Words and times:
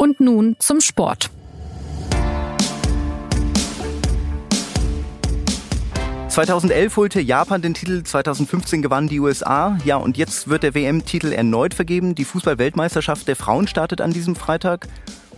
Und 0.00 0.20
nun 0.20 0.54
zum 0.60 0.80
Sport. 0.80 1.28
...2011 6.30 6.94
holte 6.94 7.20
Japan 7.20 7.62
den 7.62 7.74
Titel, 7.74 8.04
2015 8.04 8.80
gewannen 8.80 9.08
die 9.08 9.18
USA. 9.18 9.76
Ja, 9.84 9.96
und 9.96 10.16
jetzt 10.16 10.46
wird 10.46 10.62
der 10.62 10.76
WM-Titel 10.76 11.32
erneut 11.32 11.74
vergeben. 11.74 12.14
Die 12.14 12.24
Fußball-Weltmeisterschaft 12.24 13.26
der 13.26 13.34
Frauen 13.34 13.66
startet 13.66 14.00
an 14.00 14.12
diesem 14.12 14.36
Freitag. 14.36 14.86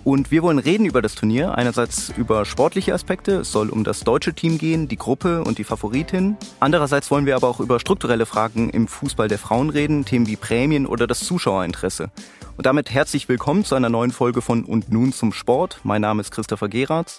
Und 0.05 0.31
wir 0.31 0.43
wollen 0.43 0.59
reden 0.59 0.85
über 0.85 1.01
das 1.01 1.15
Turnier. 1.15 1.55
Einerseits 1.55 2.13
über 2.19 2.45
sportliche 2.45 2.93
Aspekte. 2.93 3.37
Es 3.37 3.53
soll 3.53 3.71
um 3.71 3.83
das 3.83 4.01
deutsche 4.01 4.35
Team 4.35 4.59
gehen, 4.59 4.89
die 4.89 4.97
Gruppe 4.97 5.43
und 5.43 5.57
die 5.57 5.65
Favoritin. 5.65 6.37
Andererseits 6.59 7.11
wollen 7.11 7.25
wir 7.25 7.37
aber 7.37 7.49
auch 7.49 7.61
über 7.61 7.81
strukturelle 7.81 8.27
Fragen 8.27 8.69
im 8.69 8.89
Fußball 8.89 9.29
der 9.29 9.39
Frauen 9.39 9.71
reden. 9.71 10.05
Themen 10.05 10.27
wie 10.27 10.37
Prämien 10.37 10.87
oder 10.87 11.07
das 11.07 11.21
Zuschauerinteresse. 11.21 12.11
Und 12.61 12.67
damit 12.67 12.91
herzlich 12.91 13.27
willkommen 13.31 13.65
zu 13.65 13.75
einer 13.75 13.89
neuen 13.89 14.11
Folge 14.11 14.43
von 14.43 14.67
Und 14.67 14.93
nun 14.93 15.15
zum 15.15 15.33
Sport. 15.33 15.81
Mein 15.83 16.03
Name 16.03 16.21
ist 16.21 16.31
Christopher 16.31 16.69
Geratz 16.69 17.19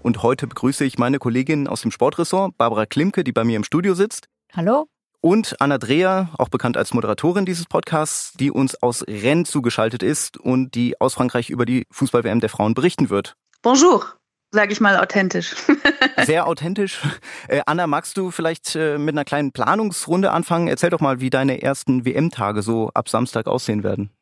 und 0.00 0.22
heute 0.22 0.46
begrüße 0.46 0.84
ich 0.84 0.96
meine 0.96 1.18
Kollegin 1.18 1.66
aus 1.66 1.82
dem 1.82 1.90
Sportressort, 1.90 2.56
Barbara 2.56 2.86
Klimke, 2.86 3.24
die 3.24 3.32
bei 3.32 3.42
mir 3.42 3.56
im 3.56 3.64
Studio 3.64 3.94
sitzt. 3.94 4.28
Hallo. 4.54 4.86
Und 5.20 5.56
Anna 5.58 5.78
Dreher, 5.78 6.28
auch 6.38 6.50
bekannt 6.50 6.76
als 6.76 6.94
Moderatorin 6.94 7.46
dieses 7.46 7.64
Podcasts, 7.64 8.34
die 8.34 8.52
uns 8.52 8.80
aus 8.80 9.02
Rennes 9.08 9.50
zugeschaltet 9.50 10.04
ist 10.04 10.36
und 10.36 10.76
die 10.76 11.00
aus 11.00 11.14
Frankreich 11.14 11.50
über 11.50 11.66
die 11.66 11.88
Fußball-WM 11.90 12.38
der 12.38 12.48
Frauen 12.48 12.74
berichten 12.74 13.10
wird. 13.10 13.34
Bonjour 13.62 14.04
sage 14.52 14.72
ich 14.72 14.80
mal 14.80 14.96
authentisch. 14.98 15.56
Sehr 16.24 16.46
authentisch. 16.46 17.02
Äh, 17.48 17.62
Anna, 17.66 17.88
magst 17.88 18.16
du 18.16 18.30
vielleicht 18.30 18.76
äh, 18.76 18.96
mit 18.96 19.14
einer 19.14 19.24
kleinen 19.24 19.50
Planungsrunde 19.50 20.30
anfangen? 20.30 20.68
Erzähl 20.68 20.88
doch 20.88 21.00
mal, 21.00 21.20
wie 21.20 21.28
deine 21.28 21.60
ersten 21.60 22.06
WM-Tage 22.06 22.62
so 22.62 22.90
ab 22.94 23.08
Samstag 23.08 23.48
aussehen 23.48 23.82
werden 23.82 24.15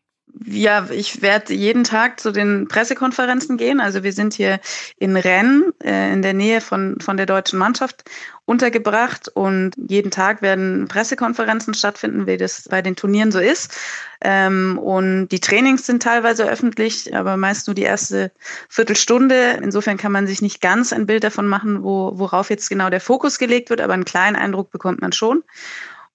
ja, 0.45 0.89
ich 0.91 1.23
werde 1.23 1.55
jeden 1.55 1.85
Tag 1.85 2.19
zu 2.19 2.33
den 2.33 2.67
Pressekonferenzen 2.67 3.57
gehen. 3.57 3.81
Also 3.81 4.03
wir 4.03 4.13
sind 4.13 4.35
hier 4.35 4.61
in 4.99 5.17
Rennes, 5.17 5.73
äh, 5.83 6.13
in 6.13 6.23
der 6.23 6.35
Nähe 6.35 6.61
von, 6.61 6.99
von 7.01 7.17
der 7.17 7.27
deutschen 7.27 7.59
Mannschaft 7.59 8.05
untergebracht 8.45 9.29
und 9.29 9.73
jeden 9.77 10.11
Tag 10.11 10.43
werden 10.43 10.87
Pressekonferenzen 10.89 11.73
stattfinden, 11.73 12.27
wie 12.27 12.37
das 12.37 12.65
bei 12.69 12.83
den 12.83 12.97
Turnieren 12.97 13.33
so 13.33 13.39
ist. 13.39 13.75
Ähm, 14.21 14.79
und 14.79 15.29
die 15.29 15.41
Trainings 15.41 15.87
sind 15.87 16.03
teilweise 16.03 16.49
öffentlich, 16.49 17.15
aber 17.15 17.37
meist 17.37 17.69
nur 17.69 17.75
die 17.75 17.83
erste 17.83 18.33
Viertelstunde. 18.69 19.61
Insofern 19.63 19.97
kann 19.97 20.13
man 20.13 20.27
sich 20.27 20.43
nicht 20.43 20.61
ganz 20.61 20.93
ein 20.93 21.07
Bild 21.07 21.25
davon 21.25 21.47
machen, 21.47 21.85
wo, 21.85 22.19
worauf 22.19 22.51
jetzt 22.51 22.69
genau 22.69 22.91
der 22.91 23.01
Fokus 23.01 23.39
gelegt 23.39 23.71
wird, 23.71 23.81
aber 23.81 23.95
einen 23.95 24.05
kleinen 24.05 24.37
Eindruck 24.37 24.71
bekommt 24.71 25.01
man 25.01 25.13
schon. 25.13 25.45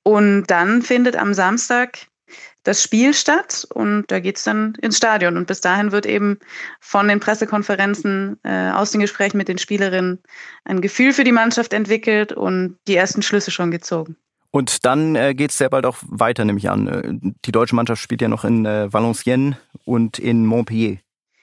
Und 0.03 0.47
dann 0.47 0.81
findet 0.81 1.15
am 1.15 1.33
Samstag 1.33 1.99
das 2.63 2.83
Spiel 2.83 3.13
statt 3.13 3.67
und 3.73 4.05
da 4.07 4.19
geht 4.19 4.37
es 4.37 4.43
dann 4.43 4.75
ins 4.81 4.97
Stadion. 4.97 5.37
Und 5.37 5.47
bis 5.47 5.61
dahin 5.61 5.91
wird 5.91 6.05
eben 6.05 6.39
von 6.79 7.07
den 7.07 7.19
Pressekonferenzen, 7.19 8.39
äh, 8.43 8.71
aus 8.71 8.91
den 8.91 9.01
Gesprächen 9.01 9.37
mit 9.37 9.47
den 9.47 9.57
Spielerinnen 9.57 10.19
ein 10.65 10.81
Gefühl 10.81 11.13
für 11.13 11.23
die 11.23 11.31
Mannschaft 11.31 11.73
entwickelt 11.73 12.33
und 12.33 12.77
die 12.87 12.95
ersten 12.95 13.21
Schlüsse 13.21 13.51
schon 13.51 13.71
gezogen. 13.71 14.17
Und 14.51 14.85
dann 14.85 15.15
äh, 15.15 15.35
geht 15.35 15.51
es 15.51 15.57
sehr 15.57 15.69
bald 15.69 15.85
auch 15.85 15.97
weiter, 16.07 16.43
nehme 16.43 16.57
ich 16.57 16.69
an. 16.69 16.87
Äh, 16.87 17.31
die 17.45 17.51
deutsche 17.51 17.75
Mannschaft 17.75 18.01
spielt 18.01 18.21
ja 18.21 18.27
noch 18.27 18.43
in 18.43 18.65
äh, 18.65 18.91
Valenciennes 18.91 19.57
und 19.85 20.19
in 20.19 20.45
Montpellier. 20.45 20.97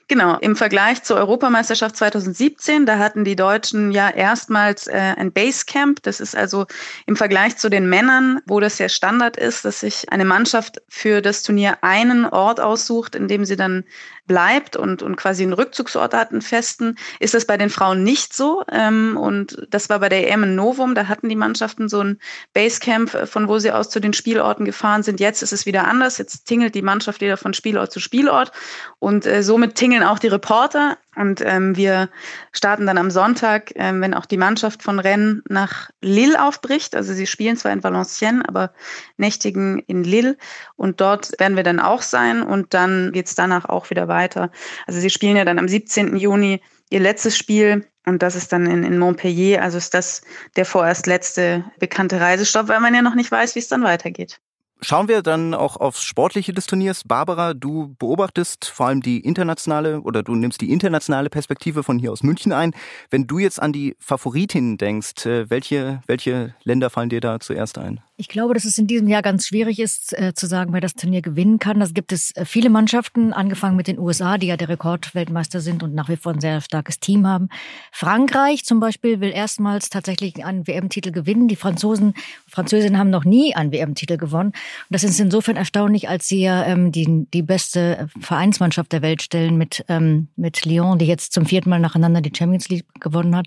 Genau, 0.09 0.39
im 0.39 0.55
Vergleich 0.55 1.03
zur 1.03 1.17
Europameisterschaft 1.17 1.97
2017, 1.97 2.87
da 2.87 2.99
hatten 2.99 3.25
die 3.25 3.35
Deutschen 3.35 3.91
ja 3.91 4.09
erstmals 4.09 4.87
äh, 4.87 4.93
ein 5.17 5.33
Basecamp. 5.33 6.01
Das 6.05 6.21
ist 6.21 6.37
also 6.37 6.67
im 7.07 7.17
Vergleich 7.17 7.57
zu 7.57 7.69
den 7.69 7.89
Männern, 7.89 8.41
wo 8.47 8.61
das 8.61 8.79
ja 8.79 8.89
Standard 8.89 9.37
ist, 9.37 9.65
dass 9.65 9.81
sich 9.81 10.13
eine 10.13 10.25
Mannschaft 10.25 10.81
für 10.89 11.23
das 11.23 11.43
Turnier 11.43 11.79
einen 11.83 12.25
Ort 12.25 12.61
aussucht, 12.61 13.17
in 13.17 13.27
dem 13.27 13.45
sie 13.45 13.57
dann 13.57 13.83
bleibt 14.27 14.77
und, 14.77 15.03
und 15.03 15.17
quasi 15.17 15.43
einen 15.43 15.53
Rückzugsort 15.53 16.15
hat, 16.15 16.33
einen 16.33 16.43
festen, 16.43 16.97
ist 17.21 17.35
das 17.35 17.47
bei 17.47 17.57
den 17.57 17.71
Frauen 17.71 18.03
nicht 18.03 18.35
so. 18.35 18.65
Ähm, 18.71 19.17
und 19.17 19.67
das 19.71 19.89
war 19.89 20.01
bei 20.01 20.09
der 20.09 20.31
EM 20.31 20.43
in 20.43 20.55
Novum, 20.55 20.95
da 20.95 21.09
hatten 21.09 21.29
die 21.29 21.37
Mannschaften 21.37 21.89
so 21.89 22.01
ein 22.01 22.19
Basecamp, 22.53 23.15
äh, 23.15 23.27
von 23.27 23.49
wo 23.49 23.59
sie 23.59 23.73
aus 23.73 23.91
zu 23.91 24.01
den 24.01 24.13
Spielorten 24.13 24.65
gefahren 24.65 25.03
sind. 25.03 25.21
Jetzt 25.21 25.43
ist 25.43 25.53
es 25.53 25.67
wieder 25.67 25.87
anders. 25.87 26.19
Jetzt 26.19 26.47
tingelt 26.47 26.75
die 26.75 26.83
Mannschaft 26.83 27.21
wieder 27.21 27.37
von 27.37 27.55
Spielort 27.55 27.93
zu 27.93 28.01
Spielort 28.01 28.53
und 28.99 29.27
äh, 29.27 29.43
somit 29.43 29.75
tingeln 29.75 30.03
auch 30.03 30.19
die 30.19 30.29
Reporter. 30.29 30.99
Und 31.17 31.41
ähm, 31.45 31.77
wir 31.77 32.11
starten 32.53 32.87
dann 32.87 32.99
am 32.99 33.11
Sonntag, 33.11 33.73
ähm, 33.75 34.03
wenn 34.03 34.15
auch 34.15 34.27
die 34.27 34.37
Mannschaft 34.37 34.83
von 34.83 34.99
Rennes 34.99 35.43
nach 35.49 35.91
Lille 36.03 36.43
aufbricht. 36.43 36.95
Also 36.95 37.15
sie 37.15 37.27
spielen 37.27 37.57
zwar 37.57 37.73
in 37.73 37.83
Valenciennes, 37.83 38.45
aber 38.47 38.73
nächtigen 39.17 39.79
in 39.87 40.05
Lille. 40.05 40.37
Und 40.77 41.01
dort 41.01 41.33
werden 41.41 41.57
wir 41.57 41.63
dann 41.63 41.81
auch 41.81 42.03
sein. 42.03 42.43
Und 42.43 42.75
dann 42.75 43.13
geht's 43.13 43.35
danach 43.35 43.65
auch 43.65 43.89
wieder 43.89 44.09
weiter. 44.09 44.51
Also 44.87 45.01
sie 45.01 45.11
spielen 45.11 45.37
ja 45.37 45.47
dann 45.47 45.59
am 45.59 45.69
17. 45.69 46.17
Juni 46.17 46.61
ihr 46.91 47.01
letztes 47.01 47.37
Spiel. 47.37 47.87
Und 48.05 48.23
das 48.23 48.37
ist 48.37 48.53
dann 48.53 48.67
in, 48.67 48.85
in 48.85 48.99
Montpellier. 48.99 49.63
Also 49.63 49.79
ist 49.79 49.95
das 49.95 50.21
der 50.57 50.67
vorerst 50.67 51.07
letzte 51.07 51.65
bekannte 51.79 52.21
Reisestopp, 52.21 52.69
weil 52.69 52.81
man 52.81 52.95
ja 52.95 53.03
noch 53.03 53.15
nicht 53.15 53.33
weiß, 53.33 53.55
wie 53.55 53.61
es 53.61 53.69
dann 53.69 53.83
weitergeht. 53.83 54.39
Schauen 54.83 55.09
wir 55.09 55.23
dann 55.23 55.55
auch 55.55 55.77
aufs 55.79 56.03
Sportliche 56.03 56.53
des 56.53 56.67
Turniers. 56.67 57.03
Barbara, 57.05 57.55
du 57.55 57.95
beobachtest 57.99 58.67
vor 58.67 58.87
allem 58.87 59.01
die 59.01 59.21
internationale 59.21 60.03
oder 60.03 60.23
du 60.23 60.35
nimmst 60.35 60.61
die 60.61 60.71
internationale 60.71 61.31
Perspektive 61.31 61.83
von 61.83 61.99
hier 61.99 62.13
aus 62.13 62.23
München 62.23 62.53
ein. 62.53 62.75
Wenn 63.11 63.27
du 63.27 63.39
jetzt 63.39 63.61
an 63.61 63.73
die 63.73 63.97
Favoritinnen 63.99 64.77
denkst, 64.77 65.25
äh, 65.25 65.49
welche, 65.49 66.03
welche 66.07 66.55
Länder 66.63 66.91
fallen 66.91 67.09
dir 67.09 67.21
da 67.21 67.41
zuerst 67.41 67.79
ein? 67.79 68.01
Ich 68.19 68.29
glaube, 68.29 68.55
dass 68.55 68.65
es 68.65 68.79
in 68.79 68.87
diesem 68.87 69.09
Jahr 69.09 69.21
ganz 69.21 69.47
schwierig 69.47 69.79
ist, 69.79 70.19
äh, 70.19 70.33
zu 70.33 70.47
sagen, 70.47 70.73
wer 70.73 70.81
das 70.81 70.95
Turnier 70.95 71.21
gewinnen 71.21 71.59
kann. 71.59 71.81
Da 71.81 71.87
gibt 71.87 72.13
es 72.13 72.35
äh, 72.35 72.47
viele 72.47 72.71
Mannschaften, 72.71 73.35
angefangen 73.35 73.77
mit 73.77 73.89
den 73.89 73.99
USA, 73.99 74.39
die 74.39 74.47
ja 74.47 74.57
der 74.57 74.71
Rekordweltmeister 74.71 75.61
sind 75.61 75.83
und 75.83 75.95
nach 75.95 76.09
wie 76.09 76.17
vor 76.17 76.33
ein 76.33 76.41
sehr 76.41 76.63
starkes 76.63 76.99
Team 76.99 77.27
haben. 77.27 77.51
Frankreich 77.93 78.65
zum 78.65 78.81
Beispiel 78.81 79.21
will 79.21 79.33
erstmals 79.33 79.91
tatsächlich 79.91 80.43
einen 80.47 80.67
WM-Titel 80.67 81.13
gewinnen. 81.13 81.47
Die 81.47 81.57
Franzosen, 81.57 82.15
Französinnen 82.49 82.99
haben 82.99 83.11
noch 83.11 83.27
nie 83.27 83.55
einen 83.55 83.71
WM-Titel 83.71 84.17
gewonnen. 84.17 84.49
Und 84.49 84.55
das 84.89 85.05
ist 85.05 85.21
insofern 85.21 85.57
erstaunlich, 85.57 86.09
als 86.09 86.27
sie 86.27 86.41
ja 86.41 86.65
ähm, 86.65 86.93
die, 86.93 87.27
die 87.35 87.43
beste 87.43 88.09
Vereinsmannschaft 88.19 88.93
der 88.93 89.03
Welt 89.03 89.21
stellen 89.21 89.59
mit, 89.59 89.85
ähm, 89.89 90.29
mit 90.37 90.65
Lyon, 90.65 90.99
die 90.99 91.07
jetzt 91.07 91.35
zum 91.35 91.45
vierten 91.45 91.69
Mal 91.69 91.81
nacheinander 91.81 92.23
die 92.23 92.33
Champions 92.35 92.71
League 92.71 92.87
gewonnen 92.99 93.37
hat. 93.37 93.47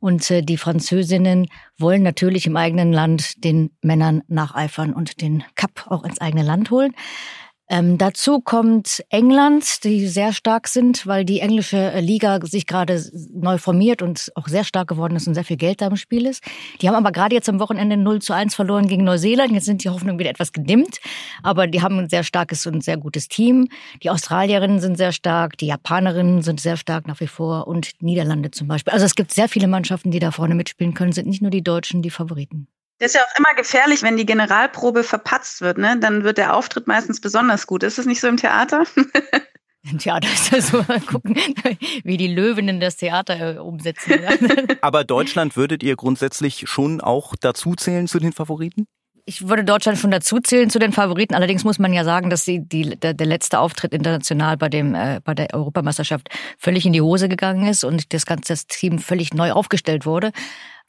Und 0.00 0.30
äh, 0.30 0.42
die 0.42 0.56
Französinnen 0.56 1.48
wollen 1.78 2.02
natürlich 2.02 2.46
im 2.46 2.56
eigenen 2.56 2.92
Land 2.92 3.44
den 3.44 3.70
Männern 3.82 4.22
nacheifern 4.28 4.92
und 4.92 5.20
den 5.20 5.44
Cup 5.56 5.86
auch 5.88 6.04
ins 6.04 6.20
eigene 6.20 6.44
Land 6.44 6.70
holen. 6.70 6.94
Ähm, 7.70 7.98
dazu 7.98 8.40
kommt 8.40 9.04
England, 9.10 9.84
die 9.84 10.06
sehr 10.06 10.32
stark 10.32 10.68
sind, 10.68 11.06
weil 11.06 11.26
die 11.26 11.40
englische 11.40 12.00
Liga 12.00 12.40
sich 12.46 12.66
gerade 12.66 13.04
neu 13.34 13.58
formiert 13.58 14.00
und 14.00 14.32
auch 14.36 14.48
sehr 14.48 14.64
stark 14.64 14.88
geworden 14.88 15.16
ist 15.16 15.28
und 15.28 15.34
sehr 15.34 15.44
viel 15.44 15.58
Geld 15.58 15.82
da 15.82 15.88
im 15.88 15.96
Spiel 15.96 16.26
ist. 16.26 16.42
Die 16.80 16.88
haben 16.88 16.94
aber 16.94 17.12
gerade 17.12 17.34
jetzt 17.34 17.48
am 17.48 17.60
Wochenende 17.60 17.98
0 17.98 18.22
zu 18.22 18.32
1 18.32 18.54
verloren 18.54 18.88
gegen 18.88 19.04
Neuseeland. 19.04 19.52
Jetzt 19.52 19.66
sind 19.66 19.84
die 19.84 19.90
Hoffnungen 19.90 20.18
wieder 20.18 20.30
etwas 20.30 20.52
gedimmt, 20.52 20.98
aber 21.42 21.66
die 21.66 21.82
haben 21.82 21.98
ein 21.98 22.08
sehr 22.08 22.24
starkes 22.24 22.66
und 22.66 22.82
sehr 22.82 22.96
gutes 22.96 23.28
Team. 23.28 23.68
Die 24.02 24.08
Australierinnen 24.08 24.80
sind 24.80 24.96
sehr 24.96 25.12
stark, 25.12 25.58
die 25.58 25.66
Japanerinnen 25.66 26.40
sind 26.40 26.60
sehr 26.60 26.78
stark 26.78 27.06
nach 27.06 27.20
wie 27.20 27.26
vor 27.26 27.66
und 27.68 27.92
Niederlande 28.00 28.50
zum 28.50 28.66
Beispiel. 28.68 28.94
Also 28.94 29.04
es 29.04 29.14
gibt 29.14 29.32
sehr 29.32 29.48
viele 29.48 29.68
Mannschaften, 29.68 30.10
die 30.10 30.20
da 30.20 30.30
vorne 30.30 30.54
mitspielen 30.54 30.94
können, 30.94 31.12
sind 31.12 31.28
nicht 31.28 31.42
nur 31.42 31.50
die 31.50 31.62
Deutschen 31.62 32.00
die 32.00 32.10
Favoriten. 32.10 32.66
Das 32.98 33.12
ist 33.12 33.14
ja 33.14 33.22
auch 33.22 33.38
immer 33.38 33.54
gefährlich, 33.54 34.02
wenn 34.02 34.16
die 34.16 34.26
Generalprobe 34.26 35.04
verpatzt 35.04 35.60
wird, 35.60 35.78
ne? 35.78 35.98
Dann 36.00 36.24
wird 36.24 36.38
der 36.38 36.54
Auftritt 36.54 36.86
meistens 36.88 37.20
besonders 37.20 37.66
gut. 37.66 37.82
Ist 37.84 37.98
das 37.98 38.06
nicht 38.06 38.20
so 38.20 38.26
im 38.26 38.36
Theater? 38.36 38.84
Im 39.90 39.98
Theater 39.98 40.28
ist 40.30 40.52
das 40.52 40.68
so, 40.68 40.82
mal 40.88 41.00
gucken, 41.00 41.36
wie 42.04 42.16
die 42.16 42.26
Löwinnen 42.26 42.80
das 42.80 42.96
Theater 42.96 43.56
äh, 43.56 43.58
umsetzen. 43.58 44.20
Aber 44.80 45.04
Deutschland 45.04 45.56
würdet 45.56 45.82
ihr 45.82 45.96
grundsätzlich 45.96 46.64
schon 46.68 47.00
auch 47.00 47.34
dazu 47.40 47.74
zählen 47.74 48.08
zu 48.08 48.18
den 48.18 48.32
Favoriten? 48.32 48.86
Ich 49.24 49.48
würde 49.48 49.62
Deutschland 49.62 49.98
schon 49.98 50.10
dazu 50.10 50.40
zählen 50.40 50.68
zu 50.68 50.78
den 50.78 50.92
Favoriten. 50.92 51.34
Allerdings 51.34 51.62
muss 51.62 51.78
man 51.78 51.92
ja 51.92 52.02
sagen, 52.02 52.28
dass 52.28 52.44
die, 52.44 52.66
die, 52.66 52.96
der, 52.96 53.14
der 53.14 53.26
letzte 53.26 53.60
Auftritt 53.60 53.92
international 53.92 54.56
bei, 54.56 54.68
dem, 54.68 54.94
äh, 54.94 55.20
bei 55.22 55.34
der 55.34 55.54
Europameisterschaft 55.54 56.28
völlig 56.58 56.84
in 56.84 56.92
die 56.92 57.02
Hose 57.02 57.28
gegangen 57.28 57.66
ist 57.66 57.84
und 57.84 58.12
das 58.12 58.26
ganze 58.26 58.56
Team 58.66 58.98
völlig 58.98 59.32
neu 59.32 59.52
aufgestellt 59.52 60.06
wurde. 60.06 60.32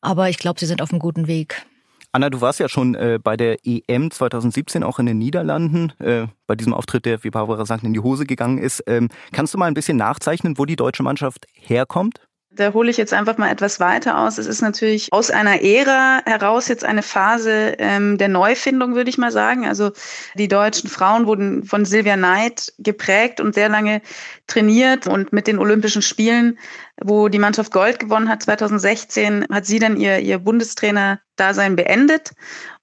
Aber 0.01 0.29
ich 0.29 0.39
glaube, 0.39 0.59
sie 0.59 0.65
sind 0.65 0.81
auf 0.81 0.91
einem 0.91 0.99
guten 0.99 1.27
Weg. 1.27 1.65
Anna, 2.11 2.31
du 2.31 2.41
warst 2.41 2.59
ja 2.59 2.67
schon 2.67 2.95
äh, 2.95 3.19
bei 3.21 3.37
der 3.37 3.57
EM 3.63 4.09
2017 4.09 4.83
auch 4.83 4.97
in 4.97 5.05
den 5.05 5.19
Niederlanden, 5.19 5.93
äh, 5.99 6.25
bei 6.47 6.55
diesem 6.55 6.73
Auftritt, 6.73 7.05
der, 7.05 7.23
wie 7.23 7.29
Barbara 7.29 7.65
sagt, 7.65 7.83
in 7.83 7.93
die 7.93 7.99
Hose 7.99 8.25
gegangen 8.25 8.57
ist. 8.57 8.83
Ähm, 8.87 9.09
kannst 9.31 9.53
du 9.53 9.59
mal 9.59 9.67
ein 9.67 9.75
bisschen 9.75 9.97
nachzeichnen, 9.97 10.57
wo 10.57 10.65
die 10.65 10.75
deutsche 10.75 11.03
Mannschaft 11.03 11.45
herkommt? 11.53 12.28
Da 12.51 12.73
hole 12.73 12.89
ich 12.89 12.97
jetzt 12.97 13.13
einfach 13.13 13.37
mal 13.37 13.51
etwas 13.51 13.79
weiter 13.79 14.17
aus. 14.17 14.39
Es 14.39 14.47
ist 14.47 14.61
natürlich 14.61 15.09
aus 15.11 15.29
einer 15.29 15.61
Ära 15.61 16.21
heraus 16.25 16.67
jetzt 16.67 16.83
eine 16.83 17.03
Phase 17.03 17.75
ähm, 17.77 18.17
der 18.17 18.27
Neufindung, 18.27 18.95
würde 18.95 19.11
ich 19.11 19.19
mal 19.19 19.31
sagen. 19.31 19.67
Also 19.67 19.91
die 20.33 20.47
deutschen 20.47 20.89
Frauen 20.89 21.27
wurden 21.27 21.63
von 21.63 21.85
Silvia 21.85 22.17
Neid 22.17 22.73
geprägt 22.79 23.39
und 23.39 23.53
sehr 23.53 23.69
lange 23.69 24.01
trainiert. 24.47 25.05
Und 25.05 25.31
mit 25.31 25.45
den 25.45 25.59
Olympischen 25.59 26.01
Spielen, 26.01 26.57
wo 26.99 27.29
die 27.29 27.37
Mannschaft 27.37 27.71
Gold 27.71 27.99
gewonnen 27.99 28.29
hat, 28.29 28.41
2016, 28.41 29.45
hat 29.51 29.67
sie 29.67 29.77
dann 29.77 29.95
ihr, 29.95 30.17
ihr 30.17 30.39
Bundestrainer-Dasein 30.39 31.75
beendet 31.75 32.31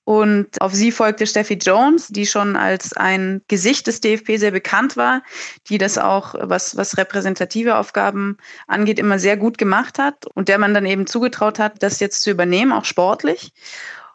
Und 0.06 0.60
auf 0.60 0.72
sie 0.72 0.92
folgte 0.92 1.26
Steffi 1.26 1.54
Jones, 1.54 2.06
die 2.06 2.26
schon 2.26 2.54
als 2.54 2.92
ein 2.92 3.42
Gesicht 3.48 3.88
des 3.88 4.00
DFB 4.00 4.36
sehr 4.36 4.52
bekannt 4.52 4.96
war, 4.96 5.22
die 5.68 5.78
das 5.78 5.98
auch, 5.98 6.36
was, 6.38 6.76
was 6.76 6.96
repräsentative 6.96 7.76
Aufgaben 7.76 8.36
angeht, 8.68 9.00
immer 9.00 9.18
sehr 9.18 9.36
gut 9.36 9.58
gemacht 9.58 9.98
hat 9.98 10.24
und 10.34 10.46
der 10.46 10.58
man 10.58 10.74
dann 10.74 10.86
eben 10.86 11.08
zugetraut 11.08 11.58
hat, 11.58 11.82
das 11.82 11.98
jetzt 11.98 12.22
zu 12.22 12.30
übernehmen, 12.30 12.70
auch 12.70 12.84
sportlich. 12.84 13.52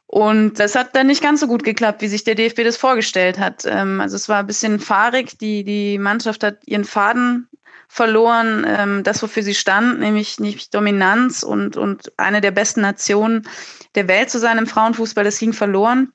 Und 0.08 0.60
das 0.60 0.76
hat 0.76 0.96
dann 0.96 1.08
nicht 1.08 1.22
ganz 1.22 1.42
so 1.42 1.48
gut 1.48 1.66
geklappt, 1.66 2.02
wie 2.02 2.08
sich 2.08 2.24
der 2.24 2.36
DFB 2.36 2.64
das 2.64 2.78
vorgestellt 2.78 3.38
hat. 3.38 3.66
Ähm, 3.66 4.00
also 4.00 4.16
es 4.16 4.30
war 4.30 4.40
ein 4.40 4.48
bisschen 4.48 4.80
fahrig. 4.80 5.38
Die, 5.40 5.66
die 5.66 5.98
Mannschaft 5.98 6.42
hat 6.46 6.60
ihren 6.66 6.86
Faden 6.86 7.50
verloren, 7.94 8.66
ähm, 8.66 9.04
das, 9.04 9.22
wofür 9.22 9.44
sie 9.44 9.54
stand, 9.54 10.00
nämlich 10.00 10.40
nicht 10.40 10.74
Dominanz 10.74 11.44
und, 11.44 11.76
und 11.76 12.14
eine 12.16 12.40
der 12.40 12.52
besten 12.52 12.80
Nationen 12.80 13.46
der 13.96 14.08
Welt 14.08 14.30
zu 14.30 14.40
sein 14.40 14.58
im 14.58 14.66
Frauenfußball, 14.66 15.26
das 15.26 15.40
ging 15.40 15.52
verloren 15.52 16.14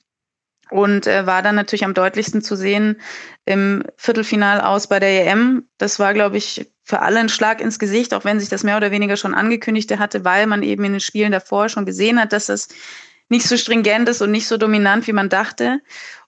und 0.71 1.07
äh, 1.07 1.27
war 1.27 1.43
dann 1.43 1.55
natürlich 1.55 1.85
am 1.85 1.93
deutlichsten 1.93 2.41
zu 2.41 2.57
sehen 2.57 2.99
im 3.45 3.85
Viertelfinal 3.99 4.63
aus 4.63 4.87
bei 4.87 5.01
der 5.01 5.27
EM. 5.27 5.69
Das 5.77 5.99
war, 5.99 6.15
glaube 6.15 6.39
ich, 6.39 6.73
für 6.83 7.01
alle 7.03 7.21
ein 7.21 7.29
Schlag 7.29 7.61
ins 7.61 7.79
Gesicht, 7.79 8.15
auch 8.15 8.25
wenn 8.25 8.41
sich 8.41 8.49
das 8.49 8.65
mehr 8.65 8.79
oder 8.79 8.91
weniger 8.91 9.19
schon 9.19 9.35
angekündigt 9.35 9.95
hatte, 9.99 10.25
weil 10.25 10.47
man 10.47 10.63
eben 10.63 10.83
in 10.85 10.93
den 10.93 11.01
Spielen 11.01 11.31
davor 11.31 11.69
schon 11.69 11.85
gesehen 11.85 12.19
hat, 12.19 12.33
dass 12.33 12.47
das 12.47 12.69
nicht 13.29 13.47
so 13.47 13.59
stringent 13.59 14.09
ist 14.09 14.23
und 14.23 14.31
nicht 14.31 14.49
so 14.49 14.57
dominant, 14.57 15.07
wie 15.07 15.13
man 15.13 15.29
dachte. 15.29 15.83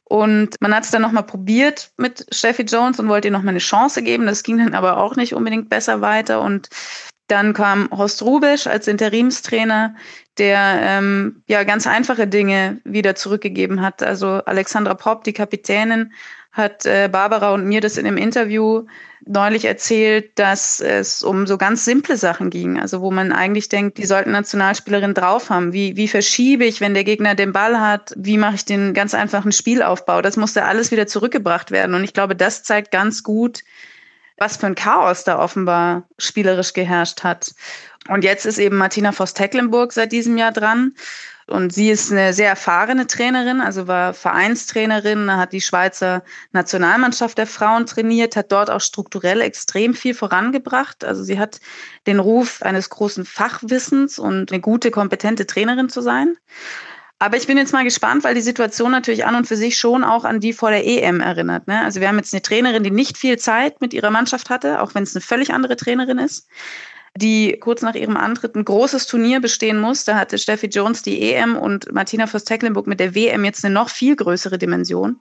Und 0.09 0.57
man 0.61 0.75
hat 0.75 0.85
es 0.85 0.91
dann 0.91 1.03
nochmal 1.03 1.25
probiert 1.25 1.91
mit 1.99 2.27
Steffi 2.31 2.63
Jones 2.63 2.99
und 2.99 3.09
wollte 3.09 3.29
ihr 3.29 3.33
nochmal 3.33 3.51
eine 3.51 3.59
Chance 3.59 4.03
geben. 4.03 4.27
Das 4.27 4.43
ging 4.43 4.59
dann 4.59 4.75
aber 4.75 4.97
auch 4.97 5.17
nicht 5.17 5.35
unbedingt 5.35 5.69
besser 5.69 6.01
weiter. 6.01 6.41
Und 6.41 6.71
dann 7.27 7.53
kam 7.53 7.91
Horst 7.91 8.23
Rubisch 8.23 8.67
als 8.67 8.89
Interimstrainer, 8.89 9.95
der 10.39 10.79
ähm, 10.81 11.43
ja 11.47 11.63
ganz 11.65 11.87
einfache 11.87 12.27
Dinge 12.27 12.81
wieder 12.85 13.17
zurückgegeben 13.17 13.83
hat. 13.83 14.03
Also 14.03 14.29
Alexandra 14.47 14.95
Popp, 14.95 15.25
die 15.25 15.35
Kapitänin, 15.35 16.13
hat 16.59 16.85
äh, 16.85 17.09
Barbara 17.11 17.55
und 17.55 17.67
mir 17.67 17.81
das 17.81 17.97
in 17.97 18.07
einem 18.07 18.19
Interview 18.19 18.85
neulich 19.25 19.65
erzählt, 19.65 20.39
dass 20.39 20.81
es 20.81 21.23
um 21.23 21.47
so 21.47 21.57
ganz 21.59 21.85
simple 21.85 22.17
Sachen 22.17 22.51
ging. 22.51 22.79
Also 22.79 23.01
wo 23.01 23.11
man 23.11 23.33
eigentlich 23.33 23.69
denkt, 23.69 23.99
die 23.99 24.07
sollten 24.07 24.33
Nationalspielerinnen 24.33 25.15
drauf 25.15 25.51
haben. 25.51 25.73
Wie, 25.73 25.97
wie 25.97 26.09
verschiebe 26.09 26.65
ich, 26.65 26.81
wenn 26.81 26.95
der 26.95 27.05
Gegner 27.05 27.35
den 27.35 27.53
Ball 27.53 27.81
hat? 27.81 28.13
Wie 28.17 28.39
mache 28.39 28.57
ich 28.57 28.65
den 28.65 28.95
ganz 28.95 29.15
einfachen 29.15 29.53
Spielaufbau? 29.53 30.23
Das 30.23 30.37
musste 30.37 30.65
alles 30.65 30.91
wieder 30.91 31.07
zurückgebracht 31.07 31.71
werden. 31.71 31.95
Und 31.95 32.05
ich 32.05 32.13
glaube, 32.13 32.37
das 32.37 32.63
zeigt 32.63 32.91
ganz 32.91 33.23
gut, 33.23 33.61
was 34.37 34.57
für 34.57 34.67
ein 34.67 34.75
Chaos 34.75 35.25
da 35.25 35.39
offenbar 35.39 36.09
spielerisch 36.19 36.73
geherrscht 36.73 37.25
hat. 37.25 37.55
Und 38.09 38.25
jetzt 38.25 38.47
ist 38.47 38.59
eben 38.59 38.77
Martina 38.77 39.13
Voss-Tecklenburg 39.13 39.93
seit 39.93 40.13
diesem 40.13 40.39
Jahr 40.39 40.53
dran. 40.53 40.95
Und 41.49 41.73
sie 41.73 41.91
ist 41.91 42.13
eine 42.13 42.33
sehr 42.35 42.49
erfahrene 42.49 43.07
Trainerin, 43.07 43.61
also 43.61 43.87
war 43.87 44.13
Vereinstrainerin, 44.13 45.35
hat 45.35 45.53
die 45.53 45.61
Schweizer 45.61 46.23
Nationalmannschaft 46.53 47.39
der 47.39 47.47
Frauen 47.47 47.87
trainiert, 47.87 48.37
hat 48.37 48.53
dort 48.53 48.71
auch 48.71 48.81
strukturell 48.81 49.41
extrem 49.41 49.95
viel 49.95 50.15
vorangebracht. 50.15 51.05
Also 51.05 51.23
sie 51.23 51.39
hat 51.39 51.61
den 52.07 52.19
Ruf 52.19 52.63
eines 52.63 52.91
großen 52.91 53.25
Fachwissens 53.25 54.19
und 54.19 54.53
eine 54.53 54.61
gute, 54.61 54.91
kompetente 54.91 55.47
Trainerin 55.47 55.89
zu 55.89 56.03
sein. 56.03 56.37
Aber 57.19 57.37
ich 57.37 57.47
bin 57.47 57.57
jetzt 57.59 57.73
mal 57.73 57.83
gespannt, 57.83 58.23
weil 58.25 58.35
die 58.35 58.41
Situation 58.41 58.93
natürlich 58.93 59.25
an 59.25 59.35
und 59.35 59.47
für 59.47 59.57
sich 59.57 59.77
schon 59.77 60.05
auch 60.05 60.25
an 60.25 60.41
die 60.41 60.53
vor 60.53 60.71
der 60.71 60.87
EM 60.87 61.21
erinnert. 61.21 61.67
Ne? 61.67 61.83
Also 61.83 62.01
wir 62.01 62.09
haben 62.09 62.19
jetzt 62.19 62.33
eine 62.33 62.43
Trainerin, 62.43 62.85
die 62.85 62.93
nicht 62.93 63.19
viel 63.19 63.39
Zeit 63.39 63.81
mit 63.81 63.93
ihrer 63.93 64.11
Mannschaft 64.11 64.51
hatte, 64.51 64.81
auch 64.83 64.95
wenn 64.95 65.03
es 65.03 65.17
eine 65.17 65.23
völlig 65.23 65.53
andere 65.53 65.77
Trainerin 65.77 66.19
ist 66.19 66.47
die 67.19 67.59
kurz 67.59 67.83
nach 67.83 67.95
ihrem 67.95 68.17
Antritt 68.17 68.55
ein 68.55 68.65
großes 68.65 69.07
Turnier 69.07 69.41
bestehen 69.41 69.81
muss. 69.81 70.05
Da 70.05 70.17
hatte 70.17 70.39
Steffi 70.39 70.67
Jones 70.67 71.03
die 71.03 71.33
EM 71.33 71.57
und 71.57 71.93
Martina 71.93 72.27
Voss-Tecklenburg 72.27 72.87
mit 72.87 73.01
der 73.01 73.15
WM 73.15 73.45
jetzt 73.45 73.65
eine 73.65 73.75
noch 73.75 73.91
viel 73.91 74.17
größere 74.17 74.59
Dimension. 74.59 75.19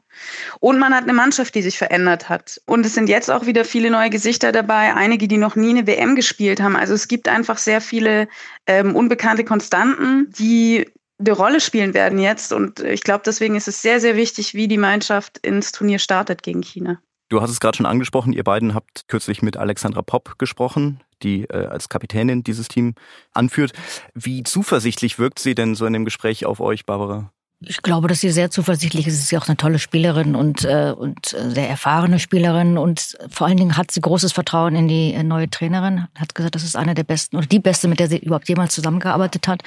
Und 0.59 0.79
man 0.79 0.93
hat 0.93 1.03
eine 1.03 1.13
Mannschaft, 1.13 1.55
die 1.55 1.61
sich 1.61 1.77
verändert 1.77 2.29
hat. 2.29 2.61
Und 2.65 2.85
es 2.85 2.93
sind 2.93 3.09
jetzt 3.09 3.31
auch 3.31 3.45
wieder 3.45 3.65
viele 3.65 3.89
neue 3.89 4.09
Gesichter 4.09 4.51
dabei, 4.51 4.93
einige, 4.93 5.27
die 5.27 5.37
noch 5.37 5.55
nie 5.55 5.71
eine 5.71 5.87
WM 5.87 6.15
gespielt 6.15 6.61
haben. 6.61 6.75
Also 6.75 6.93
es 6.93 7.07
gibt 7.07 7.27
einfach 7.27 7.57
sehr 7.57 7.81
viele 7.81 8.27
ähm, 8.67 8.95
unbekannte 8.95 9.43
Konstanten, 9.43 10.31
die 10.37 10.89
eine 11.19 11.31
Rolle 11.31 11.59
spielen 11.59 11.93
werden 11.93 12.19
jetzt. 12.19 12.53
Und 12.53 12.79
ich 12.79 13.01
glaube, 13.01 13.23
deswegen 13.25 13.55
ist 13.55 13.67
es 13.67 13.81
sehr, 13.81 13.99
sehr 13.99 14.15
wichtig, 14.15 14.53
wie 14.53 14.67
die 14.67 14.77
Mannschaft 14.77 15.39
ins 15.39 15.71
Turnier 15.71 15.99
startet 15.99 16.43
gegen 16.43 16.61
China. 16.61 17.01
Du 17.29 17.41
hast 17.41 17.49
es 17.49 17.59
gerade 17.59 17.75
schon 17.75 17.85
angesprochen, 17.85 18.31
ihr 18.31 18.43
beiden 18.43 18.73
habt 18.73 19.07
kürzlich 19.07 19.41
mit 19.41 19.57
Alexandra 19.57 20.01
Popp 20.01 20.39
gesprochen, 20.39 21.01
die 21.23 21.43
äh, 21.43 21.65
als 21.65 21.89
Kapitänin 21.89 22.43
dieses 22.43 22.69
Team 22.69 22.95
anführt. 23.33 23.73
Wie 24.13 24.43
zuversichtlich 24.43 25.19
wirkt 25.19 25.39
sie 25.39 25.53
denn 25.53 25.75
so 25.75 25.85
in 25.85 25.93
dem 25.93 26.05
Gespräch 26.05 26.45
auf 26.45 26.61
euch, 26.61 26.85
Barbara? 26.85 27.31
Ich 27.59 27.81
glaube, 27.81 28.07
dass 28.07 28.21
sie 28.21 28.29
sehr 28.29 28.51
zuversichtlich 28.51 29.07
ist. 29.07 29.27
Sie 29.27 29.35
ist 29.35 29.41
auch 29.41 29.47
eine 29.47 29.57
tolle 29.57 29.79
Spielerin 29.79 30.35
und, 30.35 30.63
äh, 30.63 30.93
und 30.95 31.25
sehr 31.25 31.67
erfahrene 31.67 32.19
Spielerin. 32.19 32.77
Und 32.77 33.17
vor 33.29 33.47
allen 33.47 33.57
Dingen 33.57 33.77
hat 33.77 33.91
sie 33.91 33.99
großes 33.99 34.31
Vertrauen 34.31 34.75
in 34.75 34.87
die 34.87 35.13
äh, 35.13 35.23
neue 35.23 35.49
Trainerin. 35.49 36.07
Hat 36.15 36.35
gesagt, 36.35 36.55
das 36.55 36.63
ist 36.63 36.75
eine 36.75 36.93
der 36.93 37.03
besten 37.03 37.35
oder 37.35 37.47
die 37.47 37.59
beste, 37.59 37.87
mit 37.87 37.99
der 37.99 38.07
sie 38.07 38.19
überhaupt 38.19 38.47
jemals 38.47 38.75
zusammengearbeitet 38.75 39.47
hat. 39.47 39.63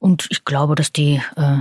Und 0.00 0.26
ich 0.30 0.44
glaube, 0.44 0.74
dass 0.74 0.92
die, 0.92 1.22
äh, 1.36 1.58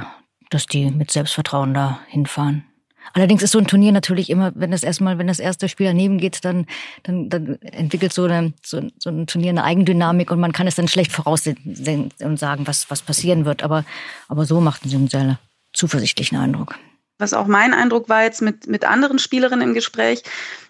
dass 0.50 0.66
die 0.66 0.90
mit 0.90 1.12
Selbstvertrauen 1.12 1.74
da 1.74 2.00
hinfahren. 2.08 2.66
Allerdings 3.14 3.44
ist 3.44 3.52
so 3.52 3.60
ein 3.60 3.68
Turnier 3.68 3.92
natürlich 3.92 4.30
immer, 4.30 4.52
wenn 4.56 4.72
das 4.72 4.84
erstmal, 4.84 5.18
wenn 5.18 5.28
das 5.28 5.40
erste 5.40 5.68
Spiel 5.68 5.88
daneben 5.88 6.18
geht, 6.18 6.46
dann, 6.46 6.66
dann, 7.04 7.30
dann 7.30 7.62
entwickelt 7.62 8.14
so, 8.14 8.24
eine, 8.24 8.54
so, 8.64 8.82
so 8.98 9.10
ein 9.10 9.28
Turnier 9.28 9.50
eine 9.50 9.64
Eigendynamik 9.64 10.32
und 10.32 10.40
man 10.40 10.54
kann 10.54 10.68
es 10.68 10.76
dann 10.76 10.88
schlecht 10.88 11.12
voraussehen 11.12 12.12
und 12.22 12.40
sagen, 12.40 12.66
was, 12.66 12.90
was 12.90 13.02
passieren 13.02 13.46
wird. 13.46 13.64
Aber, 13.64 13.84
aber 14.28 14.46
so 14.46 14.62
macht 14.62 14.86
es 14.86 14.94
einen 14.94 15.10
sehr 15.10 15.40
zuversichtlichen 15.74 16.38
Eindruck. 16.38 16.76
Was 17.24 17.34
auch 17.34 17.48
mein 17.48 17.74
Eindruck 17.74 18.10
war 18.10 18.24
jetzt 18.24 18.42
mit, 18.42 18.68
mit 18.68 18.84
anderen 18.84 19.18
Spielerinnen 19.18 19.70
im 19.70 19.74
Gespräch, 19.74 20.24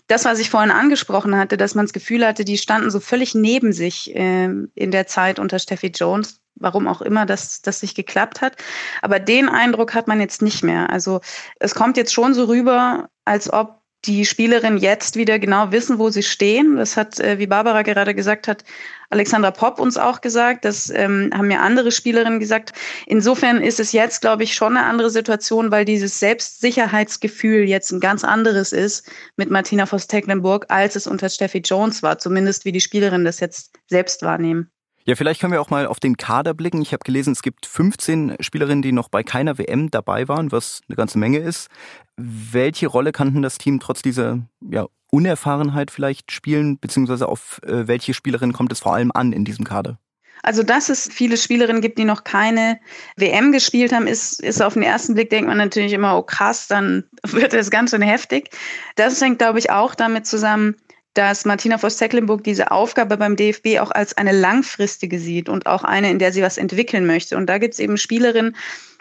das, 0.05 0.23
was 0.23 0.37
ich 0.37 0.51
vorhin 0.51 0.69
angesprochen 0.69 1.35
hatte, 1.35 1.57
dass 1.57 1.73
man 1.73 1.85
das 1.85 1.93
Gefühl 1.93 2.27
hatte, 2.27 2.45
die 2.45 2.59
standen 2.59 2.91
so 2.91 2.99
völlig 2.99 3.33
neben 3.33 3.73
sich 3.73 4.15
äh, 4.15 4.45
in 4.75 4.91
der 4.91 5.07
Zeit 5.07 5.39
unter 5.39 5.57
Steffi 5.57 5.87
Jones 5.87 6.39
warum 6.55 6.87
auch 6.87 7.01
immer 7.01 7.25
das, 7.25 7.63
das 7.63 7.81
nicht 7.81 7.95
geklappt 7.95 8.41
hat. 8.41 8.57
Aber 9.01 9.19
den 9.19 9.49
Eindruck 9.49 9.95
hat 9.95 10.07
man 10.07 10.19
jetzt 10.21 10.43
nicht 10.43 10.63
mehr. 10.63 10.91
Also 10.91 11.19
es 11.59 11.73
kommt 11.73 11.97
jetzt 11.97 12.13
schon 12.13 12.35
so 12.35 12.45
rüber, 12.45 13.09
als 13.25 13.51
ob 13.51 13.81
die 14.05 14.25
Spielerinnen 14.25 14.77
jetzt 14.77 15.15
wieder 15.15 15.39
genau 15.39 15.71
wissen, 15.71 15.97
wo 15.97 16.09
sie 16.09 16.23
stehen. 16.23 16.75
Das 16.75 16.97
hat, 16.97 17.19
äh, 17.19 17.39
wie 17.39 17.47
Barbara 17.47 17.83
gerade 17.83 18.13
gesagt 18.13 18.47
hat, 18.47 18.63
Alexandra 19.09 19.51
Popp 19.51 19.79
uns 19.79 19.97
auch 19.97 20.21
gesagt. 20.21 20.65
Das 20.65 20.89
ähm, 20.89 21.29
haben 21.33 21.47
mir 21.47 21.61
andere 21.61 21.91
Spielerinnen 21.91 22.39
gesagt. 22.39 22.73
Insofern 23.05 23.61
ist 23.61 23.79
es 23.79 23.91
jetzt, 23.91 24.21
glaube 24.21 24.43
ich, 24.43 24.55
schon 24.55 24.75
eine 24.75 24.85
andere 24.85 25.09
Situation, 25.09 25.71
weil 25.71 25.85
dieses 25.85 26.19
Selbstsicherheitsgefühl 26.19 27.63
jetzt 27.63 27.91
ein 27.91 27.99
ganz 27.99 28.23
anderes 28.23 28.73
ist 28.73 29.09
mit 29.37 29.49
Martina 29.49 29.85
Voss-Tecklenburg, 29.85 30.65
als 30.69 30.95
es 30.95 31.07
unter 31.07 31.29
Steffi 31.29 31.59
Jones 31.59 32.03
war. 32.03 32.17
Zumindest 32.17 32.65
wie 32.65 32.71
die 32.71 32.81
Spielerinnen 32.81 33.25
das 33.25 33.39
jetzt 33.39 33.71
selbst 33.87 34.23
wahrnehmen. 34.23 34.69
Ja, 35.05 35.15
vielleicht 35.15 35.41
können 35.41 35.51
wir 35.51 35.61
auch 35.61 35.69
mal 35.69 35.85
auf 35.85 35.99
den 35.99 36.15
Kader 36.15 36.53
blicken. 36.53 36.81
Ich 36.81 36.93
habe 36.93 37.03
gelesen, 37.03 37.33
es 37.33 37.41
gibt 37.41 37.65
15 37.65 38.37
Spielerinnen, 38.39 38.81
die 38.81 38.93
noch 38.93 39.09
bei 39.09 39.21
keiner 39.21 39.57
WM 39.57 39.91
dabei 39.91 40.29
waren, 40.29 40.51
was 40.53 40.79
eine 40.87 40.95
ganze 40.95 41.17
Menge 41.17 41.39
ist. 41.39 41.67
Welche 42.15 42.87
Rolle 42.87 43.11
kann 43.11 43.33
denn 43.33 43.41
das 43.41 43.57
Team 43.57 43.81
trotz 43.81 44.01
dieser 44.01 44.39
ja, 44.61 44.85
Unerfahrenheit 45.11 45.91
vielleicht 45.91 46.31
spielen, 46.31 46.79
beziehungsweise 46.79 47.27
auf 47.27 47.59
äh, 47.63 47.87
welche 47.87 48.13
Spielerinnen 48.13 48.53
kommt 48.53 48.71
es 48.71 48.79
vor 48.79 48.93
allem 48.93 49.11
an 49.13 49.33
in 49.33 49.43
diesem 49.43 49.65
Kader? 49.65 49.99
Also, 50.41 50.63
dass 50.63 50.89
es 50.89 51.09
viele 51.11 51.37
Spielerinnen 51.37 51.81
gibt, 51.81 51.97
die 51.97 52.05
noch 52.05 52.23
keine 52.23 52.79
WM 53.15 53.51
gespielt 53.51 53.93
haben, 53.93 54.07
ist, 54.07 54.41
ist 54.41 54.61
auf 54.61 54.73
den 54.73 54.83
ersten 54.83 55.13
Blick, 55.15 55.29
denkt 55.29 55.47
man 55.47 55.57
natürlich 55.57 55.93
immer, 55.93 56.17
oh 56.17 56.23
krass, 56.23 56.67
dann 56.67 57.03
wird 57.23 57.53
es 57.53 57.71
ganz 57.71 57.91
schön 57.91 58.01
heftig. 58.01 58.49
Das 58.95 59.21
hängt, 59.21 59.39
glaube 59.39 59.59
ich, 59.59 59.69
auch 59.69 59.95
damit 59.95 60.25
zusammen, 60.25 60.75
dass 61.13 61.45
Martina 61.45 61.77
Voss-Tecklenburg 61.77 62.43
diese 62.43 62.71
Aufgabe 62.71 63.17
beim 63.17 63.35
DFB 63.35 63.79
auch 63.79 63.91
als 63.91 64.17
eine 64.17 64.31
langfristige 64.31 65.19
sieht 65.19 65.49
und 65.49 65.65
auch 65.67 65.83
eine, 65.83 66.09
in 66.09 66.19
der 66.19 66.31
sie 66.31 66.41
was 66.41 66.57
entwickeln 66.57 67.05
möchte. 67.05 67.37
Und 67.37 67.47
da 67.47 67.57
gibt 67.57 67.73
es 67.73 67.79
eben 67.79 67.97
Spielerinnen, 67.97 68.55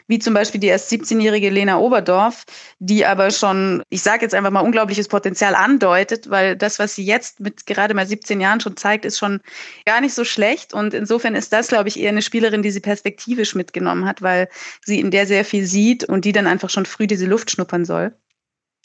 wie 0.09 0.19
zum 0.19 0.35
Beispiel 0.35 0.61
die 0.61 0.67
erst 0.67 0.93
17-jährige 0.93 1.49
Lena 1.49 1.79
Oberdorf, 1.79 2.45
die 2.79 3.07
aber 3.07 3.31
schon, 3.31 3.83
ich 3.89 4.03
sage 4.03 4.23
jetzt 4.23 4.35
einfach 4.35 4.51
mal, 4.51 4.61
unglaubliches 4.61 5.09
Potenzial 5.09 5.55
andeutet, 5.55 6.29
weil 6.29 6.57
das, 6.57 6.79
was 6.79 6.95
sie 6.95 7.05
jetzt 7.05 7.41
mit 7.41 7.65
gerade 7.67 7.95
mal 7.95 8.07
17 8.07 8.41
Jahren 8.41 8.61
schon 8.61 8.77
zeigt, 8.77 9.05
ist 9.05 9.19
schon 9.19 9.41
gar 9.87 10.01
nicht 10.01 10.13
so 10.13 10.25
schlecht. 10.25 10.75
Und 10.75 10.93
insofern 10.93 11.35
ist 11.35 11.53
das, 11.53 11.69
glaube 11.69 11.89
ich, 11.89 11.99
eher 11.99 12.11
eine 12.11 12.21
Spielerin, 12.21 12.63
die 12.63 12.71
sie 12.71 12.81
perspektivisch 12.81 13.55
mitgenommen 13.55 14.05
hat, 14.05 14.21
weil 14.21 14.49
sie 14.85 15.01
in 15.01 15.11
der 15.11 15.27
sehr 15.27 15.45
viel 15.45 15.65
sieht 15.65 16.05
und 16.05 16.25
die 16.25 16.33
dann 16.33 16.47
einfach 16.47 16.69
schon 16.69 16.85
früh 16.85 17.07
diese 17.07 17.27
Luft 17.27 17.51
schnuppern 17.51 17.85
soll. 17.85 18.15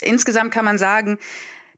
Insgesamt 0.02 0.54
kann 0.54 0.66
man 0.66 0.78
sagen, 0.78 1.18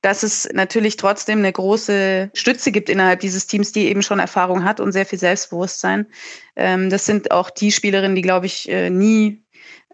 dass 0.01 0.24
es 0.24 0.48
natürlich 0.53 0.98
trotzdem 0.98 1.39
eine 1.39 1.51
große 1.51 2.32
Stütze 2.34 2.72
gibt 2.72 2.89
innerhalb 2.89 3.20
dieses 3.20 3.48
Teams, 3.48 3.72
die 3.72 3.88
eben 3.88 4.01
schon 4.01 4.20
Erfahrung 4.20 4.63
hat 4.63 4.79
und 4.79 4.91
sehr 4.91 5.06
viel 5.06 5.20
Selbstbewusstsein. 5.20 6.08
Ähm, 6.56 6.89
das 6.89 7.06
sind 7.06 7.32
auch 7.32 7.50
die 7.50 7.72
Spielerinnen, 7.72 8.15
die, 8.15 8.22
glaube 8.22 8.46
ich, 8.46 8.70
äh, 8.70 8.89
nie 8.89 9.44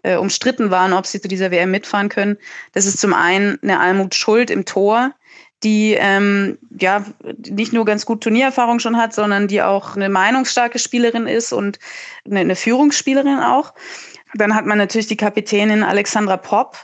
äh, 0.02 0.16
umstritten 0.16 0.70
waren, 0.70 0.92
ob 0.92 1.06
sie 1.06 1.20
zu 1.20 1.28
dieser 1.28 1.50
WM 1.50 1.70
mitfahren 1.70 2.08
können. 2.08 2.36
Das 2.72 2.86
ist 2.86 3.00
zum 3.00 3.12
einen 3.12 3.58
eine 3.62 3.80
Almut 3.80 4.14
Schuld 4.14 4.50
im 4.50 4.64
Tor, 4.64 5.12
die 5.64 5.94
ähm, 5.94 6.58
ja 6.78 7.04
nicht 7.48 7.72
nur 7.72 7.84
ganz 7.84 8.06
gut 8.06 8.22
Turniererfahrung 8.22 8.78
schon 8.78 8.96
hat, 8.96 9.14
sondern 9.14 9.48
die 9.48 9.62
auch 9.62 9.96
eine 9.96 10.08
meinungsstarke 10.08 10.78
Spielerin 10.78 11.26
ist 11.26 11.52
und 11.52 11.78
eine, 12.24 12.40
eine 12.40 12.56
Führungsspielerin 12.56 13.40
auch. 13.40 13.74
Dann 14.34 14.54
hat 14.54 14.66
man 14.66 14.78
natürlich 14.78 15.06
die 15.06 15.16
Kapitänin 15.16 15.82
Alexandra 15.82 16.36
Popp, 16.36 16.76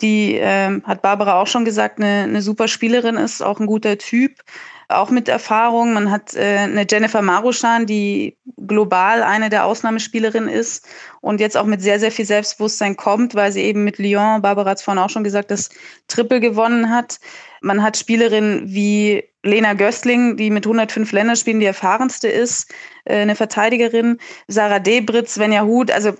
die 0.00 0.36
äh, 0.36 0.80
hat 0.82 1.02
Barbara 1.02 1.40
auch 1.40 1.46
schon 1.46 1.64
gesagt, 1.64 1.98
eine, 1.98 2.24
eine 2.24 2.42
super 2.42 2.68
Spielerin 2.68 3.16
ist, 3.16 3.42
auch 3.42 3.60
ein 3.60 3.66
guter 3.66 3.98
Typ, 3.98 4.42
auch 4.88 5.10
mit 5.10 5.28
Erfahrung. 5.28 5.92
Man 5.92 6.10
hat 6.10 6.34
äh, 6.34 6.58
eine 6.58 6.86
Jennifer 6.88 7.22
Maruschan, 7.22 7.86
die 7.86 8.36
global 8.66 9.22
eine 9.22 9.50
der 9.50 9.64
Ausnahmespielerinnen 9.64 10.48
ist 10.48 10.86
und 11.20 11.40
jetzt 11.40 11.56
auch 11.56 11.66
mit 11.66 11.82
sehr, 11.82 12.00
sehr 12.00 12.12
viel 12.12 12.24
Selbstbewusstsein 12.24 12.96
kommt, 12.96 13.34
weil 13.34 13.52
sie 13.52 13.62
eben 13.62 13.84
mit 13.84 13.98
Lyon, 13.98 14.42
Barbara 14.42 14.70
hat 14.70 14.78
es 14.78 14.84
vorhin 14.84 15.02
auch 15.02 15.10
schon 15.10 15.24
gesagt, 15.24 15.50
das 15.50 15.70
Triple 16.08 16.40
gewonnen 16.40 16.90
hat. 16.90 17.18
Man 17.60 17.82
hat 17.82 17.96
Spielerinnen 17.96 18.62
wie 18.66 19.24
Lena 19.42 19.74
Göstling, 19.74 20.36
die 20.36 20.50
mit 20.50 20.66
105 20.66 21.12
Länderspielen 21.12 21.60
die 21.60 21.66
erfahrenste 21.66 22.28
ist, 22.28 22.72
äh, 23.04 23.20
eine 23.20 23.36
Verteidigerin, 23.36 24.18
Sarah 24.48 24.78
Debritz, 24.80 25.34
Svenja 25.34 25.64
Huth. 25.64 25.90
Also 25.90 26.10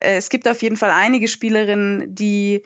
äh, 0.00 0.16
es 0.16 0.28
gibt 0.28 0.48
auf 0.48 0.62
jeden 0.62 0.76
Fall 0.76 0.90
einige 0.90 1.28
Spielerinnen, 1.28 2.14
die 2.14 2.62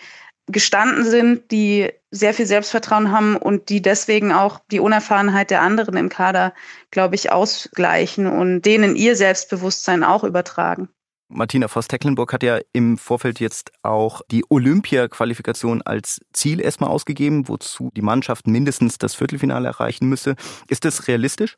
gestanden 0.47 1.05
sind, 1.05 1.51
die 1.51 1.91
sehr 2.11 2.35
viel 2.35 2.47
Selbstvertrauen 2.47 3.11
haben 3.11 3.37
und 3.37 3.69
die 3.69 3.83
deswegen 3.83 4.33
auch 4.33 4.61
die 4.71 4.81
Unerfahrenheit 4.81 5.51
der 5.51 5.63
anderen 5.63 5.97
im 5.97 6.09
Kader, 6.09 6.55
glaube 6.91 7.17
ich, 7.17 7.33
ausgleichen 7.33 8.27
und 8.27 8.63
denen 8.63 8.97
ihr 8.97 9.17
Selbstbewusstsein 9.17 10.05
auch 10.05 10.25
übertragen. 10.25 10.89
Martina 11.29 11.67
Voss-Tecklenburg 11.67 12.33
hat 12.33 12.45
ja 12.45 12.61
im 12.73 12.99
Vorfeld 12.99 13.41
jetzt 13.41 13.73
auch 13.83 14.23
die 14.31 14.45
Olympia-Qualifikation 14.49 15.83
als 15.83 16.21
Ziel 16.33 16.61
erstmal 16.61 16.91
ausgegeben, 16.91 17.49
wozu 17.49 17.91
die 17.97 18.03
Mannschaft 18.03 18.47
mindestens 18.47 18.99
das 18.99 19.17
Viertelfinale 19.17 19.67
erreichen 19.67 20.09
müsse. 20.09 20.37
Ist 20.69 20.85
das 20.85 21.09
realistisch? 21.09 21.57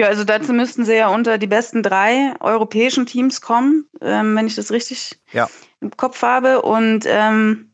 Ja, 0.00 0.06
also 0.06 0.24
dazu 0.24 0.52
müssten 0.52 0.84
sie 0.84 0.94
ja 0.94 1.08
unter 1.08 1.38
die 1.38 1.46
besten 1.46 1.82
drei 1.82 2.32
europäischen 2.40 3.06
Teams 3.06 3.40
kommen, 3.40 3.86
ähm, 4.00 4.34
wenn 4.36 4.46
ich 4.46 4.54
das 4.54 4.70
richtig 4.70 5.20
ja. 5.32 5.48
im 5.80 5.96
Kopf 5.96 6.22
habe. 6.22 6.62
Und 6.62 7.04
ähm, 7.06 7.70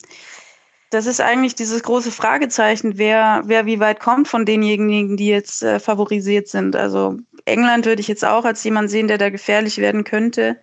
das 0.94 1.06
ist 1.06 1.20
eigentlich 1.20 1.56
dieses 1.56 1.82
große 1.82 2.12
Fragezeichen, 2.12 2.96
wer, 2.96 3.42
wer 3.46 3.66
wie 3.66 3.80
weit 3.80 3.98
kommt 3.98 4.28
von 4.28 4.46
denjenigen, 4.46 5.16
die 5.16 5.26
jetzt 5.26 5.62
äh, 5.62 5.80
favorisiert 5.80 6.48
sind. 6.48 6.76
Also 6.76 7.16
England 7.44 7.84
würde 7.84 8.00
ich 8.00 8.08
jetzt 8.08 8.24
auch 8.24 8.44
als 8.44 8.62
jemand 8.62 8.90
sehen, 8.90 9.08
der 9.08 9.18
da 9.18 9.30
gefährlich 9.30 9.78
werden 9.78 10.04
könnte. 10.04 10.60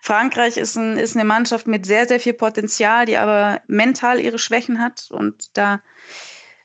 Frankreich 0.00 0.56
ist, 0.56 0.76
ein, 0.76 0.96
ist 0.96 1.14
eine 1.14 1.24
Mannschaft 1.24 1.66
mit 1.66 1.84
sehr, 1.84 2.08
sehr 2.08 2.20
viel 2.20 2.32
Potenzial, 2.32 3.04
die 3.06 3.18
aber 3.18 3.60
mental 3.66 4.18
ihre 4.18 4.38
Schwächen 4.38 4.80
hat. 4.80 5.08
Und 5.10 5.56
da 5.58 5.82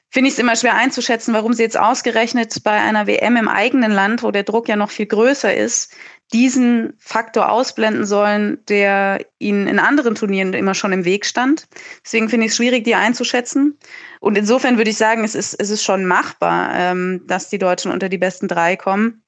finde 0.10 0.30
ich 0.30 0.36
es 0.36 0.40
immer 0.40 0.56
schwer 0.56 0.76
einzuschätzen, 0.76 1.34
warum 1.34 1.54
sie 1.54 1.64
jetzt 1.64 1.80
ausgerechnet 1.80 2.64
bei 2.64 2.80
einer 2.80 3.08
WM 3.08 3.36
im 3.36 3.48
eigenen 3.48 3.92
Land, 3.92 4.24
wo 4.24 4.32
der 4.32 4.44
Druck 4.44 4.70
ja 4.70 4.76
noch 4.76 4.92
viel 4.92 5.08
größer 5.08 5.54
ist, 5.54 5.94
diesen 6.34 6.94
Faktor 6.98 7.52
ausblenden 7.52 8.06
sollen, 8.06 8.64
der 8.68 9.26
ihnen 9.40 9.68
in 9.68 9.80
anderen 9.80 10.16
Turnieren 10.16 10.54
immer 10.54 10.74
schon 10.74 10.94
im 10.94 11.06
Weg 11.06 11.26
stand. 11.26 11.68
Deswegen 12.06 12.30
finde 12.30 12.46
ich 12.46 12.52
es 12.52 12.58
schwierig, 12.58 12.84
die 12.86 12.96
einzuschätzen. 12.96 13.78
Und 14.20 14.38
insofern 14.38 14.78
würde 14.78 14.92
ich 14.92 14.98
sagen, 14.98 15.24
es 15.24 15.36
ist, 15.36 15.54
es 15.60 15.70
ist 15.70 15.84
schon 15.84 16.06
machbar, 16.06 16.72
ähm, 16.74 17.22
dass 17.28 17.50
die 17.50 17.58
Deutschen 17.58 17.92
unter 17.92 18.08
die 18.08 18.18
besten 18.18 18.48
drei 18.48 18.76
kommen 18.76 19.24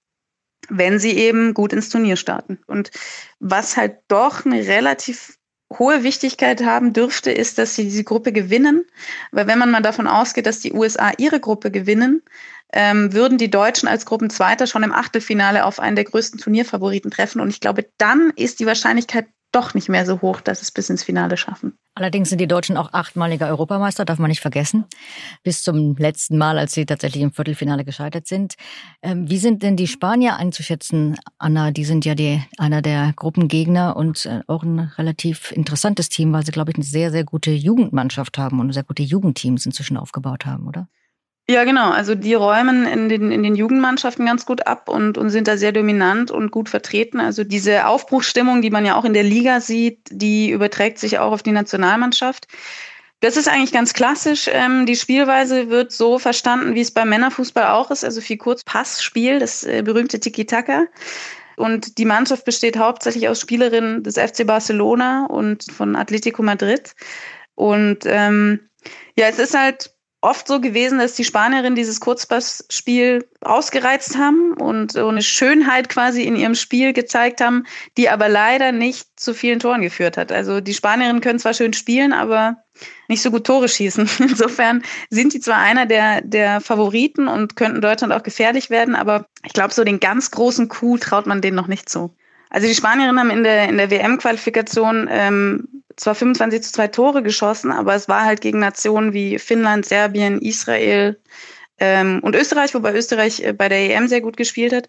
wenn 0.70 1.00
sie 1.00 1.12
eben 1.12 1.54
gut 1.54 1.74
ins 1.74 1.90
Turnier 1.90 2.16
starten. 2.16 2.60
Und 2.68 2.92
was 3.40 3.78
halt 3.78 3.98
doch 4.08 4.46
eine 4.46 4.66
relativ 4.66 5.38
hohe 5.80 6.04
Wichtigkeit 6.04 6.64
haben 6.64 6.94
dürfte, 6.94 7.32
ist, 7.32 7.58
dass 7.58 7.76
sie 7.76 7.84
diese 7.84 8.04
Gruppe 8.04 8.32
gewinnen. 8.32 8.86
Weil 9.32 9.48
wenn 9.48 9.60
man 9.60 9.72
mal 9.72 9.82
davon 9.82 10.08
ausgeht, 10.08 10.46
dass 10.46 10.60
die 10.60 10.74
USA 10.74 11.12
ihre 11.18 11.40
Gruppe 11.40 11.72
gewinnen, 11.72 12.22
ähm, 12.72 13.14
würden 13.14 13.38
die 13.38 13.52
Deutschen 13.52 13.88
als 13.88 14.06
Gruppenzweiter 14.06 14.68
schon 14.68 14.84
im 14.84 14.92
Achtelfinale 14.92 15.66
auf 15.66 15.80
einen 15.80 15.96
der 15.96 16.06
größten 16.06 16.40
Turnierfavoriten 16.40 17.12
treffen. 17.12 17.40
Und 17.40 17.50
ich 17.50 17.60
glaube, 17.60 17.86
dann 17.98 18.32
ist 18.36 18.60
die 18.60 18.66
Wahrscheinlichkeit 18.66 19.28
doch 19.52 19.74
nicht 19.74 19.90
mehr 19.90 20.06
so 20.06 20.22
hoch, 20.22 20.42
dass 20.42 20.62
es 20.62 20.72
bis 20.72 20.90
ins 20.90 21.04
Finale 21.04 21.38
schaffen. 21.38 21.78
Allerdings 21.96 22.30
sind 22.30 22.42
die 22.42 22.48
Deutschen 22.48 22.76
auch 22.76 22.92
achtmalige 22.92 23.46
Europameister, 23.46 24.04
darf 24.04 24.18
man 24.18 24.30
nicht 24.30 24.42
vergessen. 24.42 24.86
Bis 25.44 25.62
zum 25.62 25.96
letzten 25.96 26.40
Mal, 26.40 26.58
als 26.58 26.74
sie 26.74 26.88
tatsächlich 26.88 27.22
im 27.22 27.32
Viertelfinale 27.32 27.86
gescheitert 27.86 28.26
sind. 28.26 28.56
Ähm, 29.04 29.30
wie 29.30 29.38
sind 29.38 29.62
denn 29.62 29.78
die 29.78 29.88
Spanier 29.88 30.38
einzuschätzen, 30.38 31.18
Anna? 31.38 31.70
Die 31.70 31.86
sind 31.86 32.04
ja 32.04 32.16
die, 32.16 32.42
einer 32.58 32.82
der 32.82 33.14
Gruppengegner 33.16 33.96
und 33.96 34.26
äh, 34.26 34.42
auch 34.48 34.64
ein 34.64 34.80
relativ 34.80 35.52
interessantes 35.52 36.10
Team, 36.10 36.34
weil 36.34 36.44
sie, 36.44 36.52
glaube 36.52 36.72
ich, 36.72 36.78
eine 36.78 36.86
sehr, 36.86 37.12
sehr 37.12 37.26
gute 37.26 37.52
Jugendmannschaft 37.52 38.40
haben 38.40 38.60
und 38.60 38.74
sehr 38.74 38.84
gute 38.84 39.04
Jugendteams 39.04 39.66
inzwischen 39.68 39.98
aufgebaut 39.98 40.48
haben, 40.48 40.68
oder? 40.68 40.88
Ja, 41.50 41.66
genau. 41.66 41.92
Also 41.92 42.16
die 42.16 42.34
räumen 42.36 42.88
in 42.88 43.10
den, 43.10 43.32
in 43.32 43.44
den 43.44 43.56
Jugendmannschaften 43.56 44.26
ganz 44.26 44.46
gut 44.46 44.66
ab 44.66 44.88
und, 44.88 45.18
und 45.18 45.30
sind 45.30 45.50
da 45.50 45.58
sehr 45.58 45.74
dominant 45.74 46.32
und 46.32 46.52
gut 46.52 46.70
vertreten. 46.70 47.20
Also 47.20 47.44
diese 47.44 47.86
Aufbruchsstimmung, 47.86 48.62
die 48.62 48.70
man 48.70 48.86
ja 48.86 48.96
auch 48.96 49.04
in 49.04 49.14
der 49.14 49.24
Liga 49.24 49.60
sieht, 49.60 50.00
die 50.10 50.52
überträgt 50.52 51.00
sich 51.00 51.20
auch 51.20 51.34
auf 51.34 51.44
die 51.44 51.52
Nationalmannschaft. 51.52 52.48
Das 53.20 53.36
ist 53.36 53.50
eigentlich 53.50 53.74
ganz 53.74 53.94
klassisch. 53.94 54.50
Ähm, 54.52 54.86
die 54.86 54.96
Spielweise 54.96 55.70
wird 55.70 55.92
so 55.92 56.18
verstanden, 56.18 56.76
wie 56.76 56.82
es 56.82 56.92
beim 56.92 57.10
Männerfußball 57.10 57.68
auch 57.68 57.92
ist, 57.92 58.06
also 58.06 58.22
viel 58.22 58.38
Kurzpassspiel, 58.38 59.40
das 59.40 59.66
äh, 59.66 59.82
berühmte 59.82 60.22
Tiki-Taka. 60.22 60.88
Und 61.58 61.98
die 61.98 62.06
Mannschaft 62.06 62.46
besteht 62.46 62.78
hauptsächlich 62.78 63.28
aus 63.28 63.40
Spielerinnen 63.40 64.04
des 64.04 64.18
FC 64.18 64.48
Barcelona 64.48 65.26
und 65.26 65.64
von 65.72 65.96
Atletico 65.96 66.42
Madrid. 66.42 66.96
Und 67.56 68.00
ähm, 68.06 68.60
ja, 69.18 69.28
es 69.28 69.40
ist 69.40 69.58
halt 69.58 69.93
oft 70.24 70.48
so 70.48 70.62
gewesen, 70.62 71.00
dass 71.00 71.16
die 71.16 71.26
Spanierinnen 71.26 71.76
dieses 71.76 72.00
Kurzpassspiel 72.00 73.28
ausgereizt 73.42 74.18
haben 74.18 74.54
und 74.54 74.94
so 74.94 75.08
eine 75.08 75.22
Schönheit 75.22 75.90
quasi 75.90 76.24
in 76.24 76.38
ihrem 76.38 76.56
Spiel 76.56 76.94
gezeigt 76.94 77.42
haben, 77.42 77.66
die 77.98 78.10
aber 78.10 78.30
leider 78.30 78.72
nicht 78.72 79.08
zu 79.18 79.34
vielen 79.34 79.60
Toren 79.60 79.82
geführt 79.82 80.16
hat. 80.16 80.32
Also 80.32 80.62
die 80.62 80.74
Spanierinnen 80.74 81.22
können 81.22 81.40
zwar 81.40 81.54
schön 81.54 81.74
spielen, 81.74 82.14
aber 82.14 82.64
nicht 83.10 83.22
so 83.22 83.32
gut 83.32 83.46
Tore 83.46 83.68
schießen. 83.68 84.10
Insofern 84.20 84.82
sind 85.10 85.34
die 85.34 85.42
zwar 85.42 85.58
einer 85.58 85.86
der, 85.86 86.22
der 86.22 86.62
Favoriten 86.62 87.28
und 87.28 87.58
könnten 87.58 87.82
Deutschland 87.82 88.14
auch 88.14 88.24
gefährlich 88.24 88.70
werden, 88.70 88.96
aber 88.96 89.28
ich 89.46 89.52
glaube, 89.52 89.74
so 89.74 89.84
den 89.84 90.00
ganz 90.00 90.32
großen 90.32 90.70
Coup 90.70 91.02
traut 91.02 91.28
man 91.28 91.42
denen 91.42 91.58
noch 91.58 91.68
nicht 91.68 91.90
zu. 91.90 92.16
Also 92.54 92.68
die 92.68 92.76
Spanierinnen 92.76 93.20
haben 93.20 93.32
in 93.32 93.44
der, 93.44 93.68
in 93.68 93.78
der 93.78 93.90
WM-Qualifikation 93.90 95.10
ähm, 95.10 95.68
zwar 95.96 96.14
25 96.14 96.62
zu 96.62 96.72
2 96.72 96.88
Tore 96.90 97.24
geschossen, 97.24 97.72
aber 97.72 97.96
es 97.96 98.08
war 98.08 98.26
halt 98.26 98.42
gegen 98.42 98.60
Nationen 98.60 99.12
wie 99.12 99.40
Finnland, 99.40 99.88
Serbien, 99.88 100.40
Israel 100.40 101.20
ähm, 101.80 102.20
und 102.22 102.36
Österreich, 102.36 102.76
wobei 102.76 102.94
Österreich 102.94 103.40
äh, 103.40 103.54
bei 103.54 103.70
der 103.70 103.80
EM 103.80 104.08
sehr 104.08 104.22
gut 104.22 104.38
gespielt 104.38 104.72
hat. 104.72 104.88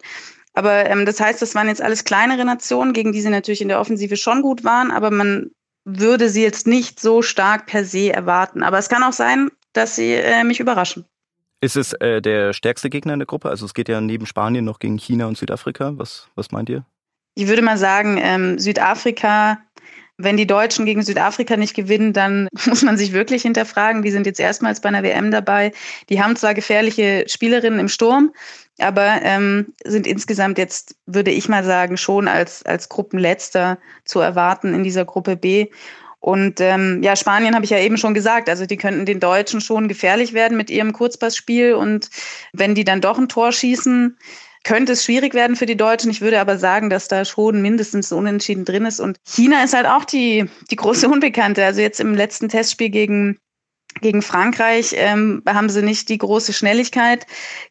Aber 0.53 0.85
ähm, 0.85 1.07
das 1.07 1.19
heißt, 1.19 1.41
das 1.41 1.55
waren 1.55 1.67
jetzt 1.67 1.81
alles 1.81 2.03
kleinere 2.03 2.45
Nationen, 2.45 2.93
gegen 2.93 3.11
die 3.11 3.21
sie 3.21 3.29
natürlich 3.29 3.61
in 3.61 3.67
der 3.67 3.79
Offensive 3.79 4.15
schon 4.15 4.43
gut 4.43 4.63
waren, 4.63 4.91
aber 4.91 5.09
man 5.09 5.49
würde 5.85 6.29
sie 6.29 6.43
jetzt 6.43 6.67
nicht 6.67 6.99
so 6.99 7.23
stark 7.23 7.65
per 7.65 7.83
se 7.83 8.13
erwarten. 8.13 8.61
Aber 8.61 8.77
es 8.77 8.89
kann 8.89 9.01
auch 9.01 9.13
sein, 9.13 9.49
dass 9.73 9.95
sie 9.95 10.13
äh, 10.13 10.43
mich 10.43 10.59
überraschen. 10.59 11.05
Ist 11.61 11.77
es 11.77 11.93
äh, 11.93 12.21
der 12.21 12.53
stärkste 12.53 12.91
Gegner 12.91 13.13
in 13.13 13.19
der 13.19 13.25
Gruppe? 13.25 13.49
Also 13.49 13.65
es 13.65 13.73
geht 13.73 13.89
ja 13.89 13.99
neben 14.01 14.27
Spanien 14.27 14.65
noch 14.65 14.77
gegen 14.77 14.97
China 14.97 15.25
und 15.25 15.35
Südafrika. 15.35 15.93
Was, 15.95 16.27
was 16.35 16.51
meint 16.51 16.69
ihr? 16.69 16.85
Ich 17.35 17.47
würde 17.47 17.61
mal 17.61 17.77
sagen, 17.77 18.17
ähm, 18.19 18.57
Südafrika 18.57 19.59
wenn 20.17 20.37
die 20.37 20.47
Deutschen 20.47 20.85
gegen 20.85 21.01
Südafrika 21.01 21.57
nicht 21.57 21.75
gewinnen, 21.75 22.13
dann 22.13 22.47
muss 22.65 22.81
man 22.83 22.97
sich 22.97 23.11
wirklich 23.11 23.41
hinterfragen. 23.41 24.01
Die 24.01 24.11
sind 24.11 24.25
jetzt 24.25 24.39
erstmals 24.39 24.79
bei 24.79 24.89
einer 24.89 25.03
WM 25.03 25.31
dabei. 25.31 25.71
Die 26.09 26.21
haben 26.21 26.35
zwar 26.35 26.53
gefährliche 26.53 27.25
Spielerinnen 27.27 27.79
im 27.79 27.89
Sturm, 27.89 28.33
aber 28.79 29.21
ähm, 29.23 29.73
sind 29.83 30.07
insgesamt 30.07 30.57
jetzt, 30.57 30.95
würde 31.05 31.31
ich 31.31 31.49
mal 31.49 31.63
sagen, 31.63 31.97
schon 31.97 32.27
als, 32.27 32.65
als 32.65 32.89
Gruppenletzter 32.89 33.77
zu 34.05 34.19
erwarten 34.19 34.73
in 34.73 34.83
dieser 34.83 35.05
Gruppe 35.05 35.35
B. 35.35 35.67
Und 36.19 36.59
ähm, 36.59 37.03
ja, 37.03 37.15
Spanien 37.15 37.53
habe 37.53 37.65
ich 37.65 37.71
ja 37.71 37.77
eben 37.77 37.97
schon 37.97 38.15
gesagt, 38.15 38.49
also 38.49 38.65
die 38.65 38.77
könnten 38.77 39.05
den 39.05 39.19
Deutschen 39.19 39.61
schon 39.61 39.87
gefährlich 39.87 40.33
werden 40.33 40.57
mit 40.57 40.71
ihrem 40.71 40.91
Kurzpassspiel. 40.91 41.75
Und 41.75 42.09
wenn 42.51 42.73
die 42.73 42.83
dann 42.83 43.01
doch 43.01 43.19
ein 43.19 43.29
Tor 43.29 43.51
schießen, 43.51 44.17
könnte 44.65 44.93
es 44.93 45.05
schwierig 45.05 45.33
werden 45.33 45.55
für 45.55 45.67
die 45.67 45.77
Deutschen. 45.77 46.11
Ich 46.11 46.21
würde 46.21 46.41
aber 46.41 46.57
sagen, 46.57 46.89
dass 46.89 47.07
da 47.07 47.23
schon 47.23 47.61
mindestens 47.61 48.11
Unentschieden 48.11 48.65
drin 48.65 48.85
ist. 48.85 48.99
Und 48.99 49.17
China 49.23 49.63
ist 49.63 49.73
halt 49.73 49.85
auch 49.85 50.03
die, 50.03 50.49
die 50.71 50.75
große 50.75 51.07
Unbekannte. 51.07 51.63
Also 51.63 51.79
jetzt 51.79 52.01
im 52.01 52.15
letzten 52.15 52.49
Testspiel 52.49 52.89
gegen 52.89 53.37
gegen 54.01 54.21
Frankreich 54.21 54.93
ähm, 54.97 55.41
haben 55.47 55.69
sie 55.69 55.81
nicht 55.81 56.09
die 56.09 56.17
große 56.17 56.51
Schnelligkeit 56.51 57.25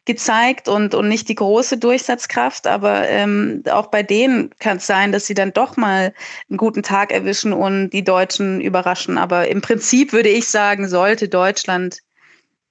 gezeigt 0.05 0.67
und, 0.67 0.95
und 0.95 1.07
nicht 1.07 1.29
die 1.29 1.35
große 1.35 1.77
Durchsatzkraft, 1.77 2.65
aber 2.65 3.07
ähm, 3.07 3.61
auch 3.69 3.87
bei 3.87 4.01
denen 4.01 4.49
kann 4.57 4.77
es 4.77 4.87
sein, 4.87 5.11
dass 5.11 5.27
sie 5.27 5.35
dann 5.35 5.53
doch 5.53 5.77
mal 5.77 6.15
einen 6.49 6.57
guten 6.57 6.81
Tag 6.81 7.11
erwischen 7.11 7.53
und 7.53 7.91
die 7.91 8.03
Deutschen 8.03 8.59
überraschen. 8.59 9.19
Aber 9.19 9.49
im 9.49 9.61
Prinzip 9.61 10.13
würde 10.13 10.29
ich 10.29 10.47
sagen, 10.47 10.87
sollte 10.87 11.29
Deutschland 11.29 11.99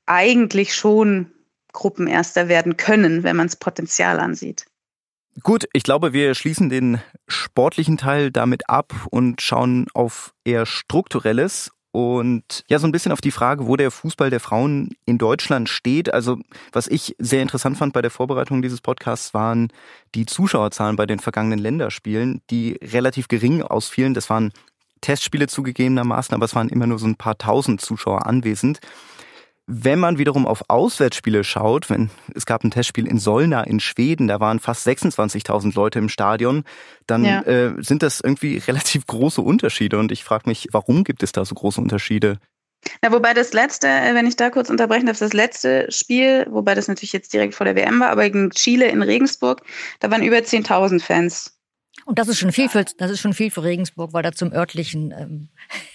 eigentlich 0.06 0.74
schon 0.74 1.30
Gruppenerster 1.74 2.48
werden 2.48 2.78
können, 2.78 3.22
wenn 3.22 3.36
man 3.36 3.48
das 3.48 3.56
Potenzial 3.56 4.18
ansieht. 4.18 4.64
Gut, 5.42 5.64
ich 5.72 5.82
glaube, 5.82 6.12
wir 6.12 6.34
schließen 6.34 6.70
den 6.70 7.00
sportlichen 7.26 7.98
Teil 7.98 8.30
damit 8.30 8.70
ab 8.70 8.94
und 9.10 9.42
schauen 9.42 9.86
auf 9.92 10.32
eher 10.44 10.64
strukturelles 10.64 11.72
und 11.94 12.64
ja, 12.68 12.80
so 12.80 12.88
ein 12.88 12.92
bisschen 12.92 13.12
auf 13.12 13.20
die 13.20 13.30
Frage, 13.30 13.68
wo 13.68 13.76
der 13.76 13.92
Fußball 13.92 14.28
der 14.28 14.40
Frauen 14.40 14.96
in 15.04 15.16
Deutschland 15.16 15.68
steht. 15.68 16.12
Also, 16.12 16.38
was 16.72 16.88
ich 16.88 17.14
sehr 17.20 17.40
interessant 17.40 17.78
fand 17.78 17.92
bei 17.92 18.02
der 18.02 18.10
Vorbereitung 18.10 18.62
dieses 18.62 18.80
Podcasts, 18.80 19.32
waren 19.32 19.68
die 20.16 20.26
Zuschauerzahlen 20.26 20.96
bei 20.96 21.06
den 21.06 21.20
vergangenen 21.20 21.60
Länderspielen, 21.60 22.42
die 22.50 22.80
relativ 22.82 23.28
gering 23.28 23.62
ausfielen. 23.62 24.12
Das 24.12 24.28
waren 24.28 24.52
Testspiele 25.02 25.46
zugegebenermaßen, 25.46 26.34
aber 26.34 26.46
es 26.46 26.56
waren 26.56 26.68
immer 26.68 26.88
nur 26.88 26.98
so 26.98 27.06
ein 27.06 27.14
paar 27.14 27.38
tausend 27.38 27.80
Zuschauer 27.80 28.26
anwesend. 28.26 28.80
Wenn 29.66 29.98
man 29.98 30.18
wiederum 30.18 30.46
auf 30.46 30.64
Auswärtsspiele 30.68 31.42
schaut, 31.42 31.88
wenn 31.88 32.10
es 32.34 32.44
gab 32.44 32.64
ein 32.64 32.70
Testspiel 32.70 33.06
in 33.06 33.18
Solna 33.18 33.62
in 33.62 33.80
Schweden, 33.80 34.28
da 34.28 34.38
waren 34.38 34.60
fast 34.60 34.86
26.000 34.86 35.74
Leute 35.74 35.98
im 35.98 36.10
Stadion, 36.10 36.64
dann 37.06 37.24
ja. 37.24 37.40
äh, 37.42 37.72
sind 37.78 38.02
das 38.02 38.20
irgendwie 38.20 38.58
relativ 38.68 39.06
große 39.06 39.40
Unterschiede. 39.40 39.98
Und 39.98 40.12
ich 40.12 40.22
frage 40.22 40.48
mich, 40.50 40.68
warum 40.72 41.02
gibt 41.02 41.22
es 41.22 41.32
da 41.32 41.44
so 41.46 41.54
große 41.54 41.80
Unterschiede? 41.80 42.38
Na, 43.00 43.10
wobei 43.10 43.32
das 43.32 43.54
letzte, 43.54 43.88
äh, 43.88 44.14
wenn 44.14 44.26
ich 44.26 44.36
da 44.36 44.50
kurz 44.50 44.68
unterbrechen 44.68 45.06
darf, 45.06 45.18
das 45.18 45.32
letzte 45.32 45.90
Spiel, 45.90 46.46
wobei 46.50 46.74
das 46.74 46.88
natürlich 46.88 47.14
jetzt 47.14 47.32
direkt 47.32 47.54
vor 47.54 47.64
der 47.64 47.74
WM 47.74 48.00
war, 48.00 48.10
aber 48.10 48.24
gegen 48.24 48.50
Chile 48.50 48.88
in 48.88 49.00
Regensburg, 49.00 49.62
da 50.00 50.10
waren 50.10 50.22
über 50.22 50.36
10.000 50.36 51.00
Fans. 51.00 51.58
Und 52.04 52.18
das 52.18 52.28
ist 52.28 52.38
schon 52.38 52.52
viel 52.52 52.68
für, 52.68 52.84
das 52.84 53.10
ist 53.10 53.20
schon 53.20 53.32
viel 53.32 53.50
für 53.50 53.62
Regensburg, 53.62 54.12
weil 54.12 54.22
da 54.22 54.32
zum 54.32 54.52
örtlichen, 54.52 55.14
ähm, 55.16 55.48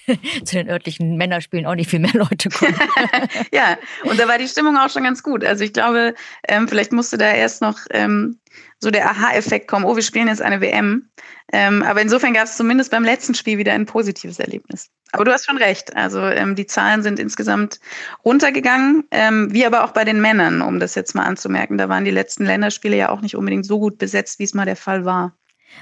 zu 0.45 0.55
den 0.55 0.69
örtlichen 0.69 1.17
Männerspielen 1.17 1.65
auch 1.65 1.75
nicht 1.75 1.89
viel 1.89 1.99
mehr 1.99 2.13
Leute 2.13 2.49
kommen. 2.49 2.75
ja, 3.51 3.77
und 4.03 4.19
da 4.19 4.27
war 4.27 4.37
die 4.37 4.47
Stimmung 4.47 4.77
auch 4.77 4.89
schon 4.89 5.03
ganz 5.03 5.23
gut. 5.23 5.45
Also 5.45 5.63
ich 5.63 5.73
glaube, 5.73 6.15
ähm, 6.47 6.67
vielleicht 6.67 6.91
musste 6.91 7.17
da 7.17 7.31
erst 7.31 7.61
noch 7.61 7.77
ähm, 7.91 8.39
so 8.79 8.91
der 8.91 9.09
Aha-Effekt 9.09 9.67
kommen, 9.67 9.85
oh, 9.85 9.95
wir 9.95 10.03
spielen 10.03 10.27
jetzt 10.27 10.41
eine 10.41 10.61
WM. 10.61 11.09
Ähm, 11.51 11.83
aber 11.83 12.01
insofern 12.01 12.33
gab 12.33 12.45
es 12.45 12.57
zumindest 12.57 12.91
beim 12.91 13.03
letzten 13.03 13.33
Spiel 13.33 13.57
wieder 13.57 13.73
ein 13.73 13.85
positives 13.85 14.39
Erlebnis. 14.39 14.89
Aber 15.11 15.25
du 15.25 15.31
hast 15.31 15.45
schon 15.45 15.57
recht. 15.57 15.95
Also 15.95 16.21
ähm, 16.21 16.55
die 16.55 16.67
Zahlen 16.67 17.01
sind 17.01 17.19
insgesamt 17.19 17.79
runtergegangen, 18.23 19.05
ähm, 19.11 19.51
wie 19.51 19.65
aber 19.65 19.83
auch 19.83 19.91
bei 19.91 20.05
den 20.05 20.21
Männern, 20.21 20.61
um 20.61 20.79
das 20.79 20.95
jetzt 20.95 21.15
mal 21.15 21.23
anzumerken. 21.23 21.77
Da 21.77 21.89
waren 21.89 22.05
die 22.05 22.11
letzten 22.11 22.45
Länderspiele 22.45 22.95
ja 22.95 23.09
auch 23.09 23.21
nicht 23.21 23.35
unbedingt 23.35 23.65
so 23.65 23.79
gut 23.79 23.97
besetzt, 23.97 24.39
wie 24.39 24.43
es 24.43 24.53
mal 24.53 24.65
der 24.65 24.75
Fall 24.75 25.05
war. 25.05 25.33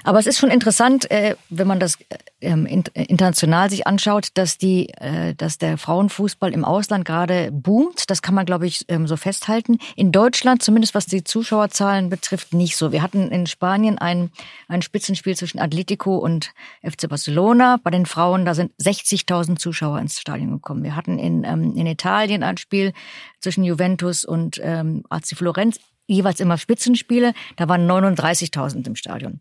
Aber 0.04 0.18
es 0.18 0.26
ist 0.26 0.38
schon 0.38 0.50
interessant, 0.50 1.10
äh, 1.10 1.36
wenn 1.48 1.66
man 1.66 1.80
das 1.80 1.98
ähm, 2.40 2.66
international 2.66 3.68
sich 3.68 3.86
anschaut, 3.86 4.28
dass 4.34 4.58
die, 4.58 4.90
äh, 4.90 5.34
dass 5.34 5.58
der 5.58 5.76
Frauenfußball 5.76 6.52
im 6.52 6.64
Ausland 6.64 7.04
gerade 7.04 7.50
boomt. 7.52 8.10
Das 8.10 8.22
kann 8.22 8.34
man, 8.34 8.46
glaube 8.46 8.66
ich, 8.66 8.84
ähm, 8.88 9.06
so 9.06 9.16
festhalten. 9.16 9.78
In 9.96 10.12
Deutschland, 10.12 10.62
zumindest 10.62 10.94
was 10.94 11.06
die 11.06 11.24
Zuschauerzahlen 11.24 12.10
betrifft, 12.10 12.54
nicht 12.54 12.76
so. 12.76 12.92
Wir 12.92 13.02
hatten 13.02 13.30
in 13.30 13.46
Spanien 13.46 13.98
ein, 13.98 14.30
ein 14.68 14.82
Spitzenspiel 14.82 15.36
zwischen 15.36 15.58
Atletico 15.58 16.16
und 16.16 16.52
FC 16.82 17.08
Barcelona. 17.08 17.78
Bei 17.82 17.90
den 17.90 18.06
Frauen, 18.06 18.44
da 18.44 18.54
sind 18.54 18.72
60.000 18.80 19.58
Zuschauer 19.58 19.98
ins 19.98 20.20
Stadion 20.20 20.52
gekommen. 20.52 20.84
Wir 20.84 20.94
hatten 20.94 21.18
in, 21.18 21.44
ähm, 21.44 21.74
in 21.76 21.86
Italien 21.86 22.42
ein 22.42 22.56
Spiel 22.56 22.92
zwischen 23.40 23.64
Juventus 23.64 24.24
und 24.24 24.60
ähm, 24.62 25.02
AC 25.10 25.36
Florenz 25.36 25.80
jeweils 26.06 26.40
immer 26.40 26.56
Spitzenspiele. 26.56 27.34
Da 27.56 27.68
waren 27.68 27.88
39.000 27.88 28.86
im 28.86 28.96
Stadion. 28.96 29.40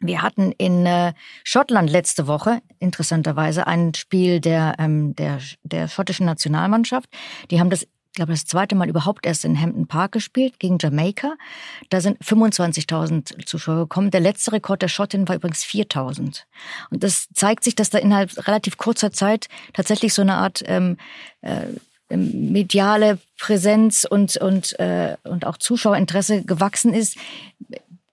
Wir 0.00 0.22
hatten 0.22 0.52
in 0.52 0.86
äh, 0.86 1.12
Schottland 1.44 1.90
letzte 1.90 2.26
Woche 2.26 2.62
interessanterweise 2.78 3.66
ein 3.66 3.92
Spiel 3.94 4.40
der, 4.40 4.74
ähm, 4.78 5.14
der, 5.14 5.40
der 5.62 5.88
schottischen 5.88 6.24
Nationalmannschaft. 6.24 7.10
Die 7.50 7.60
haben 7.60 7.68
das, 7.68 7.82
ich 7.82 8.14
glaube, 8.14 8.32
das 8.32 8.46
zweite 8.46 8.74
Mal 8.74 8.88
überhaupt 8.88 9.26
erst 9.26 9.44
in 9.44 9.60
Hampton 9.60 9.86
Park 9.86 10.12
gespielt 10.12 10.58
gegen 10.58 10.78
Jamaika. 10.80 11.34
Da 11.90 12.00
sind 12.00 12.18
25.000 12.24 13.44
Zuschauer 13.44 13.80
gekommen. 13.80 14.10
Der 14.10 14.20
letzte 14.20 14.52
Rekord 14.52 14.80
der 14.80 14.88
Schottin 14.88 15.28
war 15.28 15.36
übrigens 15.36 15.64
4.000. 15.64 16.44
Und 16.90 17.04
das 17.04 17.28
zeigt 17.34 17.62
sich, 17.62 17.74
dass 17.74 17.90
da 17.90 17.98
innerhalb 17.98 18.48
relativ 18.48 18.78
kurzer 18.78 19.12
Zeit 19.12 19.48
tatsächlich 19.74 20.14
so 20.14 20.22
eine 20.22 20.36
Art 20.36 20.62
ähm, 20.66 20.96
äh, 21.42 21.66
mediale 22.08 23.18
Präsenz 23.38 24.06
und, 24.08 24.38
und, 24.38 24.80
äh, 24.80 25.16
und 25.24 25.46
auch 25.46 25.58
Zuschauerinteresse 25.58 26.42
gewachsen 26.42 26.94
ist 26.94 27.18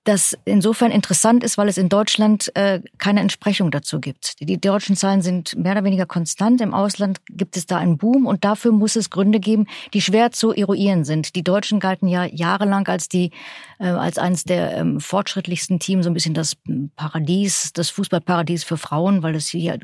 das 0.07 0.37
insofern 0.45 0.91
interessant 0.91 1.43
ist, 1.43 1.57
weil 1.57 1.67
es 1.67 1.77
in 1.77 1.89
Deutschland 1.89 2.55
äh, 2.55 2.81
keine 2.97 3.19
Entsprechung 3.19 3.71
dazu 3.71 3.99
gibt. 3.99 4.35
Die 4.39 4.59
deutschen 4.59 4.95
Zahlen 4.95 5.21
sind 5.21 5.57
mehr 5.57 5.73
oder 5.73 5.83
weniger 5.83 6.05
konstant. 6.05 6.61
Im 6.61 6.73
Ausland 6.73 7.19
gibt 7.29 7.57
es 7.57 7.65
da 7.65 7.77
einen 7.77 7.97
Boom 7.97 8.25
und 8.25 8.45
dafür 8.45 8.71
muss 8.71 8.95
es 8.95 9.09
Gründe 9.09 9.39
geben, 9.39 9.67
die 9.93 10.01
schwer 10.01 10.31
zu 10.31 10.53
eruieren 10.53 11.03
sind. 11.03 11.35
Die 11.35 11.43
Deutschen 11.43 11.79
galten 11.79 12.07
ja 12.07 12.25
jahrelang 12.25 12.87
als 12.87 13.09
die 13.09 13.31
äh, 13.79 13.87
als 13.87 14.17
eines 14.17 14.43
der 14.45 14.77
ähm, 14.77 14.99
fortschrittlichsten 14.99 15.79
Teams, 15.79 16.05
so 16.05 16.09
ein 16.09 16.13
bisschen 16.13 16.33
das 16.33 16.55
Paradies, 16.95 17.73
das 17.73 17.89
Fußballparadies 17.89 18.63
für 18.63 18.77
Frauen, 18.77 19.23
weil 19.23 19.35
es 19.35 19.49
hier 19.49 19.73
äh, 19.73 19.79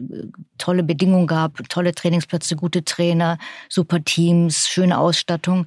tolle 0.64 0.84
Bedingungen 0.84 1.28
gab, 1.28 1.68
tolle 1.68 1.94
Trainingsplätze, 1.94 2.56
gute 2.56 2.86
Trainer, 2.86 3.38
super 3.68 4.02
Teams, 4.02 4.70
schöne 4.70 4.98
Ausstattung. 4.98 5.66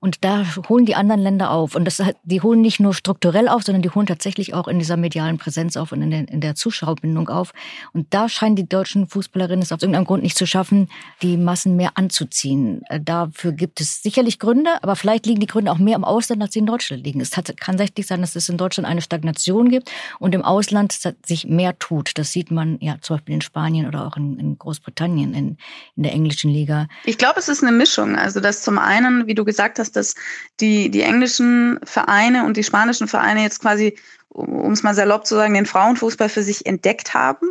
Und 0.00 0.24
da 0.24 0.46
holen 0.70 0.86
die 0.86 0.94
anderen 0.94 1.20
Länder 1.20 1.50
auf. 1.50 1.74
Und 1.74 1.84
das, 1.84 2.02
die 2.22 2.40
holen 2.40 2.62
nicht 2.62 2.80
nur 2.80 2.94
strukturell 2.94 3.46
auf, 3.46 3.62
sondern 3.62 3.82
die 3.82 3.90
holen 3.90 4.06
tatsächlich 4.06 4.54
auch 4.54 4.66
in 4.66 4.78
dieser 4.78 4.96
medialen 4.96 5.36
Präsenz 5.36 5.76
auf 5.76 5.92
und 5.92 6.00
in, 6.00 6.10
der, 6.10 6.28
in 6.28 6.40
der 6.40 6.54
Zuschauerbindung 6.54 7.28
auf. 7.28 7.52
Und 7.92 8.06
da 8.14 8.30
scheinen 8.30 8.56
die 8.56 8.66
deutschen 8.66 9.06
Fußballerinnen 9.06 9.62
es 9.62 9.70
aus 9.70 9.82
irgendeinem 9.82 10.06
Grund 10.06 10.22
nicht 10.22 10.38
zu 10.38 10.46
schaffen, 10.46 10.88
die 11.20 11.36
Massen 11.36 11.76
mehr 11.76 11.90
anzuziehen. 11.96 12.80
Äh, 12.88 13.00
dafür 13.00 13.52
gibt 13.52 13.82
es 13.82 14.02
sicherlich 14.02 14.38
Gründe, 14.38 14.82
aber 14.82 14.96
vielleicht 14.96 15.26
liegen 15.26 15.40
die 15.40 15.46
Gründe 15.46 15.70
auch 15.70 15.78
mehr 15.78 15.96
im 15.96 16.04
Ausland, 16.04 16.40
als 16.40 16.54
sie 16.54 16.60
in 16.60 16.66
Deutschland 16.66 17.04
liegen. 17.04 17.20
Es 17.20 17.32
kann 17.32 17.44
tatsächlich 17.44 18.06
sein, 18.06 18.22
dass 18.22 18.34
es 18.34 18.48
in 18.48 18.56
Deutschland 18.56 18.88
eine 18.88 19.02
Stagnation 19.02 19.68
gibt 19.68 19.90
und 20.18 20.34
im 20.34 20.42
Ausland 20.42 20.94
sich 21.26 21.46
mehr 21.46 21.78
tut. 21.78 22.12
Das 22.16 22.32
sieht 22.32 22.50
man 22.50 22.78
ja 22.80 22.96
zum 23.02 23.16
Beispiel 23.16 23.34
in 23.34 23.42
Spanien 23.42 23.86
oder 23.86 24.06
auch 24.06 24.16
in, 24.16 24.37
in 24.38 24.58
Großbritannien, 24.58 25.34
in, 25.34 25.56
in 25.96 26.02
der 26.02 26.12
englischen 26.12 26.50
Liga. 26.50 26.88
Ich 27.04 27.18
glaube, 27.18 27.38
es 27.38 27.48
ist 27.48 27.62
eine 27.62 27.72
Mischung. 27.72 28.16
Also, 28.16 28.40
dass 28.40 28.62
zum 28.62 28.78
einen, 28.78 29.26
wie 29.26 29.34
du 29.34 29.44
gesagt 29.44 29.78
hast, 29.78 29.96
dass 29.96 30.14
die, 30.60 30.90
die 30.90 31.02
englischen 31.02 31.80
Vereine 31.84 32.44
und 32.44 32.56
die 32.56 32.64
spanischen 32.64 33.08
Vereine 33.08 33.42
jetzt 33.42 33.60
quasi 33.60 33.96
um 34.30 34.72
es 34.72 34.82
mal 34.82 34.94
salopp 34.94 35.26
zu 35.26 35.34
sagen, 35.34 35.54
den 35.54 35.66
Frauenfußball 35.66 36.28
für 36.28 36.42
sich 36.42 36.66
entdeckt 36.66 37.14
haben. 37.14 37.48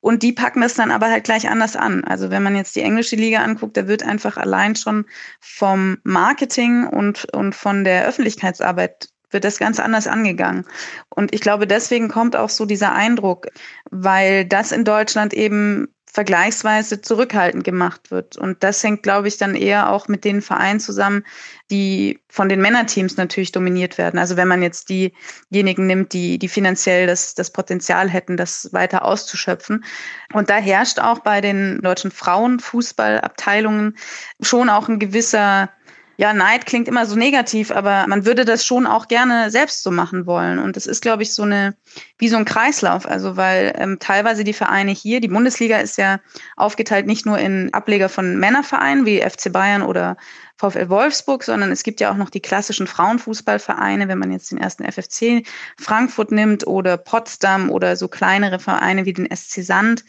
Und 0.00 0.22
die 0.22 0.32
packen 0.32 0.62
das 0.62 0.74
dann 0.74 0.90
aber 0.90 1.10
halt 1.10 1.24
gleich 1.24 1.48
anders 1.48 1.76
an. 1.76 2.04
Also 2.04 2.30
wenn 2.30 2.42
man 2.42 2.56
jetzt 2.56 2.74
die 2.76 2.80
englische 2.80 3.16
Liga 3.16 3.42
anguckt, 3.42 3.76
da 3.76 3.86
wird 3.86 4.02
einfach 4.02 4.36
allein 4.36 4.74
schon 4.74 5.04
vom 5.40 5.98
Marketing 6.02 6.86
und, 6.86 7.32
und 7.34 7.54
von 7.54 7.84
der 7.84 8.06
Öffentlichkeitsarbeit 8.06 9.10
wird 9.34 9.44
das 9.44 9.58
ganz 9.58 9.78
anders 9.78 10.06
angegangen. 10.06 10.64
Und 11.10 11.34
ich 11.34 11.42
glaube, 11.42 11.66
deswegen 11.66 12.08
kommt 12.08 12.36
auch 12.36 12.48
so 12.48 12.64
dieser 12.64 12.94
Eindruck, 12.94 13.48
weil 13.90 14.46
das 14.46 14.72
in 14.72 14.84
Deutschland 14.84 15.34
eben 15.34 15.88
vergleichsweise 16.14 17.02
zurückhaltend 17.02 17.64
gemacht 17.64 18.12
wird. 18.12 18.36
Und 18.36 18.62
das 18.62 18.84
hängt, 18.84 19.02
glaube 19.02 19.26
ich, 19.26 19.36
dann 19.36 19.56
eher 19.56 19.90
auch 19.90 20.06
mit 20.06 20.24
den 20.24 20.42
Vereinen 20.42 20.78
zusammen, 20.78 21.24
die 21.72 22.20
von 22.28 22.48
den 22.48 22.60
Männerteams 22.60 23.16
natürlich 23.16 23.50
dominiert 23.50 23.98
werden. 23.98 24.20
Also 24.20 24.36
wenn 24.36 24.46
man 24.46 24.62
jetzt 24.62 24.90
diejenigen 24.90 25.88
nimmt, 25.88 26.12
die, 26.12 26.38
die 26.38 26.46
finanziell 26.46 27.08
das, 27.08 27.34
das 27.34 27.50
Potenzial 27.50 28.08
hätten, 28.08 28.36
das 28.36 28.72
weiter 28.72 29.04
auszuschöpfen. 29.04 29.84
Und 30.32 30.50
da 30.50 30.58
herrscht 30.58 31.00
auch 31.00 31.18
bei 31.18 31.40
den 31.40 31.80
deutschen 31.82 32.12
Frauenfußballabteilungen 32.12 33.96
schon 34.40 34.70
auch 34.70 34.88
ein 34.88 35.00
gewisser 35.00 35.68
ja, 36.16 36.32
Neid 36.32 36.66
klingt 36.66 36.88
immer 36.88 37.06
so 37.06 37.16
negativ, 37.16 37.70
aber 37.70 38.06
man 38.06 38.24
würde 38.24 38.44
das 38.44 38.64
schon 38.64 38.86
auch 38.86 39.08
gerne 39.08 39.50
selbst 39.50 39.82
so 39.82 39.90
machen 39.90 40.26
wollen. 40.26 40.58
Und 40.58 40.76
das 40.76 40.86
ist, 40.86 41.02
glaube 41.02 41.22
ich, 41.22 41.34
so 41.34 41.42
eine, 41.42 41.76
wie 42.18 42.28
so 42.28 42.36
ein 42.36 42.44
Kreislauf. 42.44 43.06
Also, 43.06 43.36
weil 43.36 43.74
ähm, 43.76 43.98
teilweise 43.98 44.44
die 44.44 44.52
Vereine 44.52 44.92
hier, 44.92 45.20
die 45.20 45.28
Bundesliga 45.28 45.78
ist 45.78 45.98
ja 45.98 46.20
aufgeteilt 46.56 47.06
nicht 47.06 47.26
nur 47.26 47.38
in 47.38 47.72
Ableger 47.74 48.08
von 48.08 48.38
Männervereinen 48.38 49.06
wie 49.06 49.20
FC 49.20 49.52
Bayern 49.52 49.82
oder 49.82 50.16
VfL 50.56 50.88
Wolfsburg, 50.88 51.42
sondern 51.42 51.72
es 51.72 51.82
gibt 51.82 52.00
ja 52.00 52.12
auch 52.12 52.16
noch 52.16 52.30
die 52.30 52.40
klassischen 52.40 52.86
Frauenfußballvereine, 52.86 54.06
wenn 54.06 54.18
man 54.18 54.30
jetzt 54.30 54.52
den 54.52 54.58
ersten 54.58 54.84
FFC 54.84 55.44
Frankfurt 55.78 56.30
nimmt 56.30 56.66
oder 56.66 56.96
Potsdam 56.96 57.70
oder 57.70 57.96
so 57.96 58.06
kleinere 58.06 58.60
Vereine 58.60 59.04
wie 59.04 59.12
den 59.12 59.28
SC 59.34 59.64
Sand 59.64 60.04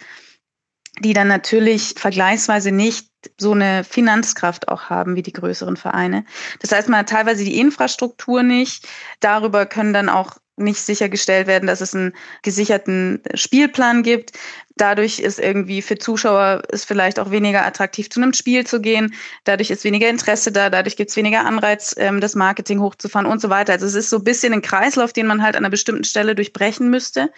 die 1.01 1.13
dann 1.13 1.27
natürlich 1.27 1.95
vergleichsweise 1.97 2.71
nicht 2.71 3.09
so 3.38 3.51
eine 3.51 3.83
Finanzkraft 3.83 4.67
auch 4.67 4.89
haben 4.89 5.15
wie 5.15 5.23
die 5.23 5.33
größeren 5.33 5.77
Vereine. 5.77 6.25
Das 6.59 6.71
heißt, 6.71 6.89
man 6.89 6.99
hat 6.99 7.09
teilweise 7.09 7.43
die 7.43 7.59
Infrastruktur 7.59 8.43
nicht. 8.43 8.88
Darüber 9.19 9.65
können 9.65 9.93
dann 9.93 10.09
auch 10.09 10.38
nicht 10.57 10.79
sichergestellt 10.79 11.47
werden, 11.47 11.67
dass 11.67 11.81
es 11.81 11.93
einen 11.93 12.13
gesicherten 12.41 13.21
Spielplan 13.33 14.03
gibt. 14.03 14.31
Dadurch 14.77 15.19
ist 15.19 15.39
irgendwie 15.39 15.81
für 15.81 15.97
Zuschauer 15.97 16.63
ist 16.69 16.85
vielleicht 16.85 17.19
auch 17.19 17.31
weniger 17.31 17.65
attraktiv, 17.65 18.09
zu 18.09 18.21
einem 18.21 18.33
Spiel 18.33 18.65
zu 18.65 18.81
gehen. 18.81 19.13
Dadurch 19.45 19.69
ist 19.69 19.85
weniger 19.85 20.09
Interesse 20.09 20.51
da. 20.51 20.69
Dadurch 20.69 20.97
gibt 20.97 21.09
es 21.09 21.15
weniger 21.15 21.45
Anreiz, 21.45 21.95
ähm, 21.97 22.19
das 22.19 22.35
Marketing 22.35 22.81
hochzufahren 22.81 23.25
und 23.25 23.39
so 23.39 23.49
weiter. 23.49 23.73
Also 23.73 23.85
es 23.85 23.95
ist 23.95 24.09
so 24.09 24.17
ein 24.17 24.23
bisschen 24.25 24.51
ein 24.51 24.61
Kreislauf, 24.61 25.13
den 25.13 25.27
man 25.27 25.41
halt 25.41 25.55
an 25.55 25.63
einer 25.63 25.71
bestimmten 25.71 26.03
Stelle 26.03 26.35
durchbrechen 26.35 26.89
müsste. 26.89 27.31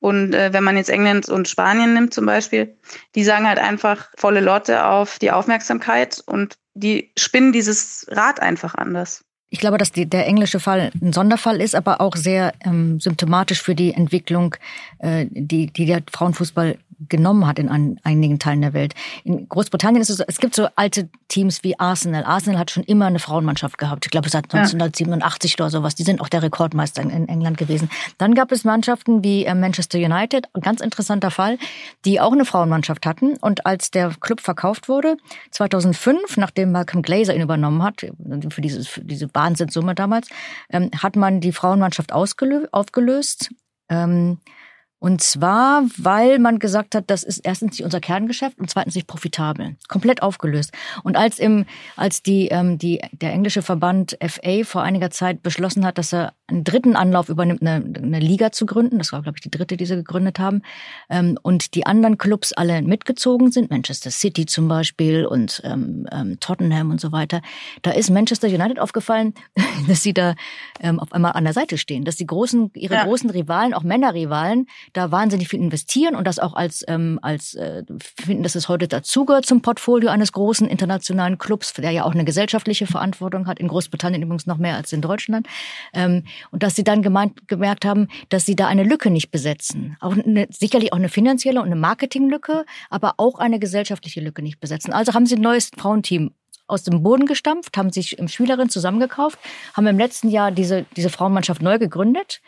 Und 0.00 0.34
äh, 0.34 0.52
wenn 0.52 0.64
man 0.64 0.76
jetzt 0.76 0.90
England 0.90 1.28
und 1.28 1.48
Spanien 1.48 1.94
nimmt 1.94 2.12
zum 2.12 2.26
Beispiel, 2.26 2.76
die 3.14 3.24
sagen 3.24 3.48
halt 3.48 3.58
einfach 3.58 4.10
volle 4.18 4.40
Lotte 4.40 4.84
auf 4.84 5.18
die 5.18 5.30
Aufmerksamkeit 5.30 6.22
und 6.26 6.58
die 6.74 7.12
spinnen 7.18 7.52
dieses 7.52 8.06
Rad 8.10 8.40
einfach 8.40 8.74
anders. 8.74 9.24
Ich 9.52 9.58
glaube, 9.58 9.76
dass 9.76 9.92
die, 9.92 10.06
der 10.06 10.26
englische 10.26 10.60
Fall 10.60 10.90
ein 11.02 11.12
Sonderfall 11.12 11.60
ist, 11.60 11.74
aber 11.74 12.00
auch 12.00 12.16
sehr 12.16 12.54
ähm, 12.64 12.98
symptomatisch 13.00 13.60
für 13.60 13.74
die 13.74 13.92
Entwicklung, 13.92 14.56
äh, 14.98 15.26
die, 15.28 15.66
die 15.66 15.84
der 15.84 16.02
Frauenfußball 16.10 16.78
genommen 17.08 17.46
hat 17.46 17.58
in 17.58 17.68
an, 17.68 17.98
einigen 18.02 18.38
Teilen 18.38 18.60
der 18.62 18.72
Welt. 18.72 18.94
In 19.24 19.48
Großbritannien 19.48 20.02
ist 20.02 20.10
es 20.10 20.18
so, 20.18 20.24
es 20.26 20.38
gibt 20.38 20.54
so 20.54 20.68
alte 20.76 21.08
Teams 21.28 21.64
wie 21.64 21.78
Arsenal. 21.78 22.24
Arsenal 22.24 22.58
hat 22.58 22.70
schon 22.70 22.82
immer 22.84 23.06
eine 23.06 23.18
Frauenmannschaft 23.18 23.78
gehabt. 23.78 24.04
Ich 24.04 24.10
glaube, 24.10 24.28
seit 24.28 24.44
1987 24.52 25.52
ja. 25.52 25.64
oder 25.64 25.70
sowas. 25.70 25.94
Die 25.94 26.02
sind 26.02 26.20
auch 26.20 26.28
der 26.28 26.42
Rekordmeister 26.42 27.02
in, 27.02 27.10
in, 27.10 27.28
England 27.28 27.58
gewesen. 27.58 27.90
Dann 28.18 28.34
gab 28.34 28.52
es 28.52 28.64
Mannschaften 28.64 29.24
wie 29.24 29.44
äh, 29.44 29.54
Manchester 29.54 29.98
United, 29.98 30.46
ein 30.54 30.60
ganz 30.60 30.80
interessanter 30.80 31.30
Fall, 31.30 31.58
die 32.04 32.20
auch 32.20 32.32
eine 32.32 32.44
Frauenmannschaft 32.44 33.06
hatten. 33.06 33.36
Und 33.38 33.66
als 33.66 33.90
der 33.90 34.10
Club 34.20 34.40
verkauft 34.40 34.88
wurde, 34.88 35.16
2005, 35.50 36.36
nachdem 36.36 36.72
Malcolm 36.72 37.02
Glazer 37.02 37.34
ihn 37.34 37.42
übernommen 37.42 37.82
hat, 37.82 38.06
für, 38.50 38.60
dieses, 38.60 38.88
für 38.88 39.02
diese 39.02 39.28
Wahnsinnssumme 39.42 39.94
damals, 39.94 40.28
ähm, 40.70 40.90
hat 41.02 41.16
man 41.16 41.40
die 41.40 41.52
Frauenmannschaft 41.52 42.12
aufgelöst. 42.12 43.50
Ähm, 43.88 44.38
und 45.02 45.20
zwar, 45.20 45.82
weil 45.96 46.38
man 46.38 46.60
gesagt 46.60 46.94
hat, 46.94 47.10
das 47.10 47.24
ist 47.24 47.38
erstens 47.38 47.72
nicht 47.72 47.84
unser 47.84 47.98
Kerngeschäft 47.98 48.60
und 48.60 48.70
zweitens 48.70 48.94
nicht 48.94 49.08
profitabel. 49.08 49.74
Komplett 49.88 50.22
aufgelöst. 50.22 50.72
Und 51.02 51.16
als 51.16 51.40
im, 51.40 51.66
als 51.96 52.22
die, 52.22 52.46
ähm, 52.48 52.78
die, 52.78 53.00
der 53.10 53.32
englische 53.32 53.62
Verband 53.62 54.16
FA 54.24 54.62
vor 54.62 54.82
einiger 54.82 55.10
Zeit 55.10 55.42
beschlossen 55.42 55.84
hat, 55.84 55.98
dass 55.98 56.14
er 56.14 56.34
einen 56.52 56.64
dritten 56.64 56.96
Anlauf 56.96 57.28
übernimmt, 57.28 57.62
eine, 57.62 57.84
eine 57.96 58.20
Liga 58.20 58.52
zu 58.52 58.66
gründen, 58.66 58.98
das 58.98 59.12
war, 59.12 59.22
glaube 59.22 59.38
ich, 59.38 59.42
die 59.42 59.50
dritte, 59.50 59.76
die 59.76 59.86
sie 59.86 59.96
gegründet 59.96 60.38
haben, 60.38 60.62
ähm, 61.10 61.38
und 61.42 61.74
die 61.74 61.86
anderen 61.86 62.18
Clubs 62.18 62.52
alle 62.52 62.82
mitgezogen 62.82 63.50
sind, 63.50 63.70
Manchester 63.70 64.10
City 64.10 64.46
zum 64.46 64.68
Beispiel 64.68 65.26
und 65.26 65.60
ähm, 65.64 66.06
ähm, 66.12 66.38
Tottenham 66.40 66.90
und 66.90 67.00
so 67.00 67.12
weiter, 67.12 67.40
da 67.82 67.92
ist 67.92 68.10
Manchester 68.10 68.48
United 68.48 68.78
aufgefallen, 68.78 69.34
dass 69.88 70.02
sie 70.02 70.12
da 70.12 70.34
ähm, 70.80 71.00
auf 71.00 71.12
einmal 71.12 71.32
an 71.32 71.44
der 71.44 71.52
Seite 71.52 71.78
stehen, 71.78 72.04
dass 72.04 72.16
die 72.16 72.26
großen, 72.26 72.70
ihre 72.74 72.94
ja. 72.94 73.04
großen 73.04 73.30
Rivalen, 73.30 73.74
auch 73.74 73.82
Männerrivalen, 73.82 74.66
da 74.92 75.10
wahnsinnig 75.10 75.48
viel 75.48 75.60
investieren 75.60 76.14
und 76.14 76.26
das 76.26 76.38
auch 76.38 76.54
als, 76.54 76.84
ähm, 76.88 77.18
als 77.22 77.54
äh, 77.54 77.82
finden, 78.20 78.42
dass 78.42 78.54
es 78.54 78.68
heute 78.68 78.88
dazugehört 78.88 79.46
zum 79.46 79.62
Portfolio 79.62 80.10
eines 80.10 80.32
großen 80.32 80.68
internationalen 80.68 81.38
Clubs, 81.38 81.72
der 81.72 81.90
ja 81.90 82.04
auch 82.04 82.12
eine 82.12 82.24
gesellschaftliche 82.24 82.86
Verantwortung 82.86 83.46
hat, 83.46 83.58
in 83.58 83.68
Großbritannien 83.68 84.22
übrigens 84.22 84.46
noch 84.46 84.58
mehr 84.58 84.76
als 84.76 84.92
in 84.92 85.00
Deutschland. 85.00 85.46
Ähm, 85.94 86.24
und 86.50 86.62
dass 86.62 86.74
sie 86.74 86.84
dann 86.84 87.02
gemeint, 87.02 87.48
gemerkt 87.48 87.84
haben, 87.84 88.08
dass 88.28 88.46
sie 88.46 88.56
da 88.56 88.66
eine 88.66 88.84
Lücke 88.84 89.10
nicht 89.10 89.30
besetzen. 89.30 89.96
Auch 90.00 90.16
eine, 90.16 90.46
sicherlich 90.50 90.92
auch 90.92 90.98
eine 90.98 91.08
finanzielle 91.08 91.60
und 91.60 91.66
eine 91.66 91.76
Marketinglücke, 91.76 92.64
aber 92.90 93.14
auch 93.18 93.38
eine 93.38 93.58
gesellschaftliche 93.58 94.20
Lücke 94.20 94.42
nicht 94.42 94.60
besetzen. 94.60 94.92
Also 94.92 95.14
haben 95.14 95.26
sie 95.26 95.36
ein 95.36 95.42
neues 95.42 95.70
Frauenteam 95.76 96.32
aus 96.66 96.82
dem 96.84 97.02
Boden 97.02 97.26
gestampft, 97.26 97.76
haben 97.76 97.90
sich 97.90 98.18
im 98.18 98.28
Schülerin 98.28 98.70
zusammengekauft, 98.70 99.38
haben 99.74 99.86
im 99.86 99.98
letzten 99.98 100.28
Jahr 100.28 100.50
diese, 100.50 100.86
diese 100.96 101.10
Frauenmannschaft 101.10 101.60
neu 101.60 101.78
gegründet. 101.78 102.40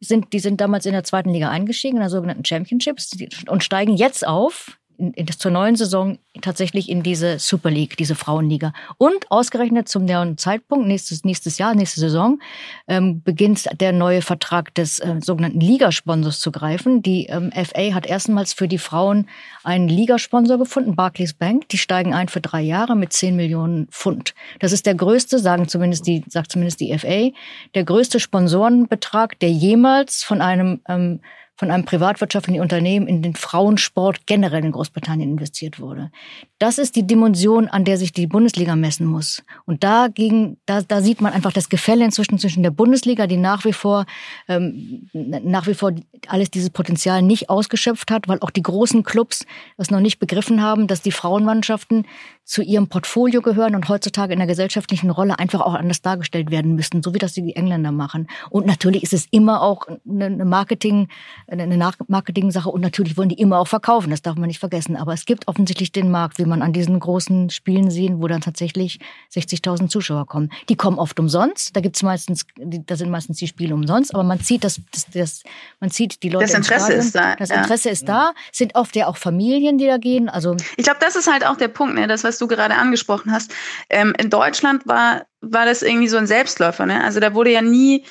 Sind, 0.00 0.32
die 0.32 0.38
sind 0.38 0.60
damals 0.60 0.86
in 0.86 0.92
der 0.92 1.04
zweiten 1.04 1.30
Liga 1.30 1.50
eingestiegen, 1.50 1.96
in 1.96 2.00
der 2.00 2.10
sogenannten 2.10 2.44
Championships, 2.44 3.16
und 3.48 3.62
steigen 3.64 3.96
jetzt 3.96 4.26
auf 4.26 4.78
in, 5.00 5.26
zur 5.26 5.50
neuen 5.50 5.76
Saison 5.76 6.18
tatsächlich 6.42 6.88
in 6.88 7.02
diese 7.02 7.38
Super 7.38 7.70
League, 7.70 7.96
diese 7.96 8.14
Frauenliga. 8.14 8.72
Und 8.98 9.30
ausgerechnet 9.30 9.88
zum 9.88 10.04
neuen 10.04 10.38
Zeitpunkt, 10.38 10.86
nächstes, 10.86 11.24
nächstes 11.24 11.58
Jahr, 11.58 11.74
nächste 11.74 12.00
Saison, 12.00 12.40
ähm, 12.86 13.22
beginnt 13.22 13.68
der 13.80 13.92
neue 13.92 14.22
Vertrag 14.22 14.74
des 14.74 14.98
äh, 14.98 15.16
sogenannten 15.20 15.60
Ligasponsors 15.60 16.40
zu 16.40 16.52
greifen. 16.52 17.02
Die 17.02 17.26
ähm, 17.26 17.50
FA 17.52 17.94
hat 17.94 18.06
erstmals 18.06 18.52
für 18.52 18.68
die 18.68 18.78
Frauen 18.78 19.26
einen 19.64 19.88
Ligasponsor 19.88 20.58
gefunden, 20.58 20.94
Barclays 20.94 21.34
Bank. 21.34 21.68
Die 21.70 21.78
steigen 21.78 22.14
ein 22.14 22.28
für 22.28 22.40
drei 22.40 22.60
Jahre 22.60 22.94
mit 22.94 23.12
10 23.12 23.34
Millionen 23.34 23.88
Pfund. 23.88 24.34
Das 24.60 24.72
ist 24.72 24.86
der 24.86 24.94
größte, 24.94 25.38
sagen 25.38 25.66
zumindest 25.66 26.06
die, 26.06 26.24
sagt 26.28 26.52
zumindest 26.52 26.80
die 26.80 26.96
FA, 26.96 27.30
der 27.74 27.84
größte 27.84 28.20
Sponsorenbetrag, 28.20 29.38
der 29.40 29.50
jemals 29.50 30.22
von 30.22 30.40
einem 30.40 30.80
ähm, 30.88 31.20
von 31.60 31.70
einem 31.70 31.84
privatwirtschaftlichen 31.84 32.62
Unternehmen 32.62 33.06
in 33.06 33.20
den 33.20 33.34
Frauensport 33.34 34.26
generell 34.26 34.64
in 34.64 34.72
Großbritannien 34.72 35.32
investiert 35.32 35.78
wurde. 35.78 36.10
Das 36.58 36.78
ist 36.78 36.96
die 36.96 37.06
Dimension, 37.06 37.68
an 37.68 37.84
der 37.84 37.98
sich 37.98 38.14
die 38.14 38.26
Bundesliga 38.26 38.76
messen 38.76 39.04
muss. 39.04 39.42
Und 39.66 39.84
dagegen, 39.84 40.56
da, 40.64 40.80
da 40.80 41.02
sieht 41.02 41.20
man 41.20 41.34
einfach 41.34 41.52
das 41.52 41.68
Gefälle 41.68 42.02
inzwischen 42.02 42.38
zwischen 42.38 42.62
der 42.62 42.70
Bundesliga, 42.70 43.26
die 43.26 43.36
nach 43.36 43.66
wie 43.66 43.74
vor 43.74 44.06
ähm, 44.48 45.10
nach 45.12 45.66
wie 45.66 45.74
vor 45.74 45.92
alles 46.28 46.50
dieses 46.50 46.70
Potenzial 46.70 47.20
nicht 47.20 47.50
ausgeschöpft 47.50 48.10
hat, 48.10 48.26
weil 48.26 48.38
auch 48.40 48.50
die 48.50 48.62
großen 48.62 49.02
Clubs 49.02 49.44
es 49.76 49.90
noch 49.90 50.00
nicht 50.00 50.18
begriffen 50.18 50.62
haben, 50.62 50.86
dass 50.86 51.02
die 51.02 51.12
Frauenmannschaften 51.12 52.06
zu 52.50 52.62
ihrem 52.62 52.88
Portfolio 52.88 53.42
gehören 53.42 53.76
und 53.76 53.88
heutzutage 53.88 54.32
in 54.32 54.40
der 54.40 54.48
gesellschaftlichen 54.48 55.10
Rolle 55.10 55.38
einfach 55.38 55.60
auch 55.60 55.74
anders 55.74 56.02
dargestellt 56.02 56.50
werden 56.50 56.74
müssten, 56.74 57.02
so 57.02 57.14
wie 57.14 57.18
das 57.18 57.32
die 57.32 57.54
Engländer 57.54 57.92
machen. 57.92 58.26
Und 58.48 58.66
natürlich 58.66 59.02
ist 59.04 59.12
es 59.12 59.26
immer 59.30 59.62
auch 59.62 59.86
eine 60.08 60.44
Marketing, 60.44 61.08
eine 61.50 61.92
Marketing-Sache 62.06 62.68
und 62.68 62.80
natürlich 62.80 63.16
wollen 63.16 63.28
die 63.28 63.38
immer 63.38 63.58
auch 63.58 63.66
verkaufen, 63.66 64.10
das 64.10 64.22
darf 64.22 64.36
man 64.36 64.46
nicht 64.46 64.60
vergessen. 64.60 64.96
Aber 64.96 65.12
es 65.12 65.24
gibt 65.24 65.48
offensichtlich 65.48 65.92
den 65.92 66.10
Markt, 66.10 66.38
wie 66.38 66.44
man 66.44 66.62
an 66.62 66.72
diesen 66.72 66.98
großen 66.98 67.50
Spielen 67.50 67.90
sehen, 67.90 68.22
wo 68.22 68.28
dann 68.28 68.40
tatsächlich 68.40 69.00
60.000 69.34 69.88
Zuschauer 69.88 70.26
kommen. 70.26 70.50
Die 70.68 70.76
kommen 70.76 70.98
oft 70.98 71.18
umsonst, 71.18 71.74
da 71.74 71.80
gibt's 71.80 72.02
meistens, 72.02 72.46
da 72.56 72.96
sind 72.96 73.10
meistens 73.10 73.38
die 73.38 73.48
Spiele 73.48 73.74
umsonst, 73.74 74.14
aber 74.14 74.22
man 74.22 74.38
sieht, 74.38 74.64
das, 74.64 74.80
das, 74.92 75.06
das 75.12 75.42
man 75.80 75.90
sieht 75.90 76.22
die 76.22 76.28
Leute. 76.28 76.46
Das 76.46 76.54
Interesse 76.54 76.92
ist 76.92 77.14
da. 77.14 77.34
Das 77.36 77.50
Interesse 77.50 77.88
ja. 77.88 77.92
ist 77.92 78.08
da, 78.08 78.32
sind 78.52 78.74
oft 78.76 78.94
ja 78.94 79.08
auch 79.08 79.16
Familien, 79.16 79.78
die 79.78 79.86
da 79.86 79.98
gehen. 79.98 80.28
Also 80.28 80.56
ich 80.76 80.84
glaube, 80.84 81.00
das 81.00 81.16
ist 81.16 81.30
halt 81.30 81.44
auch 81.44 81.56
der 81.56 81.68
Punkt, 81.68 81.94
ne? 81.94 82.06
das 82.06 82.24
was 82.24 82.38
du 82.38 82.46
gerade 82.46 82.76
angesprochen 82.76 83.32
hast. 83.32 83.52
Ähm, 83.88 84.14
in 84.18 84.30
Deutschland 84.30 84.86
war, 84.86 85.26
war 85.40 85.66
das 85.66 85.82
irgendwie 85.82 86.08
so 86.08 86.16
ein 86.16 86.26
Selbstläufer. 86.26 86.86
Ne? 86.86 87.02
Also 87.02 87.18
da 87.18 87.34
wurde 87.34 87.50
ja 87.50 87.62
nie 87.62 88.04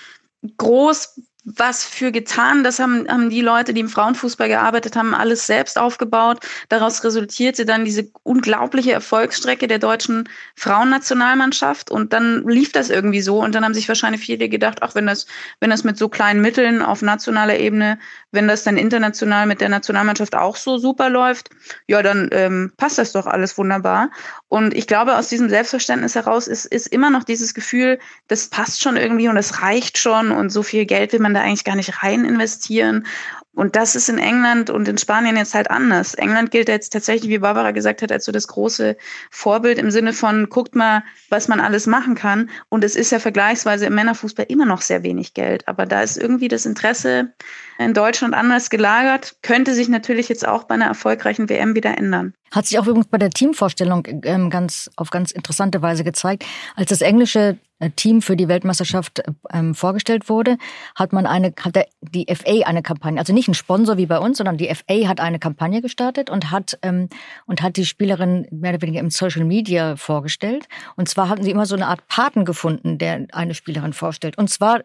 groß 0.57 1.21
was 1.55 1.83
für 1.83 2.11
getan. 2.11 2.63
Das 2.63 2.79
haben, 2.79 3.07
haben 3.07 3.29
die 3.29 3.41
Leute, 3.41 3.73
die 3.73 3.81
im 3.81 3.89
Frauenfußball 3.89 4.47
gearbeitet 4.47 4.95
haben, 4.95 5.15
alles 5.15 5.47
selbst 5.47 5.77
aufgebaut. 5.77 6.45
Daraus 6.69 7.03
resultierte 7.03 7.65
dann 7.65 7.85
diese 7.85 8.09
unglaubliche 8.23 8.91
Erfolgsstrecke 8.91 9.67
der 9.67 9.79
deutschen 9.79 10.29
Frauennationalmannschaft. 10.55 11.89
Und 11.89 12.13
dann 12.13 12.47
lief 12.47 12.71
das 12.71 12.89
irgendwie 12.89 13.21
so. 13.21 13.41
Und 13.41 13.55
dann 13.55 13.65
haben 13.65 13.73
sich 13.73 13.87
wahrscheinlich 13.87 14.21
viele 14.21 14.49
gedacht, 14.49 14.79
ach, 14.81 14.95
wenn 14.95 15.07
das, 15.07 15.25
wenn 15.59 15.69
das 15.69 15.83
mit 15.83 15.97
so 15.97 16.09
kleinen 16.09 16.41
Mitteln 16.41 16.81
auf 16.81 17.01
nationaler 17.01 17.57
Ebene, 17.57 17.97
wenn 18.31 18.47
das 18.47 18.63
dann 18.63 18.77
international 18.77 19.47
mit 19.47 19.61
der 19.61 19.69
Nationalmannschaft 19.69 20.35
auch 20.35 20.55
so 20.55 20.77
super 20.77 21.09
läuft, 21.09 21.49
ja, 21.87 22.03
dann 22.03 22.29
ähm, 22.31 22.71
passt 22.77 22.97
das 22.97 23.11
doch 23.11 23.25
alles 23.25 23.57
wunderbar. 23.57 24.11
Und 24.49 24.73
ich 24.75 24.87
glaube, 24.87 25.17
aus 25.17 25.29
diesem 25.29 25.49
Selbstverständnis 25.49 26.15
heraus 26.15 26.47
ist, 26.47 26.65
ist 26.65 26.87
immer 26.87 27.09
noch 27.09 27.23
dieses 27.23 27.53
Gefühl, 27.53 27.99
das 28.27 28.47
passt 28.47 28.81
schon 28.81 28.97
irgendwie 28.97 29.27
und 29.27 29.37
es 29.37 29.61
reicht 29.61 29.97
schon 29.97 30.31
und 30.31 30.49
so 30.49 30.63
viel 30.63 30.85
Geld 30.85 31.13
will 31.13 31.19
man 31.19 31.33
da 31.33 31.38
eigentlich 31.41 31.63
gar 31.63 31.75
nicht 31.75 32.03
rein 32.03 32.25
investieren. 32.25 33.05
Und 33.55 33.75
das 33.75 33.95
ist 33.95 34.07
in 34.07 34.19
England 34.19 34.69
und 34.69 34.87
in 34.87 34.97
Spanien 34.97 35.35
jetzt 35.35 35.53
halt 35.53 35.69
anders. 35.69 36.13
England 36.13 36.49
gilt 36.51 36.69
jetzt 36.69 36.93
tatsächlich, 36.93 37.29
wie 37.29 37.39
Barbara 37.39 37.71
gesagt 37.71 38.01
hat, 38.01 38.09
als 38.09 38.23
so 38.23 38.31
das 38.31 38.47
große 38.47 38.95
Vorbild 39.31 39.77
im 39.79 39.91
Sinne 39.91 40.13
von, 40.13 40.47
guckt 40.47 40.75
mal, 40.75 41.03
was 41.29 41.49
man 41.49 41.59
alles 41.59 41.85
machen 41.85 42.15
kann. 42.15 42.49
Und 42.69 42.85
es 42.85 42.95
ist 42.95 43.11
ja 43.11 43.19
vergleichsweise 43.19 43.87
im 43.87 43.95
Männerfußball 43.95 44.45
immer 44.47 44.65
noch 44.65 44.81
sehr 44.81 45.03
wenig 45.03 45.33
Geld. 45.33 45.67
Aber 45.67 45.85
da 45.85 46.01
ist 46.01 46.15
irgendwie 46.15 46.47
das 46.47 46.65
Interesse 46.65 47.33
in 47.77 47.93
Deutschland 47.93 48.33
anders 48.33 48.69
gelagert, 48.69 49.35
könnte 49.41 49.73
sich 49.73 49.89
natürlich 49.89 50.29
jetzt 50.29 50.47
auch 50.47 50.63
bei 50.63 50.75
einer 50.75 50.85
erfolgreichen 50.85 51.49
WM 51.49 51.75
wieder 51.75 51.97
ändern. 51.97 52.33
Hat 52.51 52.65
sich 52.65 52.79
auch 52.79 52.87
übrigens 52.87 53.07
bei 53.07 53.17
der 53.17 53.29
Teamvorstellung 53.29 54.07
ähm, 54.23 54.49
ganz, 54.49 54.89
auf 54.95 55.09
ganz 55.09 55.31
interessante 55.31 55.81
Weise 55.81 56.03
gezeigt. 56.03 56.45
Als 56.75 56.89
das 56.89 57.01
englische 57.01 57.57
Team 57.95 58.21
für 58.21 58.35
die 58.35 58.47
Weltmeisterschaft 58.47 59.23
ähm, 59.51 59.73
vorgestellt 59.73 60.27
wurde, 60.29 60.57
hat 60.95 61.13
man 61.13 61.25
eine, 61.25 61.53
hat 61.59 61.75
der, 61.75 61.87
die 62.01 62.25
FA 62.33 62.65
eine 62.65 62.81
Kampagne, 62.81 63.19
also 63.19 63.33
nicht 63.33 63.47
ein 63.47 63.53
Sponsor 63.53 63.97
wie 63.97 64.05
bei 64.05 64.19
uns, 64.19 64.37
sondern 64.37 64.57
die 64.57 64.73
FA 64.73 65.07
hat 65.07 65.19
eine 65.19 65.39
Kampagne 65.39 65.81
gestartet 65.81 66.29
und 66.29 66.51
hat 66.51 66.77
ähm, 66.81 67.07
und 67.45 67.61
hat 67.61 67.77
die 67.77 67.85
Spielerin 67.85 68.47
mehr 68.51 68.73
oder 68.73 68.81
weniger 68.81 68.99
im 68.99 69.09
Social 69.09 69.45
Media 69.45 69.95
vorgestellt. 69.95 70.67
Und 70.97 71.07
zwar 71.07 71.29
hatten 71.29 71.43
sie 71.43 71.51
immer 71.51 71.65
so 71.65 71.75
eine 71.75 71.87
Art 71.87 72.05
Paten 72.07 72.43
gefunden, 72.43 72.97
der 72.97 73.27
eine 73.31 73.53
Spielerin 73.53 73.93
vorstellt. 73.93 74.37
Und 74.37 74.49
zwar 74.49 74.81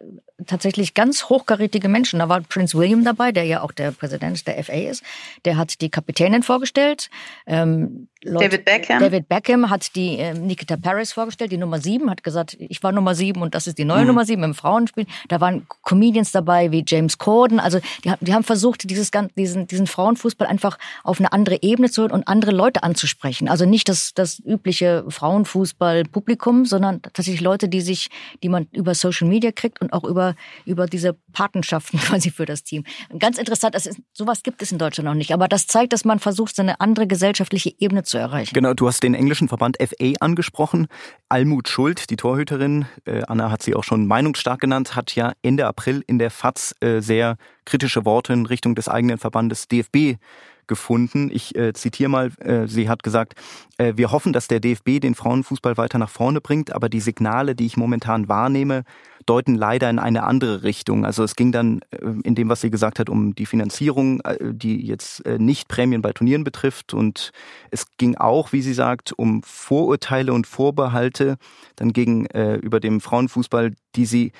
tatsächlich 0.46 0.94
ganz 0.94 1.24
hochkarätige 1.28 1.88
Menschen. 1.88 2.18
Da 2.18 2.28
war 2.28 2.40
Prince 2.40 2.76
William 2.76 3.04
dabei, 3.04 3.32
der 3.32 3.44
ja 3.44 3.62
auch 3.62 3.72
der 3.72 3.92
Präsident 3.92 4.46
der 4.46 4.62
FA 4.62 4.72
ist. 4.72 5.02
Der 5.44 5.56
hat 5.56 5.80
die 5.80 5.90
Kapitänin 5.90 6.42
vorgestellt. 6.42 7.10
Ähm, 7.46 8.08
Leute, 8.24 8.48
David 8.48 8.64
Beckham. 8.64 9.00
David 9.00 9.28
Beckham 9.28 9.70
hat 9.70 9.94
die 9.94 10.18
äh, 10.18 10.34
Nikita 10.34 10.76
Paris 10.76 11.12
vorgestellt, 11.12 11.52
die 11.52 11.56
Nummer 11.56 11.78
sieben, 11.78 12.10
hat 12.10 12.24
gesagt, 12.24 12.56
ich 12.58 12.82
war 12.82 12.90
Nummer 12.90 13.14
sieben 13.14 13.42
und 13.42 13.54
das 13.54 13.66
ist 13.66 13.78
die 13.78 13.84
neue 13.84 14.00
mhm. 14.00 14.08
Nummer 14.08 14.24
sieben 14.24 14.42
im 14.42 14.54
Frauenspiel. 14.54 15.06
Da 15.28 15.40
waren 15.40 15.66
Comedians 15.82 16.32
dabei 16.32 16.72
wie 16.72 16.84
James 16.86 17.18
Corden. 17.18 17.60
Also 17.60 17.80
die, 18.04 18.12
die 18.20 18.34
haben 18.34 18.44
versucht, 18.44 18.90
dieses, 18.90 19.10
diesen, 19.36 19.66
diesen 19.66 19.86
Frauenfußball 19.86 20.48
einfach 20.48 20.78
auf 21.04 21.20
eine 21.20 21.32
andere 21.32 21.58
Ebene 21.62 21.90
zu 21.90 22.02
holen 22.02 22.12
und 22.12 22.26
andere 22.26 22.50
Leute 22.50 22.82
anzusprechen. 22.82 23.48
Also 23.48 23.66
nicht 23.66 23.88
das, 23.88 24.14
das 24.14 24.40
übliche 24.44 25.04
Frauenfußball-Publikum, 25.08 26.64
sondern 26.64 27.02
tatsächlich 27.02 27.40
Leute, 27.40 27.68
die 27.68 27.82
sich, 27.82 28.08
die 28.42 28.48
man 28.48 28.66
über 28.72 28.94
Social 28.94 29.28
Media 29.28 29.52
kriegt 29.52 29.80
und 29.80 29.92
auch 29.92 30.02
über 30.02 30.24
über, 30.24 30.34
über 30.64 30.86
diese 30.86 31.14
Patenschaften 31.32 31.98
quasi 32.00 32.30
für 32.30 32.46
das 32.46 32.62
Team. 32.62 32.84
Ganz 33.18 33.38
interessant, 33.38 33.74
das 33.74 33.86
ist, 33.86 34.00
sowas 34.12 34.42
gibt 34.42 34.62
es 34.62 34.72
in 34.72 34.78
Deutschland 34.78 35.06
noch 35.06 35.14
nicht. 35.14 35.32
Aber 35.32 35.48
das 35.48 35.66
zeigt, 35.66 35.92
dass 35.92 36.04
man 36.04 36.18
versucht, 36.18 36.56
so 36.56 36.62
eine 36.62 36.80
andere 36.80 37.06
gesellschaftliche 37.06 37.72
Ebene 37.78 38.04
zu 38.04 38.13
erreichen. 38.18 38.54
Genau, 38.54 38.74
du 38.74 38.86
hast 38.86 39.02
den 39.02 39.14
englischen 39.14 39.48
Verband 39.48 39.76
FA 39.80 40.12
angesprochen. 40.20 40.86
Almut 41.28 41.68
Schuld, 41.68 42.10
die 42.10 42.16
Torhüterin, 42.16 42.86
äh, 43.04 43.22
Anna 43.26 43.50
hat 43.50 43.62
sie 43.62 43.74
auch 43.74 43.84
schon 43.84 44.06
meinungsstark 44.06 44.60
genannt, 44.60 44.96
hat 44.96 45.14
ja 45.14 45.32
Ende 45.42 45.66
April 45.66 46.02
in 46.06 46.18
der 46.18 46.30
FAZ 46.30 46.74
äh, 46.80 47.00
sehr 47.00 47.36
kritische 47.64 48.04
Worte 48.04 48.32
in 48.32 48.46
Richtung 48.46 48.74
des 48.74 48.88
eigenen 48.88 49.18
Verbandes 49.18 49.68
DFB 49.68 50.18
gefunden. 50.66 51.30
Ich 51.32 51.56
äh, 51.56 51.72
zitiere 51.72 52.10
mal, 52.10 52.30
äh, 52.40 52.66
sie 52.66 52.88
hat 52.88 53.02
gesagt, 53.02 53.34
äh, 53.78 53.94
wir 53.96 54.12
hoffen, 54.12 54.32
dass 54.32 54.48
der 54.48 54.60
DFB 54.60 55.00
den 55.00 55.14
Frauenfußball 55.14 55.76
weiter 55.76 55.98
nach 55.98 56.10
vorne 56.10 56.40
bringt, 56.40 56.72
aber 56.72 56.88
die 56.88 57.00
Signale, 57.00 57.54
die 57.54 57.66
ich 57.66 57.76
momentan 57.76 58.28
wahrnehme, 58.28 58.84
deuten 59.26 59.54
leider 59.54 59.88
in 59.90 59.98
eine 59.98 60.24
andere 60.24 60.62
Richtung. 60.62 61.04
Also 61.04 61.22
es 61.22 61.36
ging 61.36 61.52
dann 61.52 61.80
äh, 61.90 62.06
in 62.24 62.34
dem, 62.34 62.48
was 62.48 62.60
sie 62.60 62.70
gesagt 62.70 62.98
hat, 62.98 63.08
um 63.08 63.34
die 63.34 63.46
Finanzierung, 63.46 64.20
äh, 64.20 64.36
die 64.52 64.86
jetzt 64.86 65.24
äh, 65.26 65.38
nicht 65.38 65.68
Prämien 65.68 66.02
bei 66.02 66.12
Turnieren 66.12 66.44
betrifft. 66.44 66.94
Und 66.94 67.32
es 67.70 67.86
ging 67.96 68.16
auch, 68.16 68.52
wie 68.52 68.62
sie 68.62 68.74
sagt, 68.74 69.12
um 69.12 69.42
Vorurteile 69.42 70.32
und 70.32 70.46
Vorbehalte 70.46 71.36
dann 71.76 71.92
gegenüber 71.92 72.80
dem 72.80 73.00
Frauenfußball, 73.00 73.72
die 73.96 74.06
sie 74.06 74.32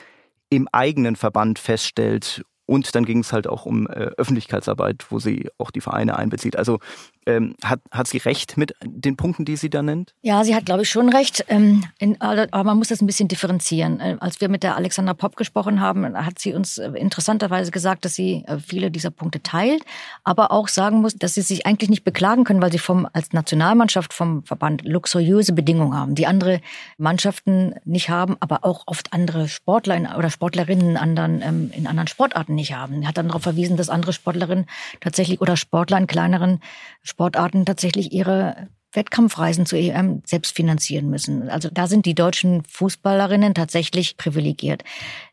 im 0.51 0.69
eigenen 0.73 1.17
Verband 1.17 1.59
feststellt 1.59 2.45
und 2.67 2.95
dann 2.95 3.05
ging 3.05 3.19
es 3.21 3.33
halt 3.33 3.47
auch 3.47 3.67
um 3.67 3.87
äh, 3.87 4.11
Öffentlichkeitsarbeit, 4.17 5.07
wo 5.11 5.19
sie 5.19 5.49
auch 5.59 5.71
die 5.71 5.81
Vereine 5.81 6.17
einbezieht. 6.17 6.57
Also 6.57 6.79
ähm, 7.27 7.55
hat, 7.65 7.81
hat 7.91 8.07
sie 8.07 8.19
recht 8.19 8.57
mit 8.57 8.75
den 8.85 9.17
Punkten, 9.17 9.45
die 9.45 9.57
sie 9.57 9.71
da 9.71 9.83
nennt? 9.83 10.15
Ja, 10.23 10.45
sie 10.45 10.55
hat, 10.55 10.67
glaube 10.67 10.83
ich, 10.83 10.91
schon 10.91 11.09
recht. 11.09 11.45
Ähm, 11.49 11.85
in, 11.99 12.21
aber 12.21 12.65
man 12.65 12.77
muss 12.79 12.89
das 12.89 13.01
ein 13.01 13.07
bisschen 13.07 13.29
differenzieren. 13.29 14.01
Äh, 14.01 14.17
als 14.21 14.41
wir 14.41 14.49
mit 14.49 14.63
der 14.63 14.77
Alexandra 14.77 15.15
Popp 15.15 15.37
gesprochen 15.37 15.81
haben, 15.81 16.17
hat 16.17 16.39
sie 16.39 16.55
uns 16.55 16.79
äh, 16.79 16.91
interessanterweise 16.91 17.71
gesagt, 17.71 18.05
dass 18.05 18.15
sie 18.15 18.45
äh, 18.47 18.59
viele 18.59 18.91
dieser 18.91 19.11
Punkte 19.11 19.43
teilt, 19.43 19.85
aber 20.23 20.53
auch 20.53 20.69
sagen 20.69 21.01
muss, 21.01 21.15
dass 21.17 21.35
sie 21.35 21.43
sich 21.43 21.67
eigentlich 21.67 21.91
nicht 21.91 22.05
beklagen 22.05 22.45
können, 22.45 22.63
weil 22.63 22.73
sie 22.73 22.79
vom, 22.79 23.09
als 23.13 23.33
Nationalmannschaft 23.33 24.13
vom 24.13 24.45
Verband 24.45 24.85
luxuriöse 24.85 25.53
Bedingungen 25.53 25.97
haben, 25.97 26.15
die 26.15 26.27
andere 26.27 26.61
Mannschaften 26.99 27.75
nicht 27.85 28.11
haben, 28.11 28.37
aber 28.41 28.65
auch 28.65 28.85
oft 28.87 29.13
andere 29.13 29.49
Sportler 29.49 30.17
oder 30.19 30.31
Sportlerinnen 30.31 30.91
in 30.91 30.97
anderen, 30.97 31.43
ähm, 31.43 31.71
in 31.75 31.87
anderen 31.87 32.09
Sportarten 32.09 32.55
nicht 32.55 32.75
haben. 32.75 33.03
Er 33.03 33.09
hat 33.09 33.19
dann 33.19 33.29
darauf 33.29 33.43
verwiesen, 33.43 33.77
dass 33.77 33.89
andere 33.89 34.13
Sportlerinnen 34.13 34.67
tatsächlich 35.01 35.41
oder 35.41 35.57
Sportler 35.57 35.99
in 35.99 36.07
kleineren 36.07 36.61
Sportarten 37.03 37.14
tatsächlich 37.17 38.13
ihre 38.13 38.69
Wettkampfreisen 38.95 39.67
zur 39.67 39.79
EM 39.79 40.23
selbst 40.25 40.55
finanzieren 40.55 41.11
müssen. 41.11 41.49
Also 41.49 41.69
da 41.73 41.87
sind 41.87 42.07
die 42.07 42.15
deutschen 42.15 42.63
Fußballerinnen 42.65 43.55
tatsächlich 43.55 44.17
privilegiert. 44.17 44.85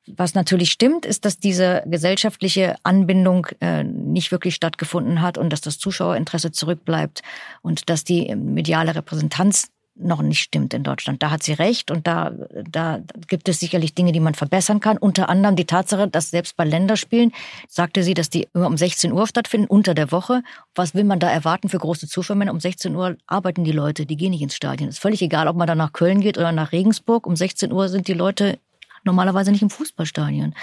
Was 0.08 0.34
natürlich 0.34 0.72
stimmt, 0.72 1.06
ist, 1.06 1.26
dass 1.26 1.38
diese 1.38 1.84
gesellschaftliche 1.86 2.76
Anbindung 2.84 3.48
äh, 3.60 3.84
nicht 3.84 4.32
wirklich 4.32 4.56
stattgefunden 4.56 5.22
hat 5.22 5.38
und 5.38 5.52
dass 5.52 5.62
das 5.62 5.78
Zuschauerinteresse 5.78 6.52
zurückbleibt 6.52 7.22
und 7.62 7.90
dass 7.90 8.04
die 8.04 8.36
mediale 8.36 8.96
Repräsentanz 8.96 9.70
noch 9.96 10.22
nicht 10.22 10.42
stimmt 10.42 10.74
in 10.74 10.84
Deutschland. 10.84 11.22
Da 11.22 11.32
hat 11.32 11.44
sie 11.44 11.54
recht 11.54 11.92
und 11.92 12.08
da, 12.08 12.32
da 12.70 13.02
gibt 13.28 13.50
es 13.50 13.60
sicherlich 13.60 13.94
Dinge, 13.94 14.12
die 14.12 14.20
man 14.20 14.34
verbessern 14.34 14.80
kann. 14.80 14.98
Unter 14.98 15.30
anderem 15.30 15.56
die 15.56 15.66
Tatsache, 15.66 16.08
dass 16.08 16.32
selbst 16.32 16.56
bei 16.58 16.66
Länderspielen, 16.66 17.32
sagte 17.68 18.04
sie, 18.04 18.14
dass 18.14 18.30
die 18.30 18.48
immer 18.54 18.68
um 18.68 18.78
16 18.78 19.12
Uhr 19.12 19.28
stattfinden, 19.28 19.68
unter 19.68 19.94
der 19.94 20.12
Woche. 20.12 20.44
Was 20.76 20.96
will 20.96 21.04
man 21.04 21.20
da 21.20 21.30
erwarten 21.30 21.70
für 21.70 21.78
große 21.78 22.08
Zuschauermänner? 22.08 22.52
Um 22.52 22.60
16 22.60 22.96
Uhr 22.96 23.18
arbeiten 23.28 23.64
die 23.64 23.72
Leute, 23.72 24.06
die 24.06 24.18
gehen 24.18 24.32
nicht 24.32 24.42
ins 24.42 24.56
Stadion. 24.56 24.90
Ist 24.90 25.00
völlig 25.00 25.22
egal, 25.22 25.48
ob 25.48 25.56
man 25.56 25.68
da 25.68 25.76
nach 25.76 25.94
Köln 25.94 26.22
geht 26.22 26.38
oder 26.38 26.52
nach 26.52 26.72
Regensburg. 26.72 27.28
Um 27.28 27.36
16 27.36 27.72
Uhr 27.72 27.90
sind 27.90 28.08
die 28.08 28.14
Leute 28.14 28.60
normalerweise 29.04 29.52
nicht 29.52 29.62
im 29.62 29.70
Fußballstadion. 29.70 30.54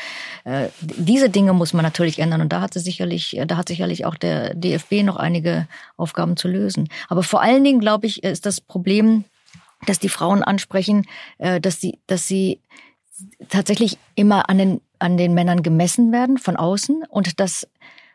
Äh, 0.44 0.68
diese 0.81 1.31
Dinge 1.31 1.53
muss 1.53 1.72
man 1.72 1.85
natürlich 1.85 2.18
ändern 2.18 2.40
und 2.40 2.53
da 2.53 2.61
hat 2.61 2.74
sicherlich, 2.74 3.38
da 3.46 3.57
hat 3.57 3.68
sicherlich 3.68 4.05
auch 4.05 4.14
der 4.14 4.55
DFB 4.55 5.03
noch 5.03 5.16
einige 5.16 5.66
Aufgaben 5.96 6.37
zu 6.37 6.48
lösen. 6.48 6.88
Aber 7.09 7.22
vor 7.22 7.42
allen 7.42 7.64
Dingen, 7.64 7.81
glaube 7.81 8.07
ich, 8.07 8.22
ist 8.22 8.46
das 8.46 8.61
Problem, 8.61 9.24
dass 9.87 9.98
die 9.98 10.09
Frauen 10.09 10.42
ansprechen, 10.42 11.07
äh, 11.38 11.61
dass 11.61 11.81
sie, 11.81 11.98
dass 12.07 12.29
sie 12.29 12.61
tatsächlich 13.48 13.98
immer 14.14 14.48
an 14.48 14.59
den, 14.59 14.81
an 14.98 15.16
den 15.16 15.35
Männern 15.35 15.62
gemessen 15.62 16.12
werden 16.12 16.38
von 16.38 16.57
außen 16.57 17.05
und 17.09 17.40
das, 17.40 17.66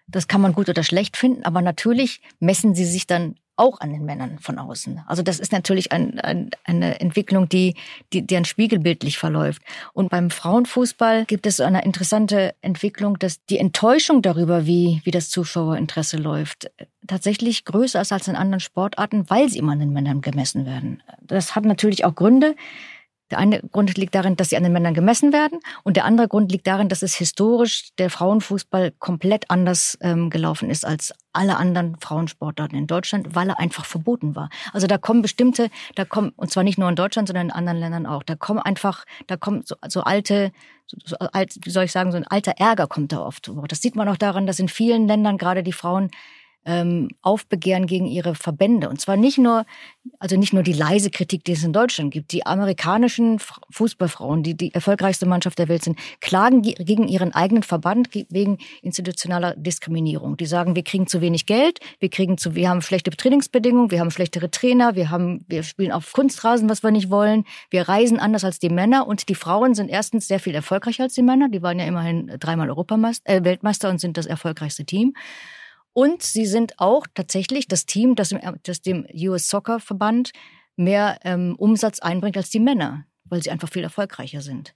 das 0.08 0.28
kann 0.28 0.42
man 0.42 0.54
gut 0.54 0.70
oder 0.70 0.84
schlecht 0.84 1.18
finden, 1.18 1.44
aber 1.44 1.62
natürlich 1.62 2.22
messen 2.40 2.76
sie 2.76 2.86
sich 2.86 3.08
dann 3.08 3.36
auch 3.56 3.80
an 3.82 3.92
den 3.92 4.06
Männern 4.06 4.40
von 4.40 4.58
außen. 4.58 5.02
Also 5.08 5.22
das 5.22 5.40
ist 5.40 5.52
natürlich 5.52 5.92
ein, 5.92 6.20
ein, 6.20 6.50
eine 6.64 7.00
Entwicklung, 7.00 7.48
die, 7.50 7.76
die, 8.12 8.36
ein 8.36 8.46
spiegelbildlich 8.46 9.18
verläuft. 9.18 9.62
Und 9.94 10.10
beim 10.10 10.30
Frauenfußball 10.30 11.26
gibt 11.26 11.46
es 11.46 11.60
eine 11.60 11.84
interessante 11.84 12.56
Entwicklung, 12.62 13.20
dass 13.20 13.46
die 13.46 13.60
Enttäuschung 13.60 14.22
darüber, 14.22 14.66
wie, 14.66 15.02
wie 15.04 15.12
das 15.12 15.30
Zuschauerinteresse 15.30 16.18
läuft, 16.18 16.72
tatsächlich 17.08 17.66
größer 17.66 18.02
ist 18.02 18.12
als 18.12 18.28
in 18.28 18.36
anderen 18.36 18.60
Sportarten, 18.60 19.30
weil 19.30 19.50
sie 19.50 19.60
immer 19.60 19.74
an 19.74 19.80
den 19.80 19.94
Männern 19.94 20.22
gemessen 20.22 20.66
werden. 20.66 21.04
Das 21.22 21.56
hat 21.56 21.66
natürlich 21.66 22.06
auch 22.06 22.16
Gründe. 22.16 22.56
Der 23.32 23.38
eine 23.38 23.62
Grund 23.62 23.98
liegt 23.98 24.16
darin, 24.16 24.36
dass 24.36 24.50
sie 24.50 24.58
an 24.58 24.64
den 24.64 24.74
Männern 24.74 24.94
gemessen 24.94 25.34
werden 25.34 25.60
und 25.84 25.98
der 25.98 26.06
andere 26.06 26.28
Grund 26.28 26.52
liegt 26.52 26.68
darin, 26.68 26.90
dass 26.90 27.02
es 27.02 27.16
historisch 27.16 27.90
der 27.98 28.10
Frauenfußball 28.10 28.92
komplett 29.00 29.50
anders 29.50 29.98
ähm, 30.02 30.30
gelaufen 30.30 30.70
ist 30.70 30.86
als 30.86 31.14
alle 31.32 31.58
anderen 31.58 31.98
Frauensportarten 32.00 32.78
in 32.78 32.88
Deutschland, 32.88 33.36
weil 33.36 33.50
er 33.50 33.60
einfach 33.60 33.86
verboten 33.86 34.36
war. 34.36 34.50
Also 34.72 34.88
da 34.88 34.98
kommen 34.98 35.22
bestimmte, 35.22 35.70
da 35.96 36.06
kommen, 36.06 36.32
und 36.36 36.52
zwar 36.52 36.64
nicht 36.64 36.78
nur 36.78 36.90
in 36.90 36.96
Deutschland, 36.96 37.28
sondern 37.28 37.48
in 37.48 37.52
anderen 37.52 37.80
Ländern 37.80 38.06
auch, 38.06 38.24
da 38.24 38.36
kommen 38.36 38.60
einfach, 38.60 39.06
da 39.28 39.36
kommen 39.36 39.64
so, 39.66 39.76
so 39.88 40.02
alte, 40.02 40.52
so, 40.86 40.98
so 41.04 41.16
alt, 41.18 41.58
wie 41.64 41.72
soll 41.72 41.86
ich 41.86 41.92
sagen, 41.92 42.12
so 42.12 42.18
ein 42.18 42.28
alter 42.28 42.54
Ärger 42.58 42.88
kommt 42.88 43.12
da 43.12 43.22
oft. 43.22 43.52
Das 43.68 43.82
sieht 43.82 43.96
man 43.96 44.08
auch 44.10 44.18
daran, 44.18 44.46
dass 44.46 44.60
in 44.60 44.70
vielen 44.70 45.08
Ländern 45.08 45.38
gerade 45.38 45.64
die 45.64 45.74
Frauen 45.74 46.12
ähm, 46.66 47.10
Aufbegehren 47.22 47.88
gegen 47.88 48.06
ihre 48.06 48.36
Verbände. 48.36 48.90
Und 48.90 49.02
zwar 49.02 49.18
nicht 49.18 49.38
nur, 49.38 49.66
also 50.20 50.38
nicht 50.38 50.54
nur 50.54 50.64
die 50.64 50.74
leise 50.74 51.10
Kritik, 51.10 51.44
die 51.44 51.54
es 51.54 51.64
in 51.64 51.74
Deutschland 51.74 52.12
gibt. 52.12 52.32
Die 52.32 52.46
amerikanischen 52.46 53.40
Fußballfrauen, 53.70 54.44
die 54.44 54.56
die 54.56 54.74
erfolgreichste 54.74 55.26
Mannschaft 55.26 55.60
der 55.60 55.68
Welt 55.68 55.84
sind, 55.84 56.00
klagen 56.22 56.62
gegen 56.62 57.08
ihren 57.08 57.34
eigenen 57.34 57.64
Verband 57.64 58.10
wegen 58.30 58.58
institutionaler 58.82 59.56
Diskriminierung. 59.56 60.38
Die 60.38 60.46
sagen, 60.46 60.76
wir 60.76 60.84
kriegen 60.84 61.08
zu 61.08 61.22
wenig 61.22 61.46
Geld, 61.46 61.80
wir 62.00 62.10
kriegen 62.10 62.38
zu, 62.38 62.56
wir 62.56 62.70
haben 62.70 62.82
schlechte 62.82 63.12
Trainingsbedingungen, 63.12 63.92
wir 63.92 64.00
haben 64.00 64.12
schlechtere 64.12 64.50
Trainer, 64.50 64.96
wir 64.96 65.10
haben, 65.10 65.46
wir 65.48 65.64
spielen 65.64 65.92
auf 65.92 66.14
Kunstrasen, 66.14 66.70
was 66.70 66.84
wir 66.84 66.92
nicht 66.92 67.10
wollen, 67.10 67.46
wir 67.70 67.88
reisen 67.88 68.20
anders 68.20 68.44
als 68.44 68.60
die 68.60 68.70
Männer 68.70 69.08
und 69.08 69.28
die 69.30 69.36
Frauen 69.36 69.76
sind 69.76 69.90
erstens 69.90 70.28
sehr 70.28 70.40
viel 70.40 70.56
erfolgreicher 70.56 71.04
als 71.04 71.14
die 71.14 71.24
Männer. 71.24 71.50
Die 71.50 71.62
waren 71.62 71.80
ja 71.80 71.86
immerhin 71.86 72.32
dreimal 72.40 72.70
Europameister, 72.70 73.30
äh, 73.30 73.44
Weltmeister 73.44 73.90
und 73.90 74.00
sind 74.00 74.18
das 74.18 74.26
erfolgreichste 74.26 74.86
Team. 74.86 75.14
Und 75.94 76.24
sie 76.24 76.46
sind 76.46 76.80
auch 76.80 77.06
tatsächlich 77.14 77.68
das 77.68 77.86
Team, 77.86 78.16
das, 78.16 78.32
im, 78.32 78.40
das 78.64 78.82
dem 78.82 79.06
US 79.14 79.48
Soccer 79.48 79.80
Verband 79.80 80.32
mehr 80.76 81.20
ähm, 81.24 81.56
Umsatz 81.58 82.00
einbringt 82.00 82.36
als 82.36 82.50
die 82.50 82.60
Männer, 82.60 83.06
weil 83.26 83.44
sie 83.44 83.52
einfach 83.52 83.70
viel 83.70 83.84
erfolgreicher 83.84 84.42
sind. 84.42 84.74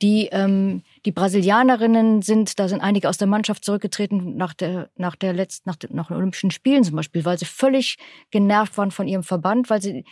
Die, 0.00 0.28
ähm, 0.32 0.82
die 1.04 1.12
Brasilianerinnen 1.12 2.22
sind, 2.22 2.58
da 2.58 2.68
sind 2.68 2.80
einige 2.80 3.10
aus 3.10 3.18
der 3.18 3.28
Mannschaft 3.28 3.64
zurückgetreten 3.64 4.36
nach 4.36 4.54
der, 4.54 4.90
nach 4.96 5.16
der 5.16 5.34
letzten, 5.34 5.68
nach, 5.68 5.76
nach 5.90 6.08
den 6.08 6.16
Olympischen 6.16 6.50
Spielen 6.50 6.82
zum 6.82 6.96
Beispiel, 6.96 7.26
weil 7.26 7.38
sie 7.38 7.44
völlig 7.44 7.98
genervt 8.30 8.78
waren 8.78 8.90
von 8.90 9.06
ihrem 9.06 9.22
Verband, 9.22 9.68
weil 9.68 9.82
sie 9.82 10.04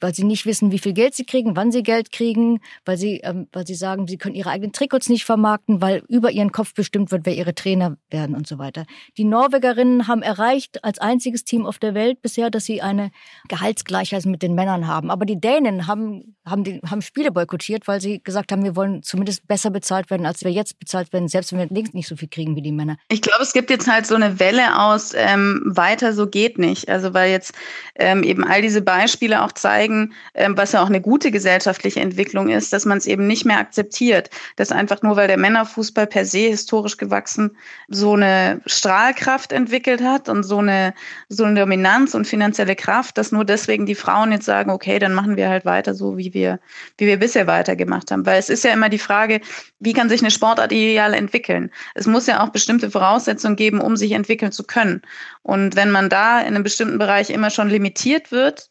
weil 0.00 0.14
sie 0.14 0.24
nicht 0.24 0.46
wissen, 0.46 0.72
wie 0.72 0.78
viel 0.78 0.92
Geld 0.92 1.14
sie 1.14 1.24
kriegen, 1.24 1.56
wann 1.56 1.72
sie 1.72 1.82
Geld 1.82 2.12
kriegen, 2.12 2.60
weil 2.84 2.96
sie, 2.96 3.20
ähm, 3.24 3.48
weil 3.52 3.66
sie 3.66 3.74
sagen, 3.74 4.06
sie 4.06 4.18
können 4.18 4.34
ihre 4.34 4.50
eigenen 4.50 4.72
Trikots 4.72 5.08
nicht 5.08 5.24
vermarkten, 5.24 5.80
weil 5.80 6.02
über 6.08 6.30
ihren 6.30 6.52
Kopf 6.52 6.74
bestimmt 6.74 7.10
wird, 7.10 7.26
wer 7.26 7.34
ihre 7.34 7.54
Trainer 7.54 7.96
werden 8.10 8.36
und 8.36 8.46
so 8.46 8.58
weiter. 8.58 8.84
Die 9.16 9.24
Norwegerinnen 9.24 10.08
haben 10.08 10.22
erreicht 10.22 10.84
als 10.84 10.98
einziges 10.98 11.44
Team 11.44 11.66
auf 11.66 11.78
der 11.78 11.94
Welt 11.94 12.22
bisher, 12.22 12.50
dass 12.50 12.64
sie 12.64 12.82
eine 12.82 13.10
Gehaltsgleichheit 13.48 14.26
mit 14.26 14.42
den 14.42 14.54
Männern 14.54 14.86
haben. 14.86 15.10
Aber 15.10 15.26
die 15.26 15.40
Dänen 15.40 15.86
haben, 15.86 16.36
haben, 16.44 16.64
die, 16.64 16.80
haben 16.88 17.02
Spiele 17.02 17.30
boykottiert, 17.32 17.86
weil 17.88 18.00
sie 18.00 18.22
gesagt 18.22 18.52
haben, 18.52 18.64
wir 18.64 18.76
wollen 18.76 19.02
zumindest 19.02 19.46
besser 19.46 19.70
bezahlt 19.70 20.10
werden, 20.10 20.26
als 20.26 20.44
wir 20.44 20.50
jetzt 20.50 20.78
bezahlt 20.78 21.12
werden, 21.12 21.28
selbst 21.28 21.52
wenn 21.52 21.58
wir 21.58 21.66
längst 21.66 21.94
nicht 21.94 22.08
so 22.08 22.16
viel 22.16 22.28
kriegen 22.28 22.56
wie 22.56 22.62
die 22.62 22.72
Männer. 22.72 22.96
Ich 23.08 23.22
glaube, 23.22 23.42
es 23.42 23.52
gibt 23.52 23.70
jetzt 23.70 23.90
halt 23.90 24.06
so 24.06 24.14
eine 24.14 24.38
Welle 24.38 24.80
aus, 24.80 25.12
ähm, 25.14 25.62
weiter 25.64 26.12
so 26.12 26.26
geht 26.26 26.58
nicht. 26.58 26.88
Also 26.88 27.14
weil 27.14 27.30
jetzt 27.30 27.52
ähm, 27.96 28.22
eben 28.22 28.44
all 28.44 28.62
diese 28.62 28.82
Beispiele 28.82 29.42
auch 29.44 29.52
zeigen, 29.52 29.65
ähm, 29.66 30.56
was 30.56 30.72
ja 30.72 30.82
auch 30.82 30.88
eine 30.88 31.00
gute 31.00 31.30
gesellschaftliche 31.30 32.00
Entwicklung 32.00 32.48
ist, 32.48 32.72
dass 32.72 32.84
man 32.84 32.98
es 32.98 33.06
eben 33.06 33.26
nicht 33.26 33.44
mehr 33.44 33.58
akzeptiert, 33.58 34.30
dass 34.56 34.72
einfach 34.72 35.02
nur, 35.02 35.16
weil 35.16 35.28
der 35.28 35.38
Männerfußball 35.38 36.06
per 36.06 36.24
se 36.24 36.48
historisch 36.48 36.96
gewachsen 36.96 37.56
so 37.88 38.14
eine 38.14 38.60
Strahlkraft 38.66 39.52
entwickelt 39.52 40.02
hat 40.02 40.28
und 40.28 40.42
so 40.42 40.58
eine, 40.58 40.94
so 41.28 41.44
eine 41.44 41.60
Dominanz 41.60 42.14
und 42.14 42.26
finanzielle 42.26 42.76
Kraft, 42.76 43.18
dass 43.18 43.32
nur 43.32 43.44
deswegen 43.44 43.86
die 43.86 43.94
Frauen 43.94 44.32
jetzt 44.32 44.44
sagen, 44.44 44.70
okay, 44.70 44.98
dann 44.98 45.14
machen 45.14 45.36
wir 45.36 45.48
halt 45.48 45.64
weiter 45.64 45.94
so, 45.94 46.16
wie 46.16 46.32
wir, 46.34 46.60
wie 46.98 47.06
wir 47.06 47.18
bisher 47.18 47.46
weitergemacht 47.46 48.10
haben. 48.10 48.26
Weil 48.26 48.38
es 48.38 48.48
ist 48.48 48.64
ja 48.64 48.72
immer 48.72 48.88
die 48.88 48.98
Frage, 48.98 49.40
wie 49.80 49.92
kann 49.92 50.08
sich 50.08 50.20
eine 50.20 50.30
Sportart 50.30 50.72
ideal 50.72 51.14
entwickeln? 51.14 51.70
Es 51.94 52.06
muss 52.06 52.26
ja 52.26 52.42
auch 52.42 52.50
bestimmte 52.50 52.90
Voraussetzungen 52.90 53.56
geben, 53.56 53.80
um 53.80 53.96
sich 53.96 54.12
entwickeln 54.12 54.52
zu 54.52 54.64
können. 54.64 55.02
Und 55.42 55.76
wenn 55.76 55.90
man 55.90 56.08
da 56.08 56.40
in 56.40 56.48
einem 56.48 56.62
bestimmten 56.62 56.98
Bereich 56.98 57.30
immer 57.30 57.50
schon 57.50 57.68
limitiert 57.68 58.32
wird, 58.32 58.70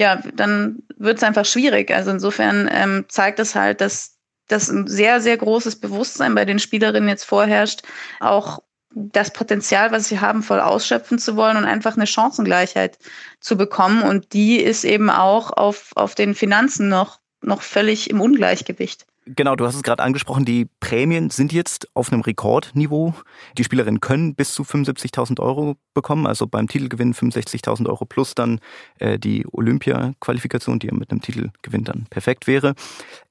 ja, 0.00 0.16
dann 0.34 0.82
wird 0.96 1.18
es 1.18 1.22
einfach 1.22 1.44
schwierig. 1.44 1.90
Also 1.90 2.10
insofern 2.10 2.70
ähm, 2.72 3.04
zeigt 3.08 3.38
es 3.38 3.54
halt, 3.54 3.82
dass 3.82 4.16
dass 4.48 4.68
ein 4.68 4.88
sehr, 4.88 5.20
sehr 5.20 5.36
großes 5.36 5.76
Bewusstsein 5.76 6.34
bei 6.34 6.44
den 6.44 6.58
Spielerinnen 6.58 7.08
jetzt 7.08 7.22
vorherrscht, 7.22 7.82
auch 8.18 8.64
das 8.92 9.32
Potenzial, 9.32 9.92
was 9.92 10.08
sie 10.08 10.18
haben, 10.18 10.42
voll 10.42 10.58
ausschöpfen 10.58 11.20
zu 11.20 11.36
wollen 11.36 11.56
und 11.56 11.66
einfach 11.66 11.96
eine 11.96 12.08
Chancengleichheit 12.08 12.98
zu 13.38 13.56
bekommen. 13.56 14.02
Und 14.02 14.32
die 14.32 14.56
ist 14.56 14.82
eben 14.82 15.08
auch 15.08 15.52
auf, 15.52 15.92
auf 15.94 16.16
den 16.16 16.34
Finanzen 16.34 16.88
noch, 16.88 17.20
noch 17.42 17.62
völlig 17.62 18.10
im 18.10 18.20
Ungleichgewicht. 18.20 19.06
Genau, 19.26 19.54
du 19.54 19.66
hast 19.66 19.74
es 19.74 19.82
gerade 19.82 20.02
angesprochen, 20.02 20.46
die 20.46 20.66
Prämien 20.80 21.28
sind 21.28 21.52
jetzt 21.52 21.88
auf 21.94 22.10
einem 22.10 22.22
Rekordniveau. 22.22 23.12
Die 23.58 23.64
Spielerinnen 23.64 24.00
können 24.00 24.34
bis 24.34 24.54
zu 24.54 24.62
75.000 24.62 25.40
Euro 25.40 25.76
bekommen, 25.92 26.26
also 26.26 26.46
beim 26.46 26.68
Titelgewinn 26.68 27.12
65.000 27.12 27.86
Euro 27.86 28.06
plus 28.06 28.34
dann 28.34 28.60
äh, 28.98 29.18
die 29.18 29.46
Olympia-Qualifikation, 29.52 30.78
die 30.78 30.86
ja 30.86 30.94
mit 30.94 31.10
einem 31.10 31.20
Titelgewinn 31.20 31.84
dann 31.84 32.06
perfekt 32.08 32.46
wäre. 32.46 32.74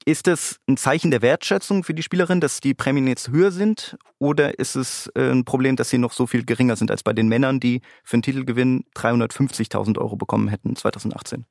Ist 0.04 0.28
es 0.28 0.60
ein 0.68 0.76
Zeichen 0.76 1.10
der 1.10 1.22
Wertschätzung 1.22 1.82
für 1.82 1.92
die 1.92 2.04
Spielerin, 2.04 2.40
dass 2.40 2.60
die 2.60 2.72
Prämien 2.72 3.08
jetzt 3.08 3.30
höher 3.30 3.50
sind? 3.50 3.98
Oder 4.20 4.60
ist 4.60 4.76
es 4.76 5.10
äh, 5.16 5.30
ein 5.30 5.44
Problem, 5.44 5.74
dass 5.74 5.90
sie 5.90 5.98
noch 5.98 6.12
so 6.12 6.28
viel 6.28 6.44
geringer 6.44 6.76
sind 6.76 6.92
als 6.92 7.02
bei 7.02 7.12
den 7.12 7.26
Männern, 7.26 7.58
die 7.58 7.82
für 8.04 8.14
einen 8.14 8.22
Titelgewinn 8.22 8.84
350.000 8.94 9.98
Euro 9.98 10.14
bekommen 10.14 10.46
hätten 10.46 10.76
2018? 10.76 11.46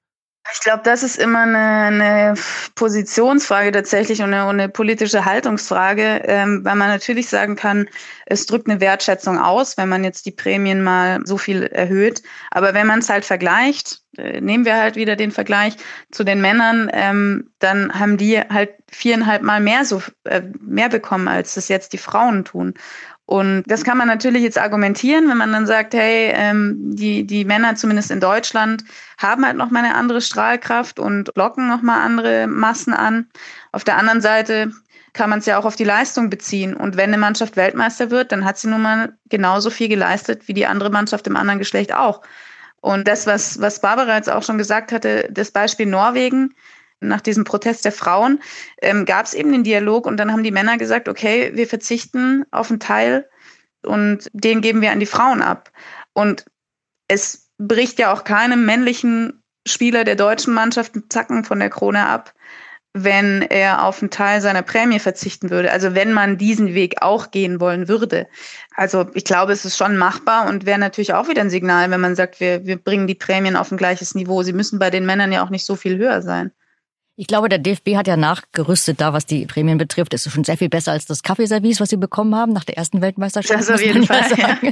Ich 0.54 0.62
glaube, 0.62 0.82
das 0.84 1.04
ist 1.04 1.18
immer 1.18 1.44
eine, 1.44 1.58
eine 1.58 2.34
Positionsfrage 2.76 3.72
tatsächlich 3.72 4.20
und 4.22 4.34
eine, 4.34 4.48
eine 4.48 4.70
politische 4.70 5.26
Haltungsfrage, 5.26 6.22
ähm, 6.26 6.64
weil 6.64 6.76
man 6.76 6.88
natürlich 6.88 7.30
sagen 7.30 7.56
kann, 7.56 7.88
es 8.26 8.46
drückt 8.46 8.70
eine 8.70 8.80
Wertschätzung 8.80 9.38
aus, 9.38 9.78
wenn 9.78 9.90
man 9.90 10.04
jetzt 10.04 10.26
die 10.26 10.32
Prämien 10.32 10.84
mal 10.84 11.20
so 11.26 11.38
viel 11.38 11.64
erhöht. 11.64 12.24
Aber 12.52 12.74
wenn 12.74 12.88
man 12.88 13.00
es 13.00 13.10
halt 13.10 13.26
vergleicht, 13.26 14.02
äh, 14.18 14.42
nehmen 14.42 14.66
wir 14.66 14.78
halt 14.78 14.96
wieder 14.96 15.16
den 15.16 15.32
Vergleich 15.32 15.76
zu 16.12 16.24
den 16.24 16.42
Männern, 16.42 16.90
ähm, 16.94 17.52
dann 17.60 17.98
haben 18.00 18.18
die 18.18 18.40
halt 18.40 18.72
viereinhalb 18.92 19.44
Mal 19.44 19.60
mehr 19.60 19.86
so 19.86 20.02
äh, 20.24 20.42
mehr 20.60 20.90
bekommen, 20.90 21.28
als 21.28 21.56
das 21.56 21.68
jetzt 21.68 21.94
die 21.94 21.98
Frauen 21.98 22.46
tun. 22.46 22.74
Und 23.30 23.62
das 23.68 23.84
kann 23.84 24.00
man 24.00 24.08
natürlich 24.08 24.42
jetzt 24.42 24.58
argumentieren, 24.58 25.30
wenn 25.30 25.38
man 25.38 25.52
dann 25.52 25.68
sagt, 25.68 25.94
hey, 25.94 26.32
ähm, 26.34 26.96
die, 26.96 27.28
die 27.28 27.46
Männer 27.46 27.76
zumindest 27.76 28.10
in 28.10 28.20
Deutschland 28.20 28.84
haben 29.20 29.46
halt 29.46 29.56
noch 29.56 29.70
mal 29.70 29.84
eine 29.84 29.94
andere 29.94 30.20
Strahlkraft 30.20 31.00
und 31.00 31.30
locken 31.36 31.68
noch 31.68 31.84
mal 31.84 32.02
andere 32.02 32.48
Massen 32.48 32.92
an. 32.92 33.28
Auf 33.72 33.84
der 33.84 33.98
anderen 33.98 34.22
Seite 34.22 34.72
kann 35.14 35.30
man 35.30 35.38
es 35.38 35.46
ja 35.46 35.60
auch 35.60 35.66
auf 35.66 35.76
die 35.76 35.84
Leistung 35.84 36.32
beziehen. 36.32 36.74
Und 36.74 36.98
wenn 36.98 37.10
eine 37.10 37.20
Mannschaft 37.20 37.56
Weltmeister 37.56 38.10
wird, 38.10 38.32
dann 38.32 38.46
hat 38.46 38.58
sie 38.58 38.68
nun 38.68 38.82
mal 38.82 39.14
genauso 39.30 39.70
viel 39.70 39.90
geleistet 39.90 40.48
wie 40.48 40.56
die 40.56 40.66
andere 40.66 40.90
Mannschaft 40.90 41.28
im 41.28 41.36
anderen 41.36 41.60
Geschlecht 41.60 41.94
auch. 41.94 42.24
Und 42.82 43.08
das, 43.08 43.28
was, 43.28 43.62
was 43.62 43.80
Barbara 43.80 44.16
jetzt 44.16 44.32
auch 44.32 44.42
schon 44.42 44.58
gesagt 44.58 44.92
hatte, 44.92 45.30
das 45.30 45.52
Beispiel 45.52 45.86
Norwegen, 45.86 46.56
nach 47.02 47.22
diesem 47.22 47.44
Protest 47.44 47.86
der 47.86 47.92
Frauen 47.92 48.42
ähm, 48.82 49.06
gab 49.06 49.26
es 49.26 49.34
eben 49.34 49.52
den 49.52 49.64
Dialog 49.64 50.06
und 50.06 50.18
dann 50.18 50.32
haben 50.32 50.44
die 50.44 50.52
Männer 50.52 50.78
gesagt, 50.78 51.08
okay, 51.08 51.52
wir 51.54 51.68
verzichten 51.68 52.46
auf 52.52 52.70
einen 52.70 52.80
Teil 52.80 53.30
und 53.84 54.30
den 54.34 54.62
geben 54.62 54.82
wir 54.82 54.92
an 54.92 55.00
die 55.00 55.06
Frauen 55.06 55.42
ab. 55.42 55.72
Und 56.14 56.46
es 57.08 57.50
bricht 57.58 58.00
ja 58.00 58.12
auch 58.12 58.24
keinem 58.24 58.66
männlichen 58.66 59.42
Spieler 59.68 60.04
der 60.04 60.16
deutschen 60.16 60.54
Mannschaft 60.54 60.96
einen 60.96 61.10
Zacken 61.10 61.44
von 61.44 61.60
der 61.60 61.70
Krone 61.70 62.08
ab, 62.08 62.34
wenn 62.94 63.44
er 63.44 63.86
auf 63.86 64.02
einen 64.02 64.10
Teil 64.10 64.42
seiner 64.42 64.64
Prämie 64.64 65.00
verzichten 65.00 65.50
würde. 65.50 65.72
Also 65.72 65.94
wenn 65.96 66.12
man 66.12 66.38
diesen 66.38 66.74
Weg 66.74 67.02
auch 67.02 67.32
gehen 67.32 67.60
wollen 67.60 67.88
würde. 67.88 68.28
Also 68.76 69.08
ich 69.14 69.26
glaube, 69.26 69.54
es 69.54 69.64
ist 69.64 69.78
schon 69.78 69.98
machbar 69.98 70.48
und 70.48 70.66
wäre 70.66 70.80
natürlich 70.80 71.14
auch 71.14 71.28
wieder 71.28 71.42
ein 71.42 71.50
Signal, 71.50 71.92
wenn 71.92 72.02
man 72.02 72.16
sagt, 72.16 72.40
wir, 72.40 72.66
wir 72.66 72.78
bringen 72.78 73.08
die 73.08 73.16
Prämien 73.16 73.56
auf 73.56 73.72
ein 73.72 73.78
gleiches 73.78 74.16
Niveau. 74.16 74.44
Sie 74.44 74.54
müssen 74.54 74.80
bei 74.80 74.90
den 74.90 75.06
Männern 75.06 75.32
ja 75.32 75.44
auch 75.44 75.50
nicht 75.50 75.66
so 75.66 75.76
viel 75.76 75.98
höher 75.98 76.22
sein. 76.22 76.52
Ich 77.20 77.28
glaube, 77.28 77.50
der 77.50 77.60
DFB 77.60 77.98
hat 77.98 78.08
ja 78.08 78.16
nachgerüstet 78.16 79.02
da, 79.02 79.12
was 79.12 79.26
die 79.26 79.46
Prämien 79.46 79.78
betrifft. 79.78 80.14
Es 80.14 80.26
ist 80.26 80.32
schon 80.32 80.46
sehr 80.46 80.56
viel 80.56 80.70
besser 80.70 80.94
als 80.94 81.06
das 81.06 81.22
Kaffeeservice, 81.22 81.82
was 81.82 81.90
sie 81.90 81.98
bekommen 81.98 82.34
haben 82.34 82.54
nach 82.54 82.64
der 82.64 82.78
ersten 82.78 83.02
Weltmeisterschaft. 83.02 83.60
Das 83.60 83.70
auf 83.70 83.84
jeden 83.84 84.06
Fall. 84.06 84.24
Ja 84.38 84.58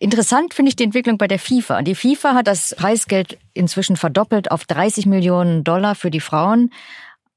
Interessant 0.00 0.54
finde 0.54 0.70
ich 0.70 0.76
die 0.76 0.84
Entwicklung 0.84 1.18
bei 1.18 1.28
der 1.28 1.38
FIFA. 1.38 1.82
Die 1.82 1.94
FIFA 1.94 2.34
hat 2.34 2.46
das 2.46 2.74
Preisgeld 2.78 3.36
inzwischen 3.52 3.98
verdoppelt 3.98 4.50
auf 4.50 4.64
30 4.64 5.04
Millionen 5.04 5.64
Dollar 5.64 5.96
für 5.96 6.10
die 6.10 6.20
Frauen. 6.20 6.70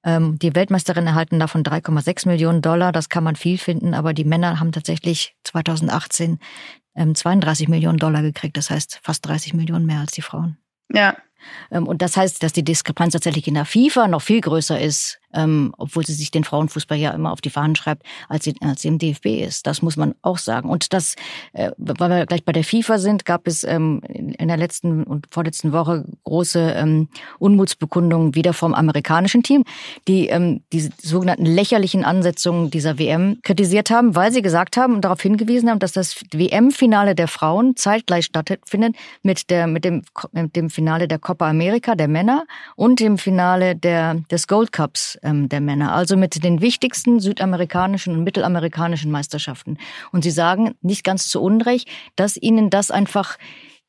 Ähm, 0.05 0.39
die 0.39 0.55
Weltmeisterinnen 0.55 1.07
erhalten 1.07 1.37
davon 1.37 1.61
3,6 1.61 2.29
Millionen 2.29 2.61
Dollar. 2.61 2.93
Das 2.93 3.09
kann 3.09 3.25
man 3.25 3.35
viel 3.35 3.57
finden, 3.57 3.93
aber 3.93 4.13
die 4.13 4.23
Männer 4.23 4.61
haben 4.61 4.71
tatsächlich 4.71 5.35
2018 5.43 6.39
32 6.95 7.67
ähm, 7.67 7.71
Millionen 7.71 7.97
Dollar 7.97 8.21
gekriegt. 8.21 8.55
Das 8.55 8.69
heißt 8.69 9.01
fast 9.03 9.27
30 9.27 9.53
Millionen 9.53 9.85
mehr 9.85 9.99
als 9.99 10.13
die 10.13 10.21
Frauen. 10.21 10.57
Ja, 10.93 11.17
und 11.69 12.01
das 12.01 12.17
heißt, 12.17 12.43
dass 12.43 12.53
die 12.53 12.63
Diskrepanz 12.63 13.13
tatsächlich 13.13 13.47
in 13.47 13.53
der 13.53 13.65
FIFA 13.65 14.07
noch 14.07 14.21
viel 14.21 14.41
größer 14.41 14.79
ist 14.79 15.20
ähm, 15.33 15.73
obwohl 15.77 16.05
sie 16.05 16.13
sich 16.13 16.31
den 16.31 16.43
Frauenfußball 16.43 16.97
ja 16.97 17.11
immer 17.11 17.31
auf 17.31 17.41
die 17.41 17.49
Fahnen 17.49 17.75
schreibt, 17.75 18.03
als 18.29 18.45
sie, 18.45 18.55
als 18.61 18.81
sie 18.81 18.87
im 18.87 18.97
DFB 18.97 19.43
ist. 19.45 19.67
Das 19.67 19.81
muss 19.81 19.97
man 19.97 20.15
auch 20.21 20.37
sagen. 20.37 20.69
Und 20.69 20.93
das, 20.93 21.15
äh, 21.53 21.71
weil 21.77 22.09
wir 22.09 22.25
gleich 22.25 22.43
bei 22.43 22.51
der 22.51 22.63
FIFA 22.63 22.97
sind, 22.97 23.25
gab 23.25 23.47
es 23.47 23.63
ähm, 23.63 24.01
in 24.07 24.47
der 24.47 24.57
letzten 24.57 25.03
und 25.03 25.27
vorletzten 25.31 25.71
Woche 25.71 26.05
große 26.23 26.73
ähm, 26.77 27.07
Unmutsbekundungen 27.39 28.35
wieder 28.35 28.53
vom 28.53 28.73
amerikanischen 28.73 29.43
Team, 29.43 29.63
die 30.07 30.27
ähm, 30.27 30.61
die 30.73 30.89
sogenannten 31.01 31.45
lächerlichen 31.45 32.03
Ansetzungen 32.03 32.71
dieser 32.71 32.97
WM 32.99 33.39
kritisiert 33.43 33.89
haben, 33.89 34.15
weil 34.15 34.31
sie 34.31 34.41
gesagt 34.41 34.77
haben 34.77 34.95
und 34.95 35.01
darauf 35.01 35.21
hingewiesen 35.21 35.69
haben, 35.69 35.79
dass 35.79 35.91
das 35.91 36.15
WM-Finale 36.31 37.15
der 37.15 37.27
Frauen 37.27 37.75
zeitgleich 37.75 38.25
stattfindet 38.25 38.95
mit 39.23 39.49
der 39.49 39.67
mit 39.67 39.85
dem 39.85 40.03
mit 40.31 40.55
dem 40.55 40.69
Finale 40.69 41.07
der 41.07 41.19
Copa 41.19 41.49
America 41.49 41.95
der 41.95 42.07
Männer 42.07 42.45
und 42.75 42.99
dem 42.99 43.17
Finale 43.17 43.75
der 43.75 44.15
des 44.31 44.47
Gold 44.47 44.71
Cups 44.71 45.17
ähm, 45.21 45.49
der 45.49 45.61
Männer, 45.61 45.93
also 45.93 46.17
mit 46.17 46.43
den 46.43 46.61
wichtigsten 46.61 47.19
südamerikanischen 47.19 48.15
und 48.15 48.23
mittelamerikanischen 48.23 49.11
Meisterschaften. 49.11 49.77
Und 50.11 50.23
sie 50.23 50.31
sagen 50.31 50.75
nicht 50.81 51.03
ganz 51.03 51.27
zu 51.27 51.41
Unrecht, 51.41 51.89
dass 52.15 52.37
ihnen 52.37 52.69
das 52.69 52.91
einfach 52.91 53.37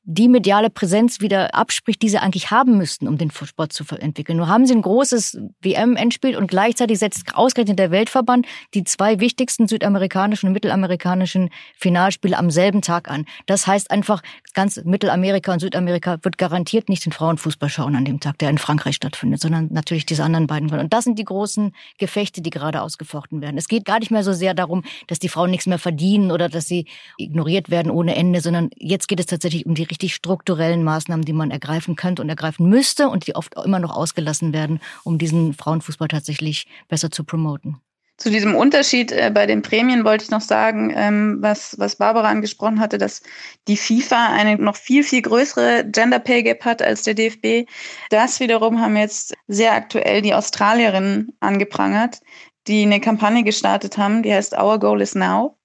die 0.04 0.28
mediale 0.28 0.68
Präsenz 0.68 1.20
wieder 1.20 1.54
abspricht, 1.54 2.02
die 2.02 2.08
sie 2.08 2.18
eigentlich 2.18 2.50
haben 2.50 2.76
müssten, 2.76 3.06
um 3.06 3.18
den 3.18 3.30
Sport 3.30 3.72
zu 3.72 3.84
entwickeln. 3.96 4.36
Nur 4.36 4.48
haben 4.48 4.66
sie 4.66 4.74
ein 4.74 4.82
großes 4.82 5.38
WM-Endspiel 5.60 6.36
und 6.36 6.48
gleichzeitig 6.48 6.98
setzt 6.98 7.34
ausgerechnet 7.34 7.78
der 7.78 7.92
Weltverband 7.92 8.46
die 8.74 8.82
zwei 8.82 9.20
wichtigsten 9.20 9.68
südamerikanischen 9.68 10.48
und 10.48 10.54
mittelamerikanischen 10.54 11.50
Finalspiele 11.76 12.36
am 12.36 12.50
selben 12.50 12.82
Tag 12.82 13.08
an. 13.08 13.26
Das 13.46 13.68
heißt 13.68 13.92
einfach, 13.92 14.22
ganz 14.54 14.82
Mittelamerika 14.84 15.52
und 15.52 15.60
Südamerika 15.60 16.18
wird 16.22 16.36
garantiert 16.36 16.88
nicht 16.88 17.04
den 17.04 17.12
Frauenfußball 17.12 17.68
schauen 17.68 17.94
an 17.94 18.04
dem 18.04 18.18
Tag, 18.18 18.38
der 18.38 18.50
in 18.50 18.58
Frankreich 18.58 18.96
stattfindet, 18.96 19.40
sondern 19.40 19.68
natürlich 19.70 20.04
diese 20.04 20.24
anderen 20.24 20.48
beiden. 20.48 20.68
Und 20.72 20.92
das 20.92 21.04
sind 21.04 21.18
die 21.18 21.24
großen 21.24 21.72
Gefechte, 21.98 22.42
die 22.42 22.50
gerade 22.50 22.82
ausgefochten 22.82 23.40
werden. 23.40 23.56
Es 23.56 23.68
geht 23.68 23.84
gar 23.84 24.00
nicht 24.00 24.10
mehr 24.10 24.24
so 24.24 24.32
sehr 24.32 24.54
darum, 24.54 24.82
dass 25.06 25.20
die 25.20 25.28
Frauen 25.28 25.50
nichts 25.50 25.66
mehr 25.66 25.78
verdienen 25.78 26.32
oder 26.32 26.48
dass 26.48 26.66
sie 26.66 26.86
ignoriert 27.18 27.70
werden 27.70 27.90
ohne 27.92 28.16
Ende, 28.16 28.40
sondern 28.40 28.70
jetzt 28.76 29.06
geht 29.06 29.20
es 29.20 29.26
tatsächlich 29.26 29.64
um 29.64 29.74
die 29.74 29.91
richtig 29.92 30.14
strukturellen 30.14 30.82
Maßnahmen, 30.84 31.24
die 31.26 31.34
man 31.34 31.50
ergreifen 31.50 31.96
könnte 31.96 32.22
und 32.22 32.30
ergreifen 32.30 32.66
müsste 32.66 33.10
und 33.10 33.26
die 33.26 33.36
oft 33.36 33.54
immer 33.62 33.78
noch 33.78 33.94
ausgelassen 33.94 34.54
werden, 34.54 34.80
um 35.04 35.18
diesen 35.18 35.52
Frauenfußball 35.52 36.08
tatsächlich 36.08 36.66
besser 36.88 37.10
zu 37.10 37.24
promoten. 37.24 37.76
Zu 38.16 38.30
diesem 38.30 38.54
Unterschied 38.54 39.12
äh, 39.12 39.30
bei 39.34 39.44
den 39.46 39.60
Prämien 39.60 40.04
wollte 40.04 40.24
ich 40.24 40.30
noch 40.30 40.40
sagen, 40.40 40.94
ähm, 40.96 41.38
was, 41.40 41.78
was 41.78 41.96
Barbara 41.96 42.28
angesprochen 42.28 42.80
hatte, 42.80 42.96
dass 42.96 43.22
die 43.68 43.76
FIFA 43.76 44.32
eine 44.32 44.56
noch 44.56 44.76
viel, 44.76 45.04
viel 45.04 45.20
größere 45.20 45.84
Gender 45.90 46.20
Pay 46.20 46.42
Gap 46.42 46.64
hat 46.64 46.80
als 46.80 47.02
der 47.02 47.14
DFB. 47.14 47.68
Das 48.08 48.40
wiederum 48.40 48.80
haben 48.80 48.96
jetzt 48.96 49.34
sehr 49.46 49.74
aktuell 49.74 50.22
die 50.22 50.34
Australierinnen 50.34 51.36
angeprangert, 51.40 52.20
die 52.66 52.82
eine 52.82 53.00
Kampagne 53.00 53.42
gestartet 53.42 53.98
haben, 53.98 54.22
die 54.22 54.32
heißt 54.32 54.56
Our 54.56 54.78
Goal 54.78 55.02
is 55.02 55.14
Now. 55.14 55.58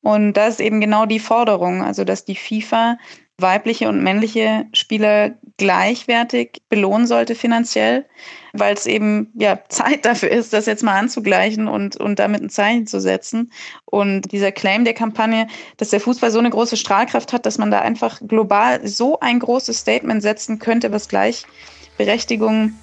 Und 0.00 0.34
das 0.34 0.54
ist 0.54 0.60
eben 0.60 0.80
genau 0.80 1.06
die 1.06 1.18
Forderung, 1.18 1.82
also 1.82 2.04
dass 2.04 2.24
die 2.24 2.36
FIFA 2.36 2.98
weibliche 3.38 3.88
und 3.88 4.02
männliche 4.02 4.66
Spieler 4.72 5.32
gleichwertig 5.56 6.62
belohnen 6.68 7.06
sollte 7.06 7.34
finanziell, 7.34 8.06
weil 8.52 8.74
es 8.74 8.86
eben 8.86 9.32
ja 9.34 9.58
Zeit 9.68 10.04
dafür 10.04 10.30
ist, 10.30 10.52
das 10.52 10.66
jetzt 10.66 10.82
mal 10.82 10.98
anzugleichen 10.98 11.68
und, 11.68 11.96
und 11.96 12.18
damit 12.18 12.42
ein 12.42 12.50
Zeichen 12.50 12.86
zu 12.86 13.00
setzen. 13.00 13.52
Und 13.84 14.32
dieser 14.32 14.52
Claim 14.52 14.84
der 14.84 14.94
Kampagne, 14.94 15.48
dass 15.76 15.90
der 15.90 16.00
Fußball 16.00 16.30
so 16.30 16.38
eine 16.38 16.50
große 16.50 16.76
Strahlkraft 16.76 17.32
hat, 17.32 17.46
dass 17.46 17.58
man 17.58 17.70
da 17.70 17.80
einfach 17.80 18.20
global 18.26 18.86
so 18.86 19.18
ein 19.20 19.40
großes 19.40 19.78
Statement 19.78 20.22
setzen 20.22 20.58
könnte, 20.58 20.92
was 20.92 21.08
Gleichberechtigung 21.08 22.74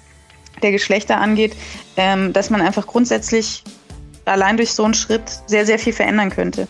der 0.62 0.72
Geschlechter 0.72 1.18
angeht, 1.18 1.56
ähm, 1.96 2.32
dass 2.34 2.50
man 2.50 2.60
einfach 2.60 2.86
grundsätzlich 2.86 3.64
allein 4.26 4.58
durch 4.58 4.72
so 4.72 4.84
einen 4.84 4.94
Schritt 4.94 5.22
sehr, 5.46 5.64
sehr 5.66 5.78
viel 5.78 5.92
verändern 5.94 6.30
könnte. 6.30 6.68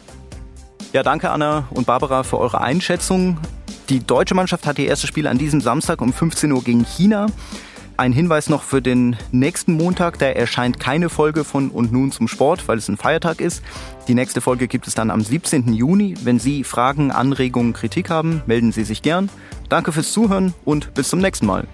Ja, 0.92 1.02
danke 1.02 1.30
Anna 1.30 1.68
und 1.70 1.86
Barbara 1.86 2.22
für 2.22 2.38
eure 2.38 2.60
Einschätzung. 2.60 3.38
Die 3.92 4.00
deutsche 4.00 4.34
Mannschaft 4.34 4.64
hat 4.64 4.78
ihr 4.78 4.86
erstes 4.86 5.06
Spiel 5.06 5.26
an 5.26 5.36
diesem 5.36 5.60
Samstag 5.60 6.00
um 6.00 6.14
15 6.14 6.50
Uhr 6.50 6.64
gegen 6.64 6.82
China. 6.82 7.26
Ein 7.98 8.14
Hinweis 8.14 8.48
noch 8.48 8.62
für 8.62 8.80
den 8.80 9.16
nächsten 9.32 9.74
Montag, 9.74 10.18
da 10.18 10.24
erscheint 10.28 10.80
keine 10.80 11.10
Folge 11.10 11.44
von 11.44 11.68
Und 11.68 11.92
nun 11.92 12.10
zum 12.10 12.26
Sport, 12.26 12.68
weil 12.68 12.78
es 12.78 12.88
ein 12.88 12.96
Feiertag 12.96 13.42
ist. 13.42 13.62
Die 14.08 14.14
nächste 14.14 14.40
Folge 14.40 14.66
gibt 14.66 14.86
es 14.86 14.94
dann 14.94 15.10
am 15.10 15.20
17. 15.20 15.74
Juni. 15.74 16.14
Wenn 16.24 16.38
Sie 16.38 16.64
Fragen, 16.64 17.10
Anregungen, 17.10 17.74
Kritik 17.74 18.08
haben, 18.08 18.40
melden 18.46 18.72
Sie 18.72 18.84
sich 18.84 19.02
gern. 19.02 19.28
Danke 19.68 19.92
fürs 19.92 20.10
Zuhören 20.10 20.54
und 20.64 20.94
bis 20.94 21.10
zum 21.10 21.20
nächsten 21.20 21.44
Mal. 21.44 21.68